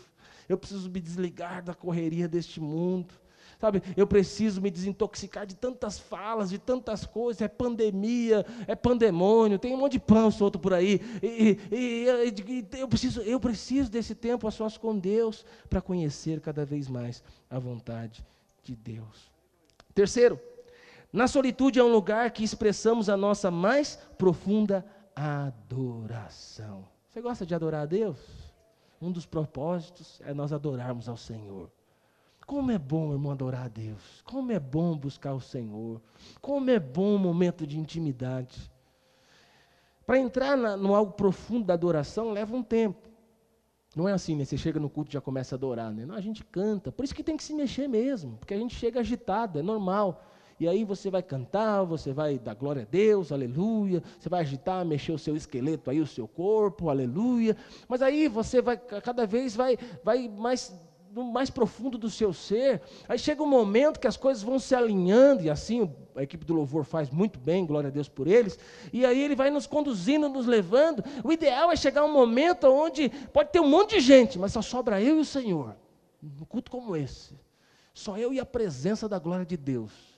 Eu 0.47 0.57
preciso 0.57 0.89
me 0.89 1.01
desligar 1.01 1.61
da 1.61 1.73
correria 1.73 2.27
deste 2.27 2.61
mundo. 2.61 3.13
Sabe, 3.59 3.81
eu 3.95 4.05
preciso 4.05 4.61
me 4.61 4.69
desintoxicar 4.69 5.45
de 5.45 5.55
tantas 5.55 5.99
falas, 5.99 6.49
de 6.49 6.57
tantas 6.57 7.05
coisas. 7.05 7.41
É 7.41 7.47
pandemia, 7.47 8.45
é 8.67 8.75
pandemônio, 8.75 9.59
tem 9.59 9.73
um 9.73 9.77
monte 9.77 9.93
de 9.93 9.99
pão 9.99 10.31
solto 10.31 10.59
por 10.59 10.73
aí. 10.73 10.99
E, 11.21 11.57
e, 11.71 12.05
e, 12.05 12.79
eu, 12.79 12.87
preciso, 12.87 13.21
eu 13.21 13.39
preciso 13.39 13.89
desse 13.89 14.15
tempo 14.15 14.47
a 14.47 14.51
sós 14.51 14.77
com 14.77 14.97
Deus 14.97 15.45
para 15.69 15.81
conhecer 15.81 16.41
cada 16.41 16.65
vez 16.65 16.87
mais 16.87 17.23
a 17.49 17.59
vontade 17.59 18.25
de 18.63 18.75
Deus. 18.75 19.31
Terceiro, 19.93 20.39
na 21.13 21.27
solitude 21.27 21.79
é 21.79 21.83
um 21.83 21.91
lugar 21.91 22.31
que 22.31 22.43
expressamos 22.43 23.07
a 23.07 23.15
nossa 23.15 23.51
mais 23.51 23.95
profunda 24.17 24.83
adoração. 25.15 26.87
Você 27.07 27.21
gosta 27.21 27.45
de 27.45 27.53
adorar 27.53 27.83
a 27.83 27.85
Deus? 27.85 28.17
Um 28.99 29.11
dos 29.11 29.25
propósitos 29.25 30.19
é 30.25 30.33
nós 30.33 30.51
adorarmos 30.51 31.07
ao 31.07 31.15
Senhor. 31.15 31.71
Como 32.47 32.71
é 32.71 32.79
bom, 32.79 33.13
irmão, 33.13 33.31
adorar 33.31 33.65
a 33.65 33.67
Deus. 33.67 34.21
Como 34.25 34.51
é 34.51 34.59
bom 34.59 34.97
buscar 34.97 35.33
o 35.33 35.39
Senhor. 35.39 36.01
Como 36.41 36.69
é 36.71 36.79
bom 36.79 37.15
o 37.15 37.19
momento 37.19 37.67
de 37.67 37.77
intimidade. 37.77 38.71
Para 40.05 40.17
entrar 40.17 40.57
na, 40.57 40.75
no 40.75 40.95
algo 40.95 41.13
profundo 41.13 41.65
da 41.65 41.75
adoração 41.75 42.31
leva 42.31 42.55
um 42.55 42.63
tempo. 42.63 43.07
Não 43.95 44.09
é 44.09 44.13
assim, 44.13 44.35
né? 44.35 44.43
Você 44.43 44.57
chega 44.57 44.79
no 44.79 44.89
culto 44.89 45.11
e 45.11 45.13
já 45.13 45.21
começa 45.21 45.53
a 45.53 45.57
adorar, 45.57 45.91
né? 45.91 46.05
Não, 46.05 46.15
a 46.15 46.21
gente 46.21 46.43
canta. 46.43 46.91
Por 46.91 47.05
isso 47.05 47.13
que 47.13 47.23
tem 47.23 47.37
que 47.37 47.43
se 47.43 47.53
mexer 47.53 47.87
mesmo, 47.87 48.37
porque 48.37 48.53
a 48.53 48.57
gente 48.57 48.75
chega 48.75 48.99
agitado, 48.99 49.59
é 49.59 49.61
normal. 49.61 50.23
E 50.59 50.67
aí 50.67 50.83
você 50.83 51.09
vai 51.09 51.23
cantar, 51.23 51.83
você 51.83 52.13
vai 52.13 52.37
dar 52.37 52.53
glória 52.53 52.83
a 52.83 52.85
Deus, 52.85 53.31
aleluia. 53.31 54.03
Você 54.19 54.29
vai 54.29 54.41
agitar, 54.41 54.85
mexer 54.85 55.11
o 55.11 55.19
seu 55.19 55.35
esqueleto 55.35 55.89
aí, 55.89 55.99
o 55.99 56.07
seu 56.07 56.27
corpo, 56.27 56.89
aleluia. 56.89 57.57
Mas 57.87 58.01
aí 58.01 58.27
você 58.27 58.61
vai, 58.61 58.77
cada 58.77 59.25
vez 59.25 59.55
vai, 59.55 59.77
vai 60.03 60.29
mais 60.29 60.73
no 61.13 61.23
mais 61.23 61.49
profundo 61.49 61.97
do 61.97 62.09
seu 62.09 62.33
ser. 62.33 62.81
Aí 63.07 63.19
chega 63.19 63.43
um 63.43 63.47
momento 63.47 63.99
que 63.99 64.07
as 64.07 64.17
coisas 64.17 64.41
vão 64.41 64.57
se 64.57 64.73
alinhando, 64.73 65.43
e 65.43 65.49
assim 65.49 65.93
a 66.15 66.23
equipe 66.23 66.45
do 66.45 66.53
louvor 66.53 66.83
faz 66.83 67.09
muito 67.09 67.39
bem, 67.39 67.65
glória 67.65 67.89
a 67.89 67.91
Deus 67.91 68.09
por 68.09 68.27
eles. 68.27 68.57
E 68.91 69.05
aí 69.05 69.21
ele 69.21 69.35
vai 69.35 69.49
nos 69.49 69.67
conduzindo, 69.67 70.27
nos 70.27 70.45
levando. 70.45 71.03
O 71.23 71.31
ideal 71.31 71.71
é 71.71 71.75
chegar 71.75 72.03
um 72.03 72.11
momento 72.11 72.67
onde 72.67 73.09
pode 73.31 73.51
ter 73.51 73.59
um 73.59 73.69
monte 73.69 73.95
de 73.95 73.99
gente, 74.01 74.39
mas 74.39 74.51
só 74.51 74.61
sobra 74.61 75.01
eu 75.01 75.17
e 75.17 75.21
o 75.21 75.25
Senhor. 75.25 75.75
Num 76.21 76.45
culto 76.45 76.71
como 76.71 76.95
esse. 76.95 77.35
Só 77.93 78.17
eu 78.17 78.33
e 78.33 78.39
a 78.39 78.45
presença 78.45 79.07
da 79.07 79.19
glória 79.19 79.45
de 79.45 79.55
Deus. 79.57 80.12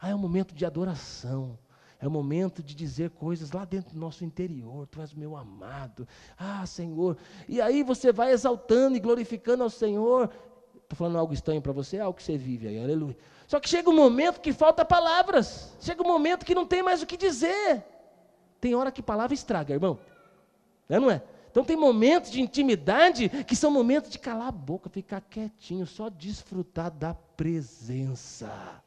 Ah, 0.00 0.10
é 0.10 0.14
um 0.14 0.18
momento 0.18 0.54
de 0.54 0.64
adoração. 0.64 1.58
É 2.00 2.06
o 2.06 2.10
momento 2.10 2.62
de 2.62 2.74
dizer 2.74 3.10
coisas 3.10 3.50
lá 3.50 3.64
dentro 3.64 3.92
do 3.92 3.98
nosso 3.98 4.24
interior. 4.24 4.86
Tu 4.86 5.00
és 5.00 5.12
meu 5.12 5.36
amado. 5.36 6.06
Ah, 6.38 6.64
Senhor. 6.64 7.16
E 7.48 7.60
aí 7.60 7.82
você 7.82 8.12
vai 8.12 8.30
exaltando 8.30 8.96
e 8.96 9.00
glorificando 9.00 9.64
ao 9.64 9.70
Senhor. 9.70 10.30
Estou 10.76 10.96
falando 10.96 11.18
algo 11.18 11.34
estranho 11.34 11.60
para 11.60 11.72
você, 11.72 11.96
é 11.96 12.00
algo 12.00 12.16
que 12.16 12.22
você 12.22 12.38
vive 12.38 12.68
aí, 12.68 12.82
aleluia. 12.82 13.16
Só 13.46 13.58
que 13.58 13.68
chega 13.68 13.90
um 13.90 13.96
momento 13.96 14.40
que 14.40 14.52
falta 14.52 14.84
palavras. 14.84 15.76
Chega 15.80 16.02
um 16.02 16.06
momento 16.06 16.46
que 16.46 16.54
não 16.54 16.64
tem 16.64 16.82
mais 16.82 17.02
o 17.02 17.06
que 17.06 17.16
dizer. 17.16 17.84
Tem 18.60 18.74
hora 18.74 18.92
que 18.92 19.02
palavra 19.02 19.34
estraga, 19.34 19.74
irmão. 19.74 19.98
É, 20.88 20.98
não 20.98 21.10
é? 21.10 21.22
Então 21.50 21.64
tem 21.64 21.76
momentos 21.76 22.30
de 22.30 22.40
intimidade 22.40 23.28
que 23.44 23.56
são 23.56 23.70
momentos 23.70 24.10
de 24.10 24.18
calar 24.18 24.48
a 24.48 24.52
boca, 24.52 24.88
ficar 24.88 25.20
quietinho, 25.20 25.86
só 25.86 26.08
desfrutar 26.08 26.90
da 26.90 27.14
presença. 27.14 28.82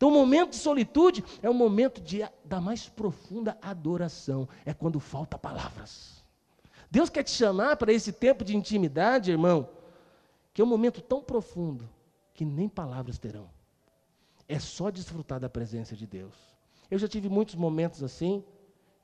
Então 0.00 0.08
o 0.08 0.12
momento 0.12 0.52
de 0.52 0.56
solitude 0.56 1.22
é 1.42 1.50
o 1.50 1.52
momento 1.52 2.00
de, 2.00 2.26
da 2.42 2.58
mais 2.58 2.88
profunda 2.88 3.58
adoração. 3.60 4.48
É 4.64 4.72
quando 4.72 4.98
falta 4.98 5.36
palavras. 5.36 6.24
Deus 6.90 7.10
quer 7.10 7.22
te 7.22 7.30
chamar 7.30 7.76
para 7.76 7.92
esse 7.92 8.10
tempo 8.10 8.42
de 8.42 8.56
intimidade, 8.56 9.30
irmão, 9.30 9.68
que 10.54 10.62
é 10.62 10.64
um 10.64 10.66
momento 10.66 11.02
tão 11.02 11.20
profundo 11.22 11.86
que 12.32 12.46
nem 12.46 12.66
palavras 12.66 13.18
terão. 13.18 13.50
É 14.48 14.58
só 14.58 14.88
desfrutar 14.88 15.38
da 15.38 15.50
presença 15.50 15.94
de 15.94 16.06
Deus. 16.06 16.34
Eu 16.90 16.98
já 16.98 17.06
tive 17.06 17.28
muitos 17.28 17.54
momentos 17.54 18.02
assim, 18.02 18.42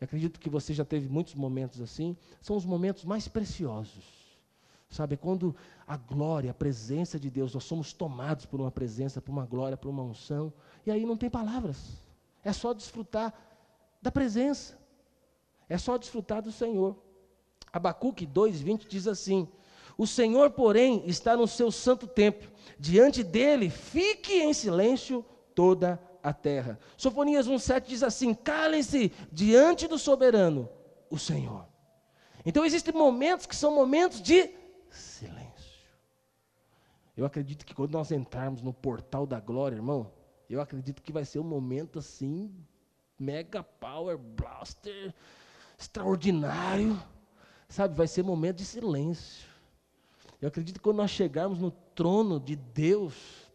acredito 0.00 0.40
que 0.40 0.48
você 0.48 0.72
já 0.72 0.82
teve 0.82 1.10
muitos 1.10 1.34
momentos 1.34 1.78
assim, 1.82 2.16
são 2.40 2.56
os 2.56 2.64
momentos 2.64 3.04
mais 3.04 3.28
preciosos. 3.28 4.25
Sabe, 4.88 5.16
quando 5.16 5.54
a 5.86 5.96
glória, 5.96 6.50
a 6.50 6.54
presença 6.54 7.18
de 7.18 7.28
Deus, 7.28 7.52
nós 7.54 7.64
somos 7.64 7.92
tomados 7.92 8.46
por 8.46 8.60
uma 8.60 8.70
presença, 8.70 9.20
por 9.20 9.32
uma 9.32 9.44
glória, 9.44 9.76
por 9.76 9.88
uma 9.88 10.02
unção, 10.02 10.52
e 10.84 10.90
aí 10.90 11.04
não 11.04 11.16
tem 11.16 11.28
palavras. 11.28 11.98
É 12.44 12.52
só 12.52 12.72
desfrutar 12.72 13.34
da 14.00 14.10
presença. 14.10 14.78
É 15.68 15.76
só 15.76 15.98
desfrutar 15.98 16.42
do 16.42 16.52
Senhor. 16.52 16.96
Abacuque 17.72 18.26
2:20 18.26 18.86
diz 18.86 19.06
assim: 19.08 19.48
O 19.98 20.06
Senhor, 20.06 20.50
porém, 20.50 21.02
está 21.06 21.36
no 21.36 21.48
seu 21.48 21.70
santo 21.72 22.06
templo. 22.06 22.50
Diante 22.78 23.22
dele 23.22 23.68
fique 23.68 24.34
em 24.34 24.54
silêncio 24.54 25.24
toda 25.54 26.00
a 26.22 26.32
terra. 26.32 26.78
Sofonias 26.96 27.48
1,7 27.48 27.84
diz 27.86 28.02
assim: 28.02 28.34
calem-se 28.34 29.12
diante 29.30 29.86
do 29.86 29.98
soberano, 29.98 30.68
o 31.10 31.18
Senhor. 31.18 31.66
Então 32.44 32.64
existem 32.64 32.92
momentos 32.94 33.46
que 33.46 33.56
são 33.56 33.74
momentos 33.74 34.20
de 34.20 34.50
silêncio. 34.90 35.86
Eu 37.16 37.24
acredito 37.24 37.64
que 37.64 37.74
quando 37.74 37.92
nós 37.92 38.12
entrarmos 38.12 38.62
no 38.62 38.72
portal 38.72 39.26
da 39.26 39.40
glória, 39.40 39.76
irmão, 39.76 40.12
eu 40.48 40.60
acredito 40.60 41.02
que 41.02 41.12
vai 41.12 41.24
ser 41.24 41.38
um 41.38 41.44
momento 41.44 41.98
assim, 41.98 42.54
mega 43.18 43.62
power 43.62 44.18
blaster, 44.18 45.14
extraordinário. 45.78 47.00
Sabe, 47.68 47.96
vai 47.96 48.06
ser 48.06 48.22
momento 48.22 48.58
de 48.58 48.64
silêncio. 48.64 49.48
Eu 50.40 50.48
acredito 50.48 50.76
que 50.76 50.82
quando 50.82 50.98
nós 50.98 51.10
chegarmos 51.10 51.58
no 51.58 51.70
trono 51.70 52.38
de 52.38 52.54
Deus, 52.54 53.45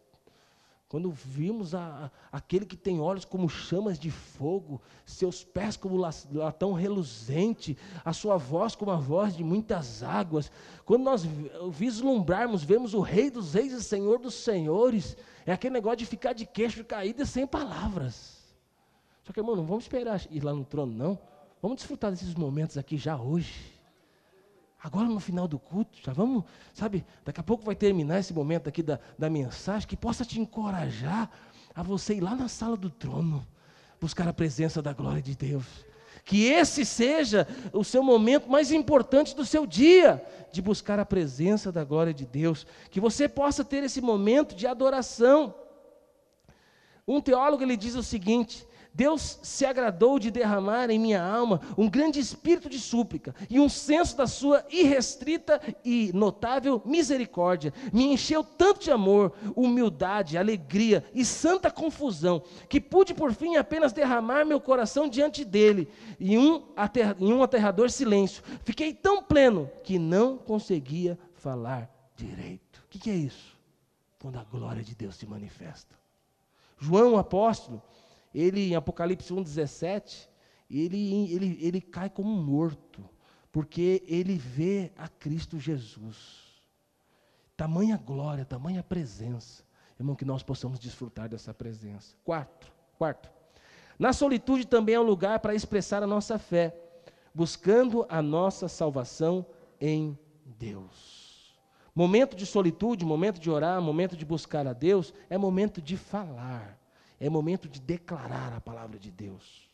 quando 0.92 1.10
vimos 1.10 1.74
a, 1.74 2.10
a, 2.30 2.36
aquele 2.36 2.66
que 2.66 2.76
tem 2.76 3.00
olhos 3.00 3.24
como 3.24 3.48
chamas 3.48 3.98
de 3.98 4.10
fogo, 4.10 4.78
seus 5.06 5.42
pés 5.42 5.74
como 5.74 5.96
latão 5.96 6.74
reluzente, 6.74 7.78
a 8.04 8.12
sua 8.12 8.36
voz 8.36 8.76
como 8.76 8.90
a 8.90 8.96
voz 8.96 9.34
de 9.34 9.42
muitas 9.42 10.02
águas, 10.02 10.52
quando 10.84 11.02
nós 11.02 11.24
vislumbrarmos, 11.70 12.62
vemos 12.62 12.92
o 12.92 13.00
Rei 13.00 13.30
dos 13.30 13.54
Reis 13.54 13.72
e 13.72 13.82
Senhor 13.82 14.18
dos 14.18 14.34
Senhores, 14.34 15.16
é 15.46 15.52
aquele 15.54 15.72
negócio 15.72 15.96
de 15.96 16.04
ficar 16.04 16.34
de 16.34 16.44
queixo 16.44 16.84
caído 16.84 17.22
e 17.22 17.26
sem 17.26 17.46
palavras. 17.46 18.42
Só 19.24 19.32
que, 19.32 19.40
irmão, 19.40 19.56
não 19.56 19.64
vamos 19.64 19.84
esperar 19.84 20.20
ir 20.30 20.44
lá 20.44 20.52
no 20.52 20.62
trono, 20.62 20.92
não. 20.92 21.18
Vamos 21.62 21.78
desfrutar 21.78 22.10
desses 22.10 22.34
momentos 22.34 22.76
aqui 22.76 22.98
já 22.98 23.16
hoje. 23.16 23.71
Agora 24.82 25.08
no 25.08 25.20
final 25.20 25.46
do 25.46 25.60
culto, 25.60 25.98
já 26.04 26.12
vamos, 26.12 26.42
sabe, 26.74 27.04
daqui 27.24 27.38
a 27.38 27.42
pouco 27.42 27.64
vai 27.64 27.74
terminar 27.74 28.18
esse 28.18 28.34
momento 28.34 28.68
aqui 28.68 28.82
da, 28.82 28.98
da 29.16 29.30
mensagem, 29.30 29.86
que 29.86 29.96
possa 29.96 30.24
te 30.24 30.40
encorajar 30.40 31.30
a 31.72 31.82
você 31.84 32.14
ir 32.14 32.20
lá 32.20 32.34
na 32.34 32.48
sala 32.48 32.76
do 32.76 32.90
trono, 32.90 33.46
buscar 34.00 34.26
a 34.26 34.32
presença 34.32 34.82
da 34.82 34.92
glória 34.92 35.22
de 35.22 35.36
Deus. 35.36 35.64
Que 36.24 36.46
esse 36.46 36.84
seja 36.84 37.46
o 37.72 37.84
seu 37.84 38.02
momento 38.02 38.50
mais 38.50 38.72
importante 38.72 39.36
do 39.36 39.44
seu 39.44 39.66
dia, 39.66 40.24
de 40.52 40.60
buscar 40.60 40.98
a 40.98 41.06
presença 41.06 41.70
da 41.70 41.84
glória 41.84 42.12
de 42.12 42.26
Deus. 42.26 42.66
Que 42.90 43.00
você 43.00 43.28
possa 43.28 43.64
ter 43.64 43.82
esse 43.84 44.00
momento 44.00 44.54
de 44.54 44.66
adoração. 44.66 45.54
Um 47.06 47.20
teólogo 47.20 47.62
ele 47.62 47.76
diz 47.76 47.94
o 47.96 48.02
seguinte: 48.02 48.66
Deus 48.94 49.38
se 49.42 49.64
agradou 49.64 50.18
de 50.18 50.30
derramar 50.30 50.90
em 50.90 50.98
minha 50.98 51.22
alma 51.22 51.60
um 51.78 51.88
grande 51.88 52.20
espírito 52.20 52.68
de 52.68 52.78
súplica 52.78 53.34
e 53.48 53.58
um 53.58 53.68
senso 53.68 54.16
da 54.16 54.26
sua 54.26 54.64
irrestrita 54.70 55.60
e 55.84 56.10
notável 56.12 56.82
misericórdia. 56.84 57.72
Me 57.92 58.04
encheu 58.04 58.44
tanto 58.44 58.80
de 58.80 58.90
amor, 58.90 59.32
humildade, 59.56 60.36
alegria 60.36 61.04
e 61.14 61.24
santa 61.24 61.70
confusão, 61.70 62.42
que 62.68 62.80
pude 62.80 63.14
por 63.14 63.32
fim 63.32 63.56
apenas 63.56 63.92
derramar 63.92 64.44
meu 64.44 64.60
coração 64.60 65.08
diante 65.08 65.44
dele 65.44 65.88
em 66.20 66.36
um, 66.36 66.62
em 67.18 67.32
um 67.32 67.42
aterrador 67.42 67.90
silêncio. 67.90 68.42
Fiquei 68.62 68.92
tão 68.92 69.22
pleno 69.22 69.70
que 69.82 69.98
não 69.98 70.36
conseguia 70.36 71.18
falar 71.34 71.90
direito. 72.14 72.82
O 72.84 72.88
que, 72.90 72.98
que 72.98 73.10
é 73.10 73.14
isso? 73.14 73.56
Quando 74.20 74.38
a 74.38 74.44
glória 74.44 74.82
de 74.82 74.94
Deus 74.94 75.16
se 75.16 75.26
manifesta. 75.26 75.96
João, 76.78 77.14
o 77.14 77.18
apóstolo, 77.18 77.80
ele 78.34 78.70
em 78.70 78.74
Apocalipse 78.74 79.32
1,17, 79.32 80.28
ele, 80.70 81.32
ele, 81.32 81.58
ele 81.60 81.80
cai 81.80 82.08
como 82.08 82.30
morto, 82.30 83.04
porque 83.50 84.02
ele 84.06 84.36
vê 84.36 84.92
a 84.96 85.08
Cristo 85.08 85.58
Jesus. 85.58 86.52
Tamanha 87.56 87.96
glória, 87.96 88.44
tamanha 88.44 88.82
presença. 88.82 89.62
Irmão, 89.98 90.16
que 90.16 90.24
nós 90.24 90.42
possamos 90.42 90.78
desfrutar 90.78 91.28
dessa 91.28 91.52
presença. 91.52 92.16
Quarto, 92.24 92.72
quarto. 92.98 93.30
Na 93.98 94.12
solitude 94.12 94.66
também 94.66 94.94
é 94.94 95.00
um 95.00 95.04
lugar 95.04 95.38
para 95.40 95.54
expressar 95.54 96.02
a 96.02 96.06
nossa 96.06 96.38
fé, 96.38 96.74
buscando 97.34 98.04
a 98.08 98.20
nossa 98.20 98.66
salvação 98.66 99.46
em 99.80 100.18
Deus. 100.58 101.54
Momento 101.94 102.34
de 102.34 102.46
solitude, 102.46 103.04
momento 103.04 103.38
de 103.38 103.50
orar, 103.50 103.80
momento 103.80 104.16
de 104.16 104.24
buscar 104.24 104.66
a 104.66 104.72
Deus, 104.72 105.12
é 105.28 105.36
momento 105.36 105.80
de 105.82 105.96
falar. 105.96 106.78
É 107.22 107.30
momento 107.30 107.68
de 107.68 107.80
declarar 107.80 108.52
a 108.52 108.60
palavra 108.60 108.98
de 108.98 109.08
Deus. 109.08 109.70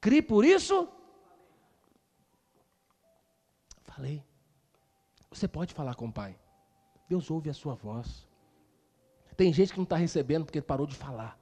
Crie 0.00 0.22
por 0.22 0.44
isso? 0.44 0.88
Falei. 3.82 4.24
Você 5.28 5.48
pode 5.48 5.74
falar 5.74 5.96
com 5.96 6.06
o 6.06 6.12
Pai. 6.12 6.38
Deus 7.08 7.32
ouve 7.32 7.50
a 7.50 7.52
sua 7.52 7.74
voz. 7.74 8.28
Tem 9.36 9.52
gente 9.52 9.72
que 9.72 9.78
não 9.78 9.82
está 9.82 9.96
recebendo 9.96 10.44
porque 10.44 10.62
parou 10.62 10.86
de 10.86 10.94
falar, 10.94 11.36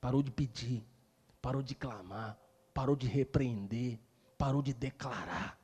parou 0.00 0.20
de 0.20 0.32
pedir, 0.32 0.84
parou 1.40 1.62
de 1.62 1.76
clamar, 1.76 2.36
parou 2.74 2.96
de 2.96 3.06
repreender, 3.06 4.00
parou 4.36 4.62
de 4.62 4.74
declarar. 4.74 5.56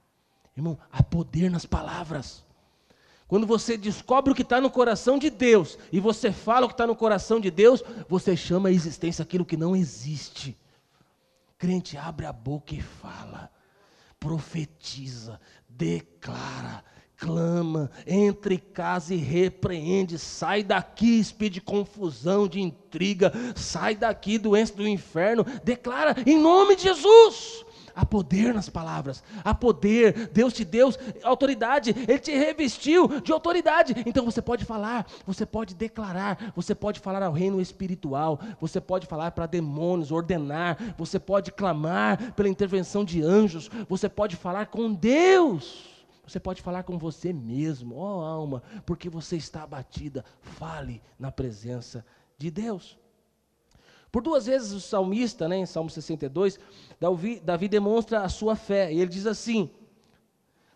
Irmão, 0.57 0.79
há 0.93 1.03
poder 1.03 1.51
nas 1.51 1.67
palavras. 1.67 2.47
Quando 3.33 3.47
você 3.47 3.79
descobre 3.79 4.31
o 4.31 4.35
que 4.35 4.43
está 4.43 4.61
no 4.61 4.71
coração 4.71 5.19
de 5.19 5.31
Deus 5.31 5.79
e 5.91 5.99
você 5.99 6.31
fala 6.31 6.67
o 6.67 6.69
que 6.69 6.75
está 6.75 6.87
no 6.87 6.95
coração 6.95 7.41
de 7.41 7.51
Deus, 7.51 7.83
você 8.07 8.37
chama 8.37 8.69
a 8.69 8.73
existência 8.73 9.23
aquilo 9.23 9.47
que 9.47 9.57
não 9.57 9.75
existe. 9.75 10.55
Crente, 11.57 11.97
abre 11.97 12.27
a 12.27 12.33
boca 12.33 12.75
e 12.75 12.83
fala, 12.83 13.51
profetiza, 14.21 15.41
declara, 15.67 16.85
clama, 17.17 17.91
entre 18.07 18.59
casa 18.59 19.15
e 19.15 19.17
repreende, 19.17 20.19
sai 20.19 20.63
daqui, 20.63 21.19
espírito 21.19 21.55
de 21.55 21.61
confusão, 21.63 22.47
de 22.47 22.61
intriga, 22.61 23.33
sai 23.57 23.97
daqui, 23.97 24.37
doença 24.37 24.75
do 24.75 24.87
inferno, 24.87 25.43
declara 25.65 26.17
em 26.27 26.39
nome 26.39 26.77
de 26.77 26.83
Jesus. 26.83 27.65
Há 27.95 28.05
poder 28.05 28.55
nas 28.55 28.69
palavras, 28.69 29.23
há 29.45 29.55
poder. 29.55 30.29
Deus 30.29 30.53
te 30.53 30.65
deu 30.65 30.91
autoridade, 31.23 31.91
Ele 31.91 32.19
te 32.19 32.33
revestiu 32.33 33.21
de 33.21 33.33
autoridade. 33.33 33.95
Então 34.07 34.25
você 34.25 34.41
pode 34.41 34.65
falar, 34.65 35.07
você 35.27 35.45
pode 35.45 35.75
declarar, 35.75 36.53
você 36.55 36.75
pode 36.75 37.01
falar 37.01 37.23
ao 37.23 37.33
reino 37.33 37.61
espiritual, 37.61 38.41
você 38.61 38.81
pode 38.81 39.07
falar 39.07 39.31
para 39.33 39.47
demônios, 39.47 40.11
ordenar, 40.11 40.95
você 40.97 41.19
pode 41.19 41.53
clamar 41.53 42.33
pela 42.33 42.49
intervenção 42.49 43.05
de 43.05 43.23
anjos, 43.23 43.71
você 43.89 44.09
pode 44.09 44.37
falar 44.37 44.67
com 44.67 44.93
Deus. 44.93 45.91
Você 46.27 46.39
pode 46.39 46.63
falar 46.63 46.85
com 46.85 46.97
você 46.97 47.33
mesmo, 47.33 47.97
ó 47.97 48.21
oh, 48.21 48.25
alma, 48.25 48.63
porque 48.87 49.11
você 49.11 49.37
está 49.37 49.65
abatida. 49.65 50.25
Fale 50.41 51.03
na 51.19 51.33
presença 51.33 52.07
de 52.39 52.51
Deus. 52.51 53.02
Por 54.13 54.23
duas 54.23 54.45
vezes 54.45 54.73
o 54.73 54.81
salmista, 54.81 55.49
né, 55.49 55.57
em 55.57 55.65
Salmo 55.65 55.89
62, 55.89 56.61
Davi, 57.01 57.41
Davi 57.41 57.67
demonstra 57.67 58.21
a 58.21 58.29
sua 58.29 58.55
fé. 58.55 58.93
E 58.93 59.01
ele 59.01 59.11
diz 59.11 59.27
assim: 59.27 59.71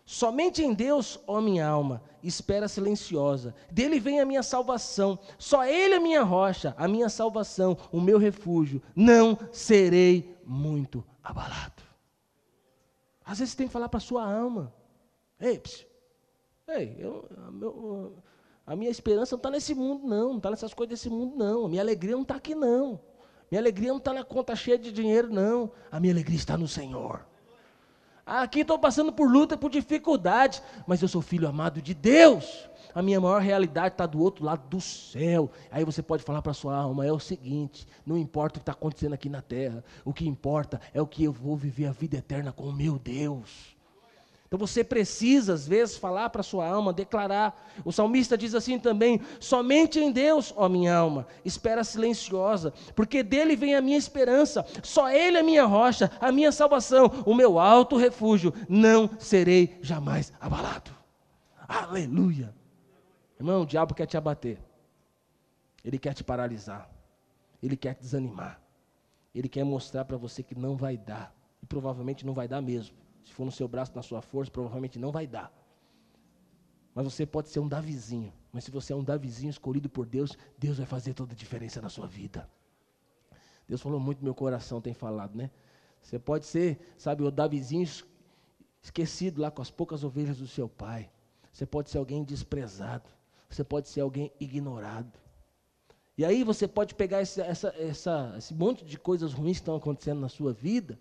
Somente 0.03 0.63
em 0.63 0.73
Deus, 0.73 1.19
ó 1.27 1.39
minha 1.39 1.67
alma, 1.67 2.01
espera 2.23 2.67
silenciosa. 2.67 3.53
Dele 3.69 3.99
vem 3.99 4.19
a 4.19 4.25
minha 4.25 4.41
salvação. 4.41 5.19
Só 5.37 5.65
Ele 5.65 5.93
é 5.93 5.97
a 5.97 5.99
minha 5.99 6.23
rocha, 6.23 6.73
a 6.77 6.87
minha 6.87 7.09
salvação, 7.09 7.77
o 7.91 8.01
meu 8.01 8.17
refúgio. 8.17 8.81
Não 8.95 9.37
serei 9.51 10.35
muito 10.43 11.03
abalado. 11.21 11.83
Às 13.23 13.39
vezes 13.39 13.51
você 13.51 13.57
tem 13.57 13.67
que 13.67 13.73
falar 13.73 13.89
para 13.89 13.97
a 13.97 14.01
sua 14.01 14.23
alma. 14.23 14.73
Ei, 15.39 15.59
psiu, 15.59 15.85
ei 16.69 16.95
eu, 16.97 17.29
meu, 17.51 18.15
A 18.65 18.77
minha 18.77 18.89
esperança 18.89 19.35
não 19.35 19.39
está 19.39 19.51
nesse 19.51 19.75
mundo, 19.75 20.07
não. 20.07 20.29
Não 20.29 20.37
está 20.37 20.49
nessas 20.49 20.73
coisas 20.73 20.97
desse 20.97 21.09
mundo, 21.09 21.35
não. 21.35 21.65
A 21.65 21.69
minha 21.69 21.81
alegria 21.81 22.15
não 22.15 22.23
está 22.23 22.35
aqui, 22.35 22.55
não. 22.55 22.99
Minha 23.49 23.61
alegria 23.61 23.89
não 23.89 23.97
está 23.97 24.13
na 24.13 24.23
conta 24.23 24.55
cheia 24.55 24.77
de 24.77 24.91
dinheiro, 24.91 25.29
não. 25.31 25.71
A 25.91 25.99
minha 25.99 26.13
alegria 26.13 26.37
está 26.37 26.57
no 26.57 26.67
Senhor. 26.67 27.25
Aqui 28.25 28.59
estou 28.59 28.77
passando 28.77 29.13
por 29.13 29.31
luta, 29.31 29.55
por 29.55 29.71
dificuldade, 29.71 30.61
mas 30.85 31.01
eu 31.01 31.07
sou 31.07 31.21
filho 31.21 31.47
amado 31.47 31.81
de 31.81 31.93
Deus. 31.93 32.69
A 32.93 33.01
minha 33.01 33.21
maior 33.21 33.41
realidade 33.41 33.93
está 33.93 34.05
do 34.05 34.19
outro 34.19 34.43
lado 34.43 34.67
do 34.67 34.81
céu. 34.81 35.49
Aí 35.71 35.85
você 35.85 36.03
pode 36.03 36.23
falar 36.23 36.41
para 36.41 36.53
sua 36.53 36.75
alma: 36.75 37.05
é 37.05 37.11
o 37.11 37.19
seguinte, 37.19 37.87
não 38.05 38.17
importa 38.17 38.57
o 38.57 38.59
que 38.59 38.63
está 38.63 38.73
acontecendo 38.73 39.13
aqui 39.13 39.29
na 39.29 39.41
terra, 39.41 39.81
o 40.03 40.13
que 40.13 40.27
importa 40.27 40.81
é 40.93 41.01
o 41.01 41.07
que 41.07 41.23
eu 41.23 41.31
vou 41.31 41.55
viver 41.55 41.85
a 41.85 41.91
vida 41.93 42.17
eterna 42.17 42.51
com 42.51 42.65
o 42.65 42.73
meu 42.73 42.99
Deus. 42.99 43.76
Então 44.47 44.57
você 44.57 44.81
precisa, 44.81 45.53
às 45.53 45.67
vezes, 45.67 45.97
falar 45.97 46.29
para 46.29 46.41
sua 46.41 46.65
alma, 46.65 46.93
declarar. 46.93 47.67
O 47.83 47.91
salmista 47.91 48.37
diz 48.37 48.55
assim 48.55 48.79
também: 48.79 49.19
somente 49.41 49.99
em 49.99 50.09
Deus, 50.09 50.53
ó 50.55 50.69
minha 50.69 50.95
alma, 50.95 51.27
espera 51.43 51.83
silenciosa, 51.83 52.73
porque 52.95 53.21
dele 53.23 53.57
vem 53.57 53.75
a 53.75 53.81
minha 53.81 53.97
esperança, 53.97 54.65
só 54.81 55.09
Ele 55.09 55.35
é 55.35 55.41
a 55.41 55.43
minha 55.43 55.65
rocha, 55.65 56.09
a 56.21 56.31
minha 56.31 56.51
salvação, 56.51 57.11
o 57.25 57.35
meu 57.35 57.59
alto 57.59 57.97
refúgio, 57.97 58.53
não 58.69 59.09
serei 59.19 59.77
jamais 59.81 60.31
abalado. 60.39 60.91
Aleluia. 61.67 62.55
Irmão, 63.37 63.63
o 63.63 63.65
diabo 63.65 63.93
quer 63.93 64.05
te 64.05 64.15
abater, 64.15 64.57
ele 65.83 65.99
quer 65.99 66.13
te 66.13 66.23
paralisar, 66.23 66.89
ele 67.61 67.75
quer 67.75 67.95
te 67.95 68.01
desanimar, 68.01 68.61
ele 69.35 69.49
quer 69.49 69.65
mostrar 69.65 70.05
para 70.05 70.15
você 70.15 70.41
que 70.41 70.55
não 70.55 70.77
vai 70.77 70.97
dar, 70.97 71.35
e 71.61 71.65
provavelmente 71.65 72.25
não 72.25 72.33
vai 72.33 72.47
dar 72.47 72.61
mesmo. 72.61 72.95
Se 73.27 73.33
for 73.33 73.43
no 73.43 73.51
seu 73.51 73.67
braço, 73.67 73.91
na 73.93 74.01
sua 74.01 74.21
força, 74.21 74.49
provavelmente 74.49 74.97
não 74.97 75.11
vai 75.11 75.27
dar. 75.27 75.51
Mas 76.95 77.03
você 77.03 77.25
pode 77.25 77.49
ser 77.49 77.59
um 77.59 77.67
Davizinho. 77.67 78.33
Mas 78.53 78.63
se 78.63 78.71
você 78.71 78.93
é 78.93 78.95
um 78.95 79.03
Davizinho 79.03 79.49
escolhido 79.49 79.89
por 79.89 80.05
Deus, 80.05 80.37
Deus 80.57 80.77
vai 80.77 80.87
fazer 80.87 81.13
toda 81.13 81.33
a 81.33 81.35
diferença 81.35 81.81
na 81.81 81.89
sua 81.89 82.07
vida. 82.07 82.49
Deus 83.67 83.81
falou 83.81 83.99
muito 83.99 84.23
meu 84.23 84.33
coração, 84.33 84.79
tem 84.79 84.93
falado, 84.93 85.35
né? 85.35 85.51
Você 86.01 86.17
pode 86.17 86.45
ser, 86.45 86.79
sabe, 86.97 87.21
o 87.21 87.29
Davizinho 87.29 87.85
esquecido 88.81 89.41
lá 89.41 89.51
com 89.51 89.61
as 89.61 89.69
poucas 89.69 90.05
ovelhas 90.05 90.37
do 90.37 90.47
seu 90.47 90.69
pai. 90.69 91.11
Você 91.51 91.65
pode 91.65 91.89
ser 91.89 91.97
alguém 91.97 92.23
desprezado. 92.23 93.09
Você 93.49 93.63
pode 93.63 93.89
ser 93.89 93.99
alguém 94.01 94.31
ignorado. 94.39 95.19
E 96.17 96.23
aí 96.23 96.45
você 96.45 96.65
pode 96.65 96.95
pegar 96.95 97.21
esse, 97.21 97.41
essa, 97.41 97.75
essa, 97.77 98.35
esse 98.37 98.53
monte 98.53 98.85
de 98.85 98.97
coisas 98.97 99.33
ruins 99.33 99.57
que 99.57 99.63
estão 99.63 99.75
acontecendo 99.75 100.21
na 100.21 100.29
sua 100.29 100.53
vida 100.53 100.97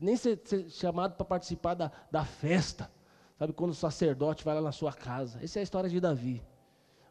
nem 0.00 0.16
ser, 0.16 0.40
ser 0.44 0.68
chamado 0.70 1.14
para 1.14 1.24
participar 1.24 1.74
da, 1.74 1.90
da 2.10 2.24
festa. 2.24 2.90
Sabe, 3.38 3.52
quando 3.52 3.72
o 3.72 3.74
sacerdote 3.74 4.44
vai 4.44 4.54
lá 4.54 4.60
na 4.60 4.72
sua 4.72 4.92
casa. 4.92 5.38
Essa 5.42 5.58
é 5.58 5.60
a 5.60 5.62
história 5.62 5.90
de 5.90 6.00
Davi. 6.00 6.42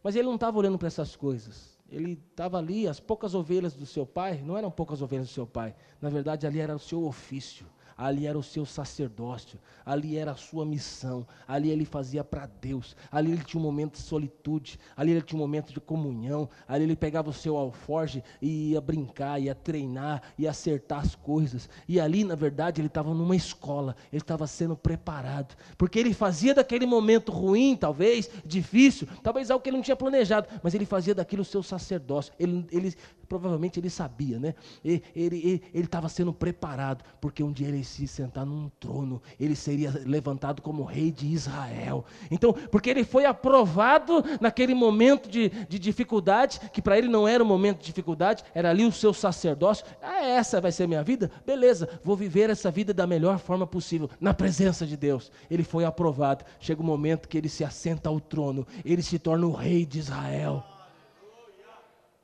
Mas 0.02 0.16
ele 0.16 0.28
não 0.28 0.36
estava 0.36 0.58
olhando 0.58 0.78
para 0.78 0.88
essas 0.88 1.16
coisas. 1.16 1.78
Ele 1.90 2.14
estava 2.14 2.58
ali, 2.58 2.88
as 2.88 3.00
poucas 3.00 3.36
ovelhas 3.36 3.74
do 3.74 3.86
seu 3.86 4.06
pai, 4.06 4.42
não 4.42 4.58
eram 4.58 4.72
poucas 4.72 5.02
ovelhas 5.02 5.28
do 5.28 5.34
seu 5.34 5.46
pai. 5.46 5.76
Na 6.02 6.10
verdade, 6.10 6.48
ali 6.48 6.60
era 6.60 6.76
o 6.76 6.80
seu 6.80 7.06
ofício 7.06 7.66
ali 7.98 8.28
era 8.28 8.38
o 8.38 8.44
seu 8.44 8.66
sacerdócio, 8.66 9.60
ali 9.86 10.18
era 10.18 10.32
a 10.32 10.36
sua 10.36 10.66
missão, 10.66 11.26
ali 11.48 11.70
ele 11.70 11.86
fazia 11.86 12.24
para 12.24 12.46
Deus, 12.62 12.96
ali 13.12 13.32
ele 13.32 13.44
tinha 13.44 13.60
um 13.60 13.64
momento 13.64 13.94
de 13.94 14.00
solitude, 14.00 14.80
ali 14.96 15.12
ele 15.12 15.22
tinha 15.22 15.38
um 15.38 15.42
momento 15.42 15.74
de 15.74 15.80
comunhão, 15.80 16.50
ali 16.68 16.84
ele 16.84 16.96
pegava 16.96 17.30
o 17.30 17.34
seu 17.34 17.58
alforge 17.58 18.24
e 18.42 18.72
ia 18.72 18.82
brincar, 18.82 19.42
ia 19.42 19.56
treinar, 19.56 20.22
ia 20.38 20.50
acertar 20.50 21.00
as 21.00 21.16
coisas, 21.16 21.70
e 21.88 22.00
ali 22.00 22.24
na 22.24 22.36
verdade 22.36 22.82
ele 22.82 22.88
estava 22.88 23.14
numa 23.14 23.36
escola, 23.36 23.96
ele 24.12 24.22
estava 24.22 24.48
sendo 24.48 24.76
preparado, 24.76 25.56
porque 25.78 26.00
ele 26.00 26.14
fazia 26.14 26.54
daquele 26.54 26.86
momento 26.86 27.32
ruim, 27.32 27.76
talvez, 27.76 28.30
difícil, 28.46 29.08
talvez 29.22 29.50
algo 29.50 29.64
que 29.64 29.70
ele 29.70 29.78
não 29.78 29.84
tinha 29.84 29.96
planejado, 29.96 30.48
mas 30.62 30.74
ele 30.74 30.86
fazia 30.86 31.16
daquilo 31.16 31.42
o 31.42 31.46
seu 31.46 31.64
sacerdócio, 31.64 32.34
ele, 32.40 32.66
ele 32.72 32.96
provavelmente 33.34 33.80
ele 33.80 33.90
sabia, 33.90 34.38
né? 34.38 34.54
Ele 34.86 35.60
estava 35.74 36.08
sendo 36.08 36.32
preparado, 36.32 37.04
porque 37.20 37.42
um 37.42 37.52
dia 37.52 37.68
ele 37.68 37.84
se 37.84 38.08
sentar 38.08 38.46
num 38.46 38.70
trono, 38.80 39.20
ele 39.40 39.56
seria 39.56 39.92
levantado 40.06 40.62
como 40.62 40.84
rei 40.84 41.10
de 41.10 41.26
Israel. 41.26 42.06
Então, 42.30 42.54
porque 42.54 42.92
ele 42.92 43.04
foi 43.04 43.26
aprovado 43.26 44.24
naquele 44.40 44.76
momento 44.76 45.28
de, 45.28 45.50
de 45.50 45.80
dificuldade, 45.80 46.60
que 46.72 46.80
para 46.80 46.96
ele 46.96 47.08
não 47.08 47.28
era 47.28 47.44
um 47.44 47.48
momento 47.48 47.80
de 47.80 47.86
dificuldade, 47.86 48.44
era 48.54 48.70
ali 48.70 48.86
o 48.86 48.92
seu 48.92 49.12
sacerdócio. 49.16 49.84
Ah, 50.00 50.24
essa 50.24 50.62
vai 50.62 50.72
ser 50.72 50.88
minha 50.88 51.04
vida? 51.04 51.32
Beleza, 51.44 51.90
vou 52.04 52.16
viver 52.16 52.52
essa 52.52 52.70
vida 52.70 52.94
da 52.94 53.08
melhor 53.08 53.40
forma 53.40 53.66
possível, 53.66 54.12
na 54.22 54.32
presença 54.32 54.86
de 54.86 54.96
Deus. 54.96 55.32
Ele 55.50 55.64
foi 55.64 55.86
aprovado. 55.86 56.46
Chega 56.60 56.84
o 56.84 56.86
momento 56.86 57.28
que 57.28 57.38
ele 57.40 57.50
se 57.50 57.64
assenta 57.64 58.10
ao 58.10 58.20
trono, 58.20 58.68
ele 58.86 59.02
se 59.02 59.18
torna 59.18 59.48
o 59.48 59.54
rei 59.54 59.88
de 59.88 59.98
Israel. 59.98 60.64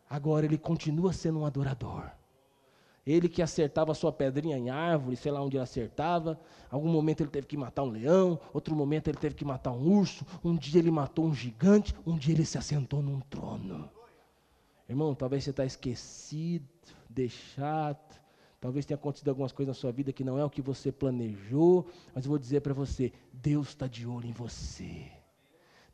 Agora 0.09 0.45
ele 0.45 0.57
continua 0.57 1.13
sendo 1.13 1.39
um 1.39 1.45
adorador. 1.45 2.09
Ele 3.05 3.29
que 3.29 3.41
acertava 3.41 3.93
sua 3.93 4.11
pedrinha 4.11 4.57
em 4.57 4.69
árvore, 4.69 5.15
sei 5.15 5.31
lá 5.31 5.41
onde 5.41 5.57
ele 5.57 5.63
acertava. 5.63 6.39
Algum 6.69 6.89
momento 6.89 7.21
ele 7.21 7.29
teve 7.29 7.47
que 7.47 7.57
matar 7.57 7.83
um 7.83 7.89
leão, 7.89 8.39
outro 8.53 8.75
momento 8.75 9.07
ele 9.07 9.17
teve 9.17 9.35
que 9.35 9.45
matar 9.45 9.71
um 9.71 9.97
urso. 9.97 10.25
Um 10.43 10.55
dia 10.55 10.79
ele 10.79 10.91
matou 10.91 11.25
um 11.25 11.33
gigante, 11.33 11.95
um 12.05 12.17
dia 12.17 12.33
ele 12.33 12.45
se 12.45 12.57
assentou 12.57 13.01
num 13.01 13.19
trono. 13.21 13.89
Irmão, 14.87 15.13
talvez 15.13 15.43
você 15.43 15.51
está 15.51 15.65
esquecido, 15.65 16.67
deixado. 17.09 18.19
Talvez 18.59 18.85
tenha 18.85 18.95
acontecido 18.95 19.29
algumas 19.29 19.51
coisas 19.51 19.75
na 19.75 19.79
sua 19.79 19.91
vida 19.91 20.11
que 20.11 20.23
não 20.23 20.37
é 20.37 20.43
o 20.43 20.49
que 20.49 20.61
você 20.61 20.91
planejou, 20.91 21.87
mas 22.13 22.25
eu 22.25 22.29
vou 22.29 22.37
dizer 22.37 22.61
para 22.61 22.73
você: 22.73 23.13
Deus 23.31 23.69
está 23.69 23.87
de 23.87 24.05
olho 24.05 24.27
em 24.27 24.33
você. 24.33 25.18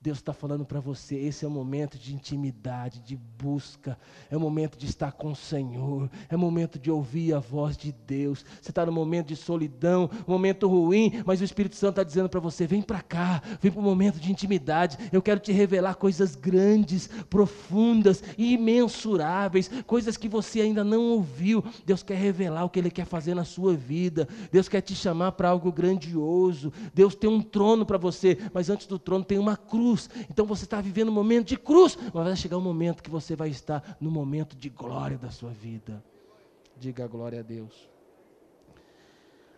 Deus 0.06 0.20
está 0.20 0.34
falando 0.34 0.64
para 0.64 0.80
você: 0.80 1.16
esse 1.16 1.44
é 1.44 1.48
o 1.48 1.52
momento 1.52 1.98
de 1.98 2.14
intimidade, 2.14 3.00
de 3.00 3.16
busca, 3.16 3.98
é 4.30 4.38
o 4.38 4.40
momento 4.40 4.78
de 4.78 4.86
estar 4.86 5.12
com 5.12 5.32
o 5.32 5.36
Senhor, 5.36 6.08
é 6.30 6.36
o 6.36 6.40
momento 6.40 6.78
de 6.78 6.92
ouvir 6.92 7.34
a 7.34 7.40
voz 7.40 7.76
de 7.76 7.92
Deus. 7.92 8.46
Você 8.62 8.70
está 8.70 8.86
no 8.86 8.92
momento 8.92 9.30
de 9.30 9.36
solidão, 9.36 10.08
momento 10.28 10.68
ruim, 10.68 11.24
mas 11.26 11.42
o 11.42 11.44
Espírito 11.44 11.76
Santo 11.76 11.94
está 11.94 12.04
dizendo 12.04 12.30
para 12.30 12.40
você: 12.40 12.68
vem 12.68 12.84
para 12.84 13.02
cá, 13.02 13.42
vem 13.60 13.72
para 13.72 13.82
o 13.82 13.84
momento 13.84 14.20
de 14.20 14.32
intimidade. 14.32 14.96
Eu 15.12 15.24
quero 15.24 15.40
te 15.40 15.52
revelar 15.52 15.96
coisas 15.96 16.36
grandes, 16.36 17.08
profundas 17.28 18.22
imensuráveis, 18.38 19.72
coisas 19.88 20.18
que 20.18 20.30
você 20.30 20.62
ainda 20.62 20.84
não 20.84 21.02
ouviu. 21.02 21.64
Deus 21.84 22.04
quer 22.04 22.20
revelar 22.20 22.64
o 22.64 22.70
que 22.70 22.78
Ele 22.78 22.92
quer 22.92 23.08
fazer 23.08 23.34
na 23.34 23.44
sua 23.44 23.74
vida. 23.74 24.30
Deus 24.52 24.70
quer 24.70 24.82
te 24.82 24.94
chamar 24.94 25.32
para 25.32 25.50
algo 25.50 25.72
grandioso. 25.72 26.72
Deus 26.94 27.16
tem 27.16 27.28
um 27.28 27.42
trono 27.42 27.88
para 27.88 27.98
você, 27.98 28.38
mas 28.54 28.70
antes 28.70 28.86
do 28.86 29.00
trono 29.00 29.26
tem 29.26 29.40
uma 29.40 29.58
cruz 29.58 29.95
cruz. 29.96 30.10
Então 30.30 30.46
você 30.46 30.66
está 30.66 30.82
vivendo 30.82 31.10
um 31.10 31.14
momento 31.14 31.48
de 31.48 31.58
cruz, 31.58 31.98
mas 32.14 32.26
vai 32.26 32.36
chegar 32.36 32.58
um 32.58 32.62
momento 32.62 33.02
que 33.02 33.10
você 33.10 33.36
vai 33.36 33.50
estar 33.50 33.98
no 34.00 34.12
momento 34.12 34.56
de 34.56 34.70
glória 34.70 35.18
da 35.18 35.32
sua 35.32 35.52
vida. 35.52 36.04
Diga 36.78 37.08
glória 37.08 37.40
a 37.40 37.44
Deus. 37.44 37.90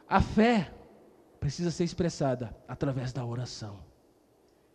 A 0.07 0.21
fé 0.21 0.71
precisa 1.39 1.71
ser 1.71 1.83
expressada 1.83 2.55
através 2.67 3.11
da 3.11 3.25
oração. 3.25 3.79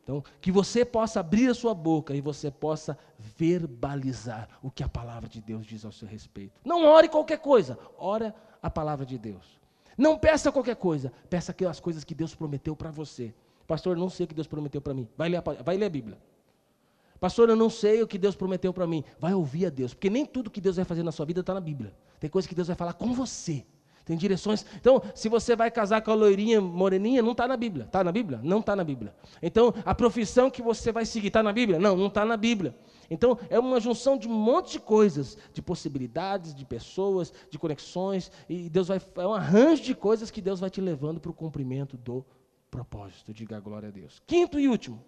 Então, 0.02 0.22
que 0.40 0.50
você 0.50 0.84
possa 0.84 1.20
abrir 1.20 1.48
a 1.48 1.54
sua 1.54 1.72
boca 1.72 2.12
e 2.12 2.20
você 2.20 2.50
possa 2.50 2.98
verbalizar 3.18 4.48
o 4.60 4.68
que 4.68 4.82
a 4.82 4.88
palavra 4.88 5.28
de 5.28 5.40
Deus 5.40 5.64
diz 5.64 5.84
ao 5.84 5.92
seu 5.92 6.08
respeito. 6.08 6.60
Não 6.64 6.84
ore 6.84 7.08
qualquer 7.08 7.38
coisa, 7.38 7.78
ora 7.96 8.34
a 8.60 8.68
palavra 8.68 9.06
de 9.06 9.16
Deus. 9.16 9.60
Não 9.96 10.18
peça 10.18 10.50
qualquer 10.50 10.74
coisa, 10.74 11.12
peça 11.30 11.52
aquelas 11.52 11.78
coisas 11.78 12.02
que 12.02 12.16
Deus 12.16 12.34
prometeu 12.34 12.74
para 12.74 12.90
você. 12.90 13.32
Pastor, 13.72 13.96
não 13.96 14.10
sei 14.10 14.24
o 14.24 14.28
que 14.28 14.34
Deus 14.34 14.46
prometeu 14.46 14.82
para 14.82 14.92
mim. 14.92 15.08
Vai 15.16 15.30
ler, 15.30 15.38
a, 15.38 15.62
vai 15.64 15.78
ler 15.78 15.86
a 15.86 15.88
Bíblia. 15.88 16.18
Pastor, 17.18 17.48
eu 17.48 17.56
não 17.56 17.70
sei 17.70 18.02
o 18.02 18.06
que 18.06 18.18
Deus 18.18 18.36
prometeu 18.36 18.70
para 18.70 18.86
mim. 18.86 19.02
Vai 19.18 19.32
ouvir 19.32 19.64
a 19.64 19.70
Deus, 19.70 19.94
porque 19.94 20.10
nem 20.10 20.26
tudo 20.26 20.50
que 20.50 20.60
Deus 20.60 20.76
vai 20.76 20.84
fazer 20.84 21.02
na 21.02 21.10
sua 21.10 21.24
vida 21.24 21.40
está 21.40 21.54
na 21.54 21.60
Bíblia. 21.60 21.94
Tem 22.20 22.28
coisa 22.28 22.46
que 22.46 22.54
Deus 22.54 22.68
vai 22.68 22.76
falar 22.76 22.92
com 22.92 23.14
você. 23.14 23.64
Tem 24.04 24.14
direções. 24.14 24.66
Então, 24.78 25.00
se 25.14 25.26
você 25.26 25.56
vai 25.56 25.70
casar 25.70 26.02
com 26.02 26.10
a 26.10 26.14
loirinha 26.14 26.60
moreninha, 26.60 27.22
não 27.22 27.32
está 27.32 27.48
na 27.48 27.56
Bíblia. 27.56 27.86
Está 27.86 28.04
na 28.04 28.12
Bíblia? 28.12 28.40
Não 28.42 28.58
está 28.58 28.76
na 28.76 28.84
Bíblia. 28.84 29.14
Então, 29.40 29.72
a 29.86 29.94
profissão 29.94 30.50
que 30.50 30.60
você 30.60 30.92
vai 30.92 31.06
seguir 31.06 31.28
está 31.28 31.42
na 31.42 31.50
Bíblia? 31.50 31.78
Não, 31.78 31.96
não 31.96 32.08
está 32.08 32.26
na 32.26 32.36
Bíblia. 32.36 32.76
Então, 33.08 33.38
é 33.48 33.58
uma 33.58 33.80
junção 33.80 34.18
de 34.18 34.28
um 34.28 34.34
monte 34.34 34.72
de 34.72 34.80
coisas, 34.80 35.38
de 35.50 35.62
possibilidades, 35.62 36.54
de 36.54 36.66
pessoas, 36.66 37.32
de 37.50 37.58
conexões, 37.58 38.30
e 38.50 38.68
Deus 38.68 38.88
vai. 38.88 39.00
É 39.16 39.26
um 39.26 39.32
arranjo 39.32 39.82
de 39.82 39.94
coisas 39.94 40.30
que 40.30 40.42
Deus 40.42 40.60
vai 40.60 40.68
te 40.68 40.82
levando 40.82 41.18
para 41.18 41.30
o 41.30 41.34
cumprimento 41.34 41.96
do 41.96 42.22
propósito. 42.72 43.34
Diga 43.34 43.60
glória 43.60 43.90
a 43.90 43.92
Deus. 43.92 44.20
Quinto 44.26 44.58
e 44.58 44.66
último. 44.66 45.04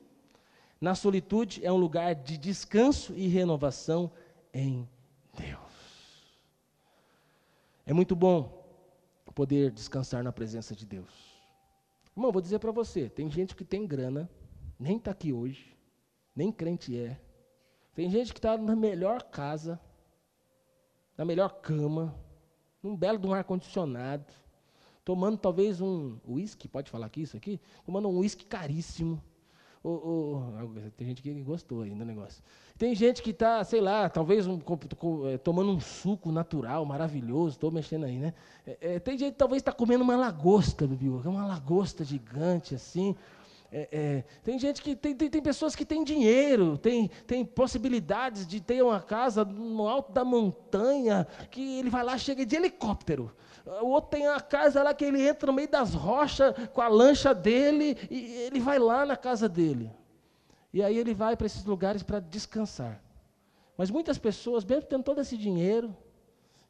Na 0.78 0.94
solitude 0.94 1.64
é 1.64 1.72
um 1.72 1.76
lugar 1.76 2.14
de 2.14 2.36
descanso 2.36 3.14
e 3.14 3.26
renovação 3.26 4.12
em 4.52 4.86
Deus. 5.36 6.38
É 7.86 7.92
muito 7.92 8.14
bom 8.14 8.62
poder 9.34 9.70
descansar 9.72 10.22
na 10.22 10.30
presença 10.30 10.76
de 10.76 10.86
Deus. 10.86 11.10
Irmão, 12.14 12.30
vou 12.30 12.42
dizer 12.42 12.58
para 12.58 12.70
você: 12.70 13.08
tem 13.08 13.30
gente 13.30 13.56
que 13.56 13.64
tem 13.64 13.86
grana, 13.86 14.30
nem 14.78 14.98
está 14.98 15.10
aqui 15.10 15.32
hoje, 15.32 15.76
nem 16.36 16.52
crente 16.52 16.96
é. 16.96 17.18
Tem 17.94 18.10
gente 18.10 18.32
que 18.32 18.38
está 18.38 18.58
na 18.58 18.76
melhor 18.76 19.22
casa, 19.22 19.80
na 21.16 21.24
melhor 21.24 21.60
cama, 21.60 22.14
num 22.82 22.94
belo 22.94 23.18
de 23.18 23.26
um 23.26 23.32
ar-condicionado, 23.32 24.32
tomando 25.04 25.36
talvez 25.36 25.80
um 25.80 26.16
uísque, 26.26 26.68
pode 26.68 26.90
falar 26.90 27.06
aqui 27.06 27.22
isso 27.22 27.36
aqui? 27.36 27.60
Tomando 27.84 28.08
um 28.08 28.18
uísque 28.18 28.44
caríssimo, 28.44 29.22
tem 30.96 31.06
gente 31.06 31.20
que 31.20 31.30
gostou 31.42 31.82
ainda 31.82 32.04
do 32.04 32.06
negócio. 32.06 32.42
Tem 32.78 32.94
gente 32.94 33.22
que 33.22 33.30
está, 33.30 33.62
sei 33.62 33.82
lá, 33.82 34.08
talvez 34.08 34.46
um, 34.46 34.58
é, 35.30 35.36
tomando 35.36 35.70
um 35.70 35.78
suco 35.78 36.32
natural, 36.32 36.86
maravilhoso, 36.86 37.50
estou 37.50 37.70
mexendo 37.70 38.04
aí, 38.04 38.18
né? 38.18 38.32
É, 38.66 38.94
é, 38.94 38.98
tem 38.98 39.18
gente 39.18 39.32
que 39.32 39.38
talvez 39.38 39.60
está 39.60 39.72
comendo 39.72 40.02
uma 40.02 40.16
lagosta, 40.16 40.86
viu? 40.86 41.20
Uma 41.26 41.46
lagosta 41.46 42.02
gigante, 42.02 42.74
assim. 42.74 43.14
É, 43.76 43.88
é, 43.90 44.24
tem 44.44 44.56
gente 44.56 44.80
que 44.80 44.94
tem, 44.94 45.16
tem, 45.16 45.28
tem, 45.28 45.42
pessoas 45.42 45.74
que 45.74 45.84
têm 45.84 46.04
dinheiro, 46.04 46.78
tem, 46.78 47.10
tem 47.26 47.44
possibilidades 47.44 48.46
de 48.46 48.60
ter 48.60 48.80
uma 48.84 49.02
casa 49.02 49.44
no 49.44 49.88
alto 49.88 50.12
da 50.12 50.24
montanha, 50.24 51.26
que 51.50 51.80
ele 51.80 51.90
vai 51.90 52.04
lá, 52.04 52.16
chega 52.16 52.46
de 52.46 52.54
helicóptero. 52.54 53.34
O 53.82 53.86
outro 53.86 54.10
tem 54.10 54.28
a 54.28 54.38
casa 54.38 54.80
lá 54.80 54.94
que 54.94 55.04
ele 55.04 55.26
entra 55.26 55.48
no 55.48 55.52
meio 55.52 55.68
das 55.68 55.92
rochas 55.92 56.54
com 56.72 56.80
a 56.80 56.86
lancha 56.86 57.34
dele 57.34 57.98
e 58.08 58.24
ele 58.46 58.60
vai 58.60 58.78
lá 58.78 59.04
na 59.04 59.16
casa 59.16 59.48
dele. 59.48 59.90
E 60.72 60.80
aí 60.80 60.96
ele 60.96 61.12
vai 61.12 61.36
para 61.36 61.46
esses 61.46 61.64
lugares 61.64 62.04
para 62.04 62.20
descansar. 62.20 63.02
Mas 63.76 63.90
muitas 63.90 64.18
pessoas, 64.18 64.64
mesmo 64.64 64.84
tendo 64.84 65.02
todo 65.02 65.20
esse 65.20 65.36
dinheiro, 65.36 65.96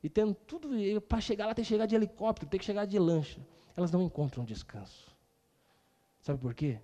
e 0.03 0.09
tendo 0.09 0.33
tudo, 0.33 0.71
para 1.03 1.21
chegar 1.21 1.45
lá 1.45 1.55
tem 1.55 1.63
que 1.63 1.69
chegar 1.69 1.85
de 1.85 1.95
helicóptero, 1.95 2.49
tem 2.51 2.59
que 2.59 2.65
chegar 2.65 2.87
de 2.87 2.99
lancha, 2.99 3.47
elas 3.77 3.91
não 3.91 4.01
encontram 4.01 4.43
descanso. 4.43 5.15
Sabe 6.23 6.39
por 6.39 6.55
quê? 6.55 6.81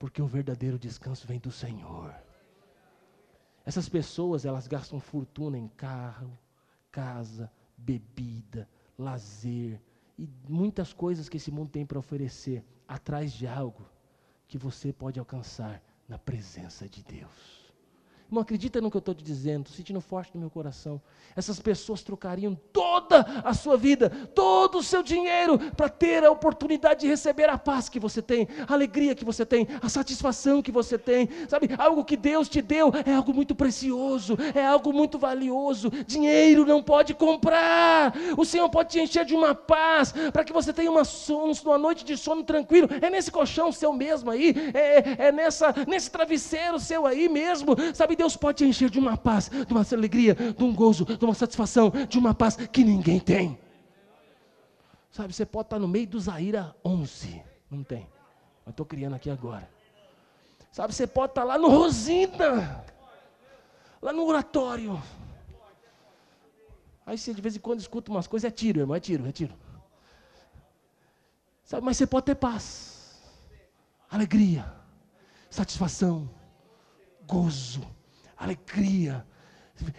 Porque 0.00 0.22
o 0.22 0.26
verdadeiro 0.26 0.78
descanso 0.78 1.26
vem 1.26 1.38
do 1.38 1.52
Senhor. 1.52 2.14
Essas 3.66 3.86
pessoas, 3.86 4.46
elas 4.46 4.66
gastam 4.66 4.98
fortuna 4.98 5.58
em 5.58 5.68
carro, 5.68 6.36
casa, 6.90 7.52
bebida, 7.76 8.66
lazer 8.98 9.78
e 10.18 10.26
muitas 10.48 10.94
coisas 10.94 11.28
que 11.28 11.36
esse 11.36 11.50
mundo 11.50 11.70
tem 11.70 11.84
para 11.84 11.98
oferecer, 11.98 12.64
atrás 12.88 13.30
de 13.30 13.46
algo 13.46 13.86
que 14.48 14.56
você 14.56 14.90
pode 14.90 15.20
alcançar 15.20 15.82
na 16.08 16.18
presença 16.18 16.88
de 16.88 17.04
Deus. 17.04 17.59
Não 18.30 18.42
acredita 18.42 18.80
no 18.80 18.90
que 18.90 18.96
eu 18.96 19.00
estou 19.00 19.14
te 19.14 19.24
dizendo, 19.24 19.68
sentindo 19.70 20.00
forte 20.00 20.30
no 20.34 20.40
meu 20.40 20.50
coração. 20.50 21.00
Essas 21.34 21.58
pessoas 21.58 22.02
trocariam 22.02 22.56
toda 22.72 23.20
a 23.44 23.52
sua 23.52 23.76
vida, 23.76 24.08
todo 24.34 24.78
o 24.78 24.82
seu 24.82 25.02
dinheiro, 25.02 25.58
para 25.58 25.88
ter 25.88 26.24
a 26.24 26.30
oportunidade 26.30 27.00
de 27.00 27.08
receber 27.08 27.48
a 27.48 27.58
paz 27.58 27.88
que 27.88 27.98
você 27.98 28.22
tem, 28.22 28.46
a 28.68 28.72
alegria 28.72 29.14
que 29.14 29.24
você 29.24 29.44
tem, 29.44 29.66
a 29.82 29.88
satisfação 29.88 30.62
que 30.62 30.70
você 30.70 30.96
tem. 30.96 31.28
Sabe, 31.48 31.70
algo 31.76 32.04
que 32.04 32.16
Deus 32.16 32.48
te 32.48 32.62
deu 32.62 32.92
é 33.04 33.12
algo 33.12 33.34
muito 33.34 33.54
precioso, 33.54 34.36
é 34.54 34.64
algo 34.64 34.92
muito 34.92 35.18
valioso. 35.18 35.90
Dinheiro 36.06 36.64
não 36.64 36.82
pode 36.82 37.14
comprar. 37.14 38.14
O 38.36 38.44
Senhor 38.44 38.68
pode 38.68 38.90
te 38.90 39.00
encher 39.00 39.24
de 39.24 39.34
uma 39.34 39.54
paz, 39.56 40.14
para 40.32 40.44
que 40.44 40.52
você 40.52 40.72
tenha 40.72 40.90
uma, 40.90 41.02
uma 41.64 41.78
noite 41.78 42.04
de 42.04 42.16
sono 42.16 42.44
tranquilo. 42.44 42.88
É 43.00 43.10
nesse 43.10 43.30
colchão 43.30 43.72
seu 43.72 43.92
mesmo 43.92 44.30
aí, 44.30 44.54
é, 44.72 45.26
é 45.26 45.32
nessa, 45.32 45.74
nesse 45.88 46.10
travesseiro 46.10 46.78
seu 46.78 47.06
aí 47.06 47.28
mesmo, 47.28 47.74
sabe? 47.92 48.19
Deus 48.20 48.36
pode 48.36 48.58
te 48.58 48.64
encher 48.66 48.90
de 48.90 48.98
uma 48.98 49.16
paz, 49.16 49.48
de 49.48 49.72
uma 49.72 49.82
alegria, 49.92 50.34
de 50.34 50.62
um 50.62 50.74
gozo, 50.74 51.06
de 51.06 51.24
uma 51.24 51.32
satisfação, 51.32 51.90
de 52.06 52.18
uma 52.18 52.34
paz 52.34 52.54
que 52.54 52.84
ninguém 52.84 53.18
tem. 53.18 53.58
Sabe, 55.10 55.32
você 55.32 55.46
pode 55.46 55.68
estar 55.68 55.78
no 55.78 55.88
meio 55.88 56.06
do 56.06 56.20
Zaira 56.20 56.76
11, 56.84 57.42
não 57.70 57.82
tem. 57.82 58.06
Eu 58.66 58.72
estou 58.72 58.84
criando 58.84 59.14
aqui 59.14 59.30
agora. 59.30 59.66
Sabe, 60.70 60.94
você 60.94 61.06
pode 61.06 61.30
estar 61.30 61.44
lá 61.44 61.56
no 61.56 61.68
Rosina, 61.68 62.84
lá 64.02 64.12
no 64.12 64.26
oratório. 64.26 65.02
Aí 67.06 67.16
você 67.16 67.32
de 67.32 67.40
vez 67.40 67.56
em 67.56 67.60
quando 67.60 67.80
escuta 67.80 68.10
umas 68.10 68.26
coisas, 68.26 68.46
é 68.46 68.50
tiro, 68.50 68.80
irmão, 68.80 68.94
é 68.94 69.00
tiro, 69.00 69.26
é 69.26 69.32
tiro. 69.32 69.54
Sabe, 71.64 71.86
mas 71.86 71.96
você 71.96 72.06
pode 72.06 72.26
ter 72.26 72.34
paz, 72.34 73.18
alegria, 74.10 74.70
satisfação, 75.48 76.28
gozo 77.26 77.80
alegria, 78.40 79.24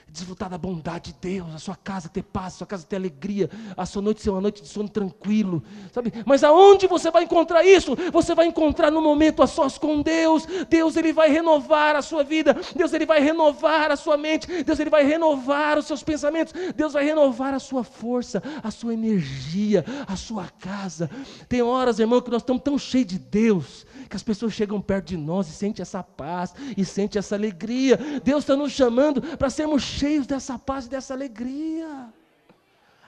desfrutar 0.07 0.49
da 0.49 0.57
bondade 0.57 1.11
de 1.11 1.19
Deus, 1.19 1.53
a 1.53 1.59
sua 1.59 1.75
casa 1.75 2.09
ter 2.09 2.23
paz, 2.23 2.53
a 2.53 2.57
sua 2.57 2.67
casa 2.67 2.86
ter 2.86 2.95
alegria, 2.95 3.49
a 3.75 3.86
sua 3.86 4.01
noite 4.01 4.21
ser 4.21 4.29
uma 4.29 4.41
noite 4.41 4.61
de 4.61 4.67
sono 4.67 4.89
tranquilo, 4.89 5.63
sabe? 5.91 6.13
Mas 6.25 6.43
aonde 6.43 6.88
você 6.88 7.09
vai 7.09 7.23
encontrar 7.23 7.63
isso? 7.63 7.95
Você 8.11 8.36
vai 8.36 8.47
encontrar 8.47 8.91
no 8.91 9.01
momento 9.01 9.41
a 9.41 9.47
sós 9.47 9.77
com 9.77 10.01
Deus. 10.01 10.45
Deus 10.69 10.95
ele 10.95 11.13
vai 11.13 11.29
renovar 11.29 11.95
a 11.95 12.01
sua 12.01 12.23
vida. 12.23 12.55
Deus 12.75 12.93
ele 12.93 13.05
vai 13.05 13.19
renovar 13.19 13.91
a 13.91 13.95
sua 13.95 14.17
mente. 14.17 14.63
Deus 14.63 14.79
ele 14.79 14.89
vai 14.89 15.03
renovar 15.03 15.77
os 15.77 15.86
seus 15.86 16.03
pensamentos. 16.03 16.53
Deus 16.75 16.93
vai 16.93 17.05
renovar 17.05 17.53
a 17.53 17.59
sua 17.59 17.84
força, 17.84 18.41
a 18.63 18.71
sua 18.71 18.93
energia, 18.93 19.86
a 20.07 20.15
sua 20.15 20.47
casa. 20.59 21.09
Tem 21.47 21.61
horas, 21.61 21.99
irmão, 21.99 22.21
que 22.21 22.32
nós 22.32 22.41
estamos 22.41 22.63
tão 22.63 22.77
cheios 22.77 23.07
de 23.07 23.19
Deus 23.19 23.86
que 24.11 24.17
as 24.17 24.21
pessoas 24.21 24.51
chegam 24.51 24.82
perto 24.82 25.07
de 25.07 25.17
nós 25.17 25.47
e 25.47 25.53
sentem 25.53 25.82
essa 25.82 26.03
paz 26.03 26.53
e 26.75 26.84
sentem 26.84 27.17
essa 27.17 27.34
alegria. 27.34 27.97
Deus 28.21 28.43
está 28.43 28.57
nos 28.57 28.73
chamando 28.73 29.21
para 29.38 29.49
sermos 29.49 29.70
cheios 29.80 30.28
dessa 30.28 30.57
paz 30.57 30.86
e 30.86 30.89
dessa 30.89 31.13
alegria. 31.13 32.11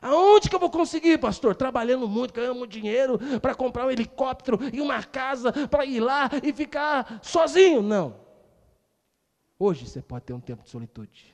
Aonde 0.01 0.49
que 0.49 0.55
eu 0.55 0.59
vou 0.59 0.69
conseguir, 0.69 1.17
pastor? 1.17 1.55
Trabalhando 1.55 2.07
muito, 2.09 2.33
ganhando 2.33 2.67
dinheiro 2.67 3.17
para 3.39 3.55
comprar 3.55 3.85
um 3.85 3.91
helicóptero 3.91 4.59
e 4.73 4.81
uma 4.81 5.01
casa 5.01 5.51
para 5.67 5.85
ir 5.85 6.01
lá 6.01 6.29
e 6.43 6.51
ficar 6.51 7.19
sozinho? 7.23 7.81
Não. 7.81 8.15
Hoje 9.57 9.87
você 9.87 10.01
pode 10.01 10.25
ter 10.25 10.33
um 10.33 10.41
tempo 10.41 10.63
de 10.63 10.69
solitude. 10.69 11.33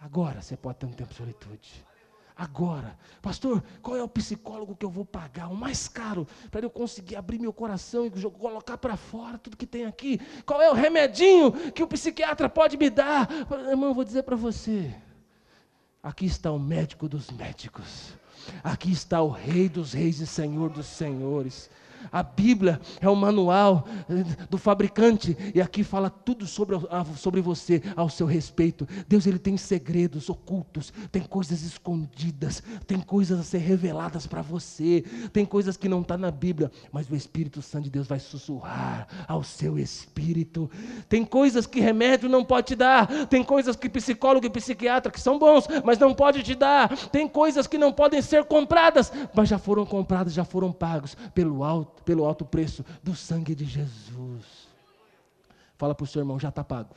Agora 0.00 0.42
você 0.42 0.56
pode 0.56 0.78
ter 0.78 0.86
um 0.86 0.92
tempo 0.92 1.10
de 1.10 1.16
solitude 1.16 1.84
agora. 2.36 2.98
Pastor, 3.20 3.62
qual 3.80 3.96
é 3.96 4.02
o 4.02 4.08
psicólogo 4.08 4.74
que 4.76 4.84
eu 4.84 4.90
vou 4.90 5.04
pagar? 5.04 5.48
O 5.48 5.56
mais 5.56 5.88
caro, 5.88 6.26
para 6.50 6.64
eu 6.64 6.70
conseguir 6.70 7.16
abrir 7.16 7.38
meu 7.38 7.52
coração 7.52 8.06
e 8.06 8.10
colocar 8.10 8.78
para 8.78 8.96
fora 8.96 9.38
tudo 9.38 9.56
que 9.56 9.66
tem 9.66 9.84
aqui. 9.84 10.20
Qual 10.44 10.60
é 10.60 10.70
o 10.70 10.74
remedinho 10.74 11.52
que 11.72 11.82
o 11.82 11.88
psiquiatra 11.88 12.48
pode 12.48 12.76
me 12.76 12.90
dar? 12.90 13.28
Irmão, 13.68 13.90
eu 13.90 13.94
vou 13.94 14.04
dizer 14.04 14.22
para 14.22 14.36
você. 14.36 14.94
Aqui 16.02 16.26
está 16.26 16.50
o 16.50 16.58
médico 16.58 17.08
dos 17.08 17.30
médicos. 17.30 18.14
Aqui 18.64 18.90
está 18.90 19.22
o 19.22 19.28
Rei 19.28 19.68
dos 19.68 19.92
Reis 19.92 20.18
e 20.18 20.26
Senhor 20.26 20.68
dos 20.70 20.86
Senhores. 20.86 21.70
A 22.10 22.22
Bíblia 22.22 22.80
é 23.00 23.08
o 23.08 23.16
manual 23.16 23.86
eh, 24.08 24.24
do 24.48 24.58
fabricante 24.58 25.36
e 25.54 25.60
aqui 25.60 25.84
fala 25.84 26.10
tudo 26.10 26.46
sobre, 26.46 26.76
sobre 27.16 27.40
você, 27.40 27.82
ao 27.96 28.08
seu 28.08 28.26
respeito. 28.26 28.86
Deus 29.08 29.26
ele 29.26 29.38
tem 29.38 29.56
segredos 29.56 30.28
ocultos, 30.28 30.92
tem 31.10 31.22
coisas 31.22 31.62
escondidas, 31.62 32.62
tem 32.86 33.00
coisas 33.00 33.40
a 33.40 33.42
ser 33.42 33.58
reveladas 33.58 34.26
para 34.26 34.42
você, 34.42 35.04
tem 35.32 35.44
coisas 35.44 35.76
que 35.76 35.88
não 35.88 36.00
está 36.00 36.16
na 36.16 36.30
Bíblia, 36.30 36.70
mas 36.90 37.08
o 37.10 37.16
Espírito 37.16 37.62
Santo 37.62 37.84
de 37.84 37.90
Deus 37.90 38.06
vai 38.06 38.18
sussurrar 38.18 39.06
ao 39.28 39.42
seu 39.42 39.78
espírito. 39.78 40.70
Tem 41.08 41.24
coisas 41.24 41.66
que 41.66 41.80
remédio 41.80 42.28
não 42.28 42.44
pode 42.44 42.68
te 42.68 42.76
dar, 42.76 43.26
tem 43.26 43.42
coisas 43.42 43.76
que 43.76 43.88
psicólogo 43.88 44.46
e 44.46 44.50
psiquiatra 44.50 45.12
que 45.12 45.20
são 45.20 45.38
bons, 45.38 45.66
mas 45.84 45.98
não 45.98 46.14
pode 46.14 46.42
te 46.42 46.54
dar. 46.54 46.96
Tem 47.08 47.28
coisas 47.28 47.66
que 47.66 47.78
não 47.78 47.92
podem 47.92 48.22
ser 48.22 48.44
compradas, 48.44 49.12
mas 49.34 49.48
já 49.48 49.58
foram 49.58 49.84
compradas, 49.84 50.32
já 50.32 50.44
foram 50.44 50.72
pagos 50.72 51.16
pelo 51.34 51.62
alto 51.92 52.02
pelo 52.04 52.24
alto 52.24 52.44
preço 52.44 52.84
do 53.02 53.14
sangue 53.14 53.54
de 53.54 53.64
Jesus. 53.64 54.68
Fala 55.76 55.94
para 55.94 56.04
o 56.04 56.06
seu 56.06 56.20
irmão, 56.20 56.38
já 56.38 56.48
está 56.48 56.64
pago. 56.64 56.94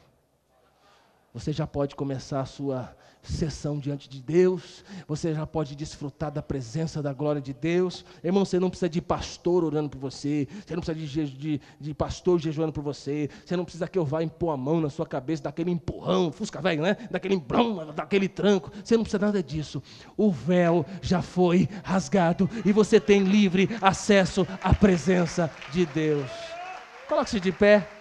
Você 1.35 1.51
já 1.51 1.67
pode 1.67 1.97
começar 1.97 2.39
a 2.39 2.45
sua 2.45 2.95
sessão 3.21 3.77
diante 3.77 4.07
de 4.07 4.21
Deus, 4.21 4.85
você 5.05 5.33
já 5.33 5.45
pode 5.45 5.75
desfrutar 5.75 6.31
da 6.31 6.41
presença 6.41 7.03
da 7.03 7.11
glória 7.11 7.41
de 7.41 7.53
Deus. 7.53 8.05
Irmão, 8.23 8.45
você 8.45 8.57
não 8.57 8.69
precisa 8.69 8.87
de 8.87 9.01
pastor 9.01 9.65
orando 9.65 9.89
por 9.89 9.99
você, 9.99 10.47
você 10.65 10.73
não 10.73 10.81
precisa 10.81 11.25
de, 11.25 11.37
de, 11.37 11.61
de 11.77 11.93
pastor 11.93 12.39
jejuando 12.39 12.71
por 12.71 12.81
você, 12.81 13.29
você 13.45 13.57
não 13.57 13.65
precisa 13.65 13.85
que 13.85 13.99
eu 13.99 14.05
vá 14.05 14.23
impor 14.23 14.53
a 14.53 14.57
mão 14.57 14.79
na 14.79 14.89
sua 14.89 15.05
cabeça, 15.05 15.43
daquele 15.43 15.71
empurrão, 15.71 16.31
fusca 16.31 16.61
velho, 16.61 16.81
né? 16.81 16.95
Daquele 17.11 17.35
embrão, 17.35 17.93
daquele 17.93 18.29
tranco. 18.29 18.71
Você 18.81 18.95
não 18.95 19.03
precisa 19.03 19.25
nada 19.25 19.43
disso. 19.43 19.83
O 20.15 20.31
véu 20.31 20.85
já 21.01 21.21
foi 21.21 21.67
rasgado 21.83 22.49
e 22.63 22.71
você 22.71 22.97
tem 22.97 23.23
livre 23.23 23.69
acesso 23.81 24.47
à 24.63 24.73
presença 24.73 25.51
de 25.73 25.85
Deus. 25.85 26.31
Coloque-se 27.09 27.41
de 27.41 27.51
pé. 27.51 27.94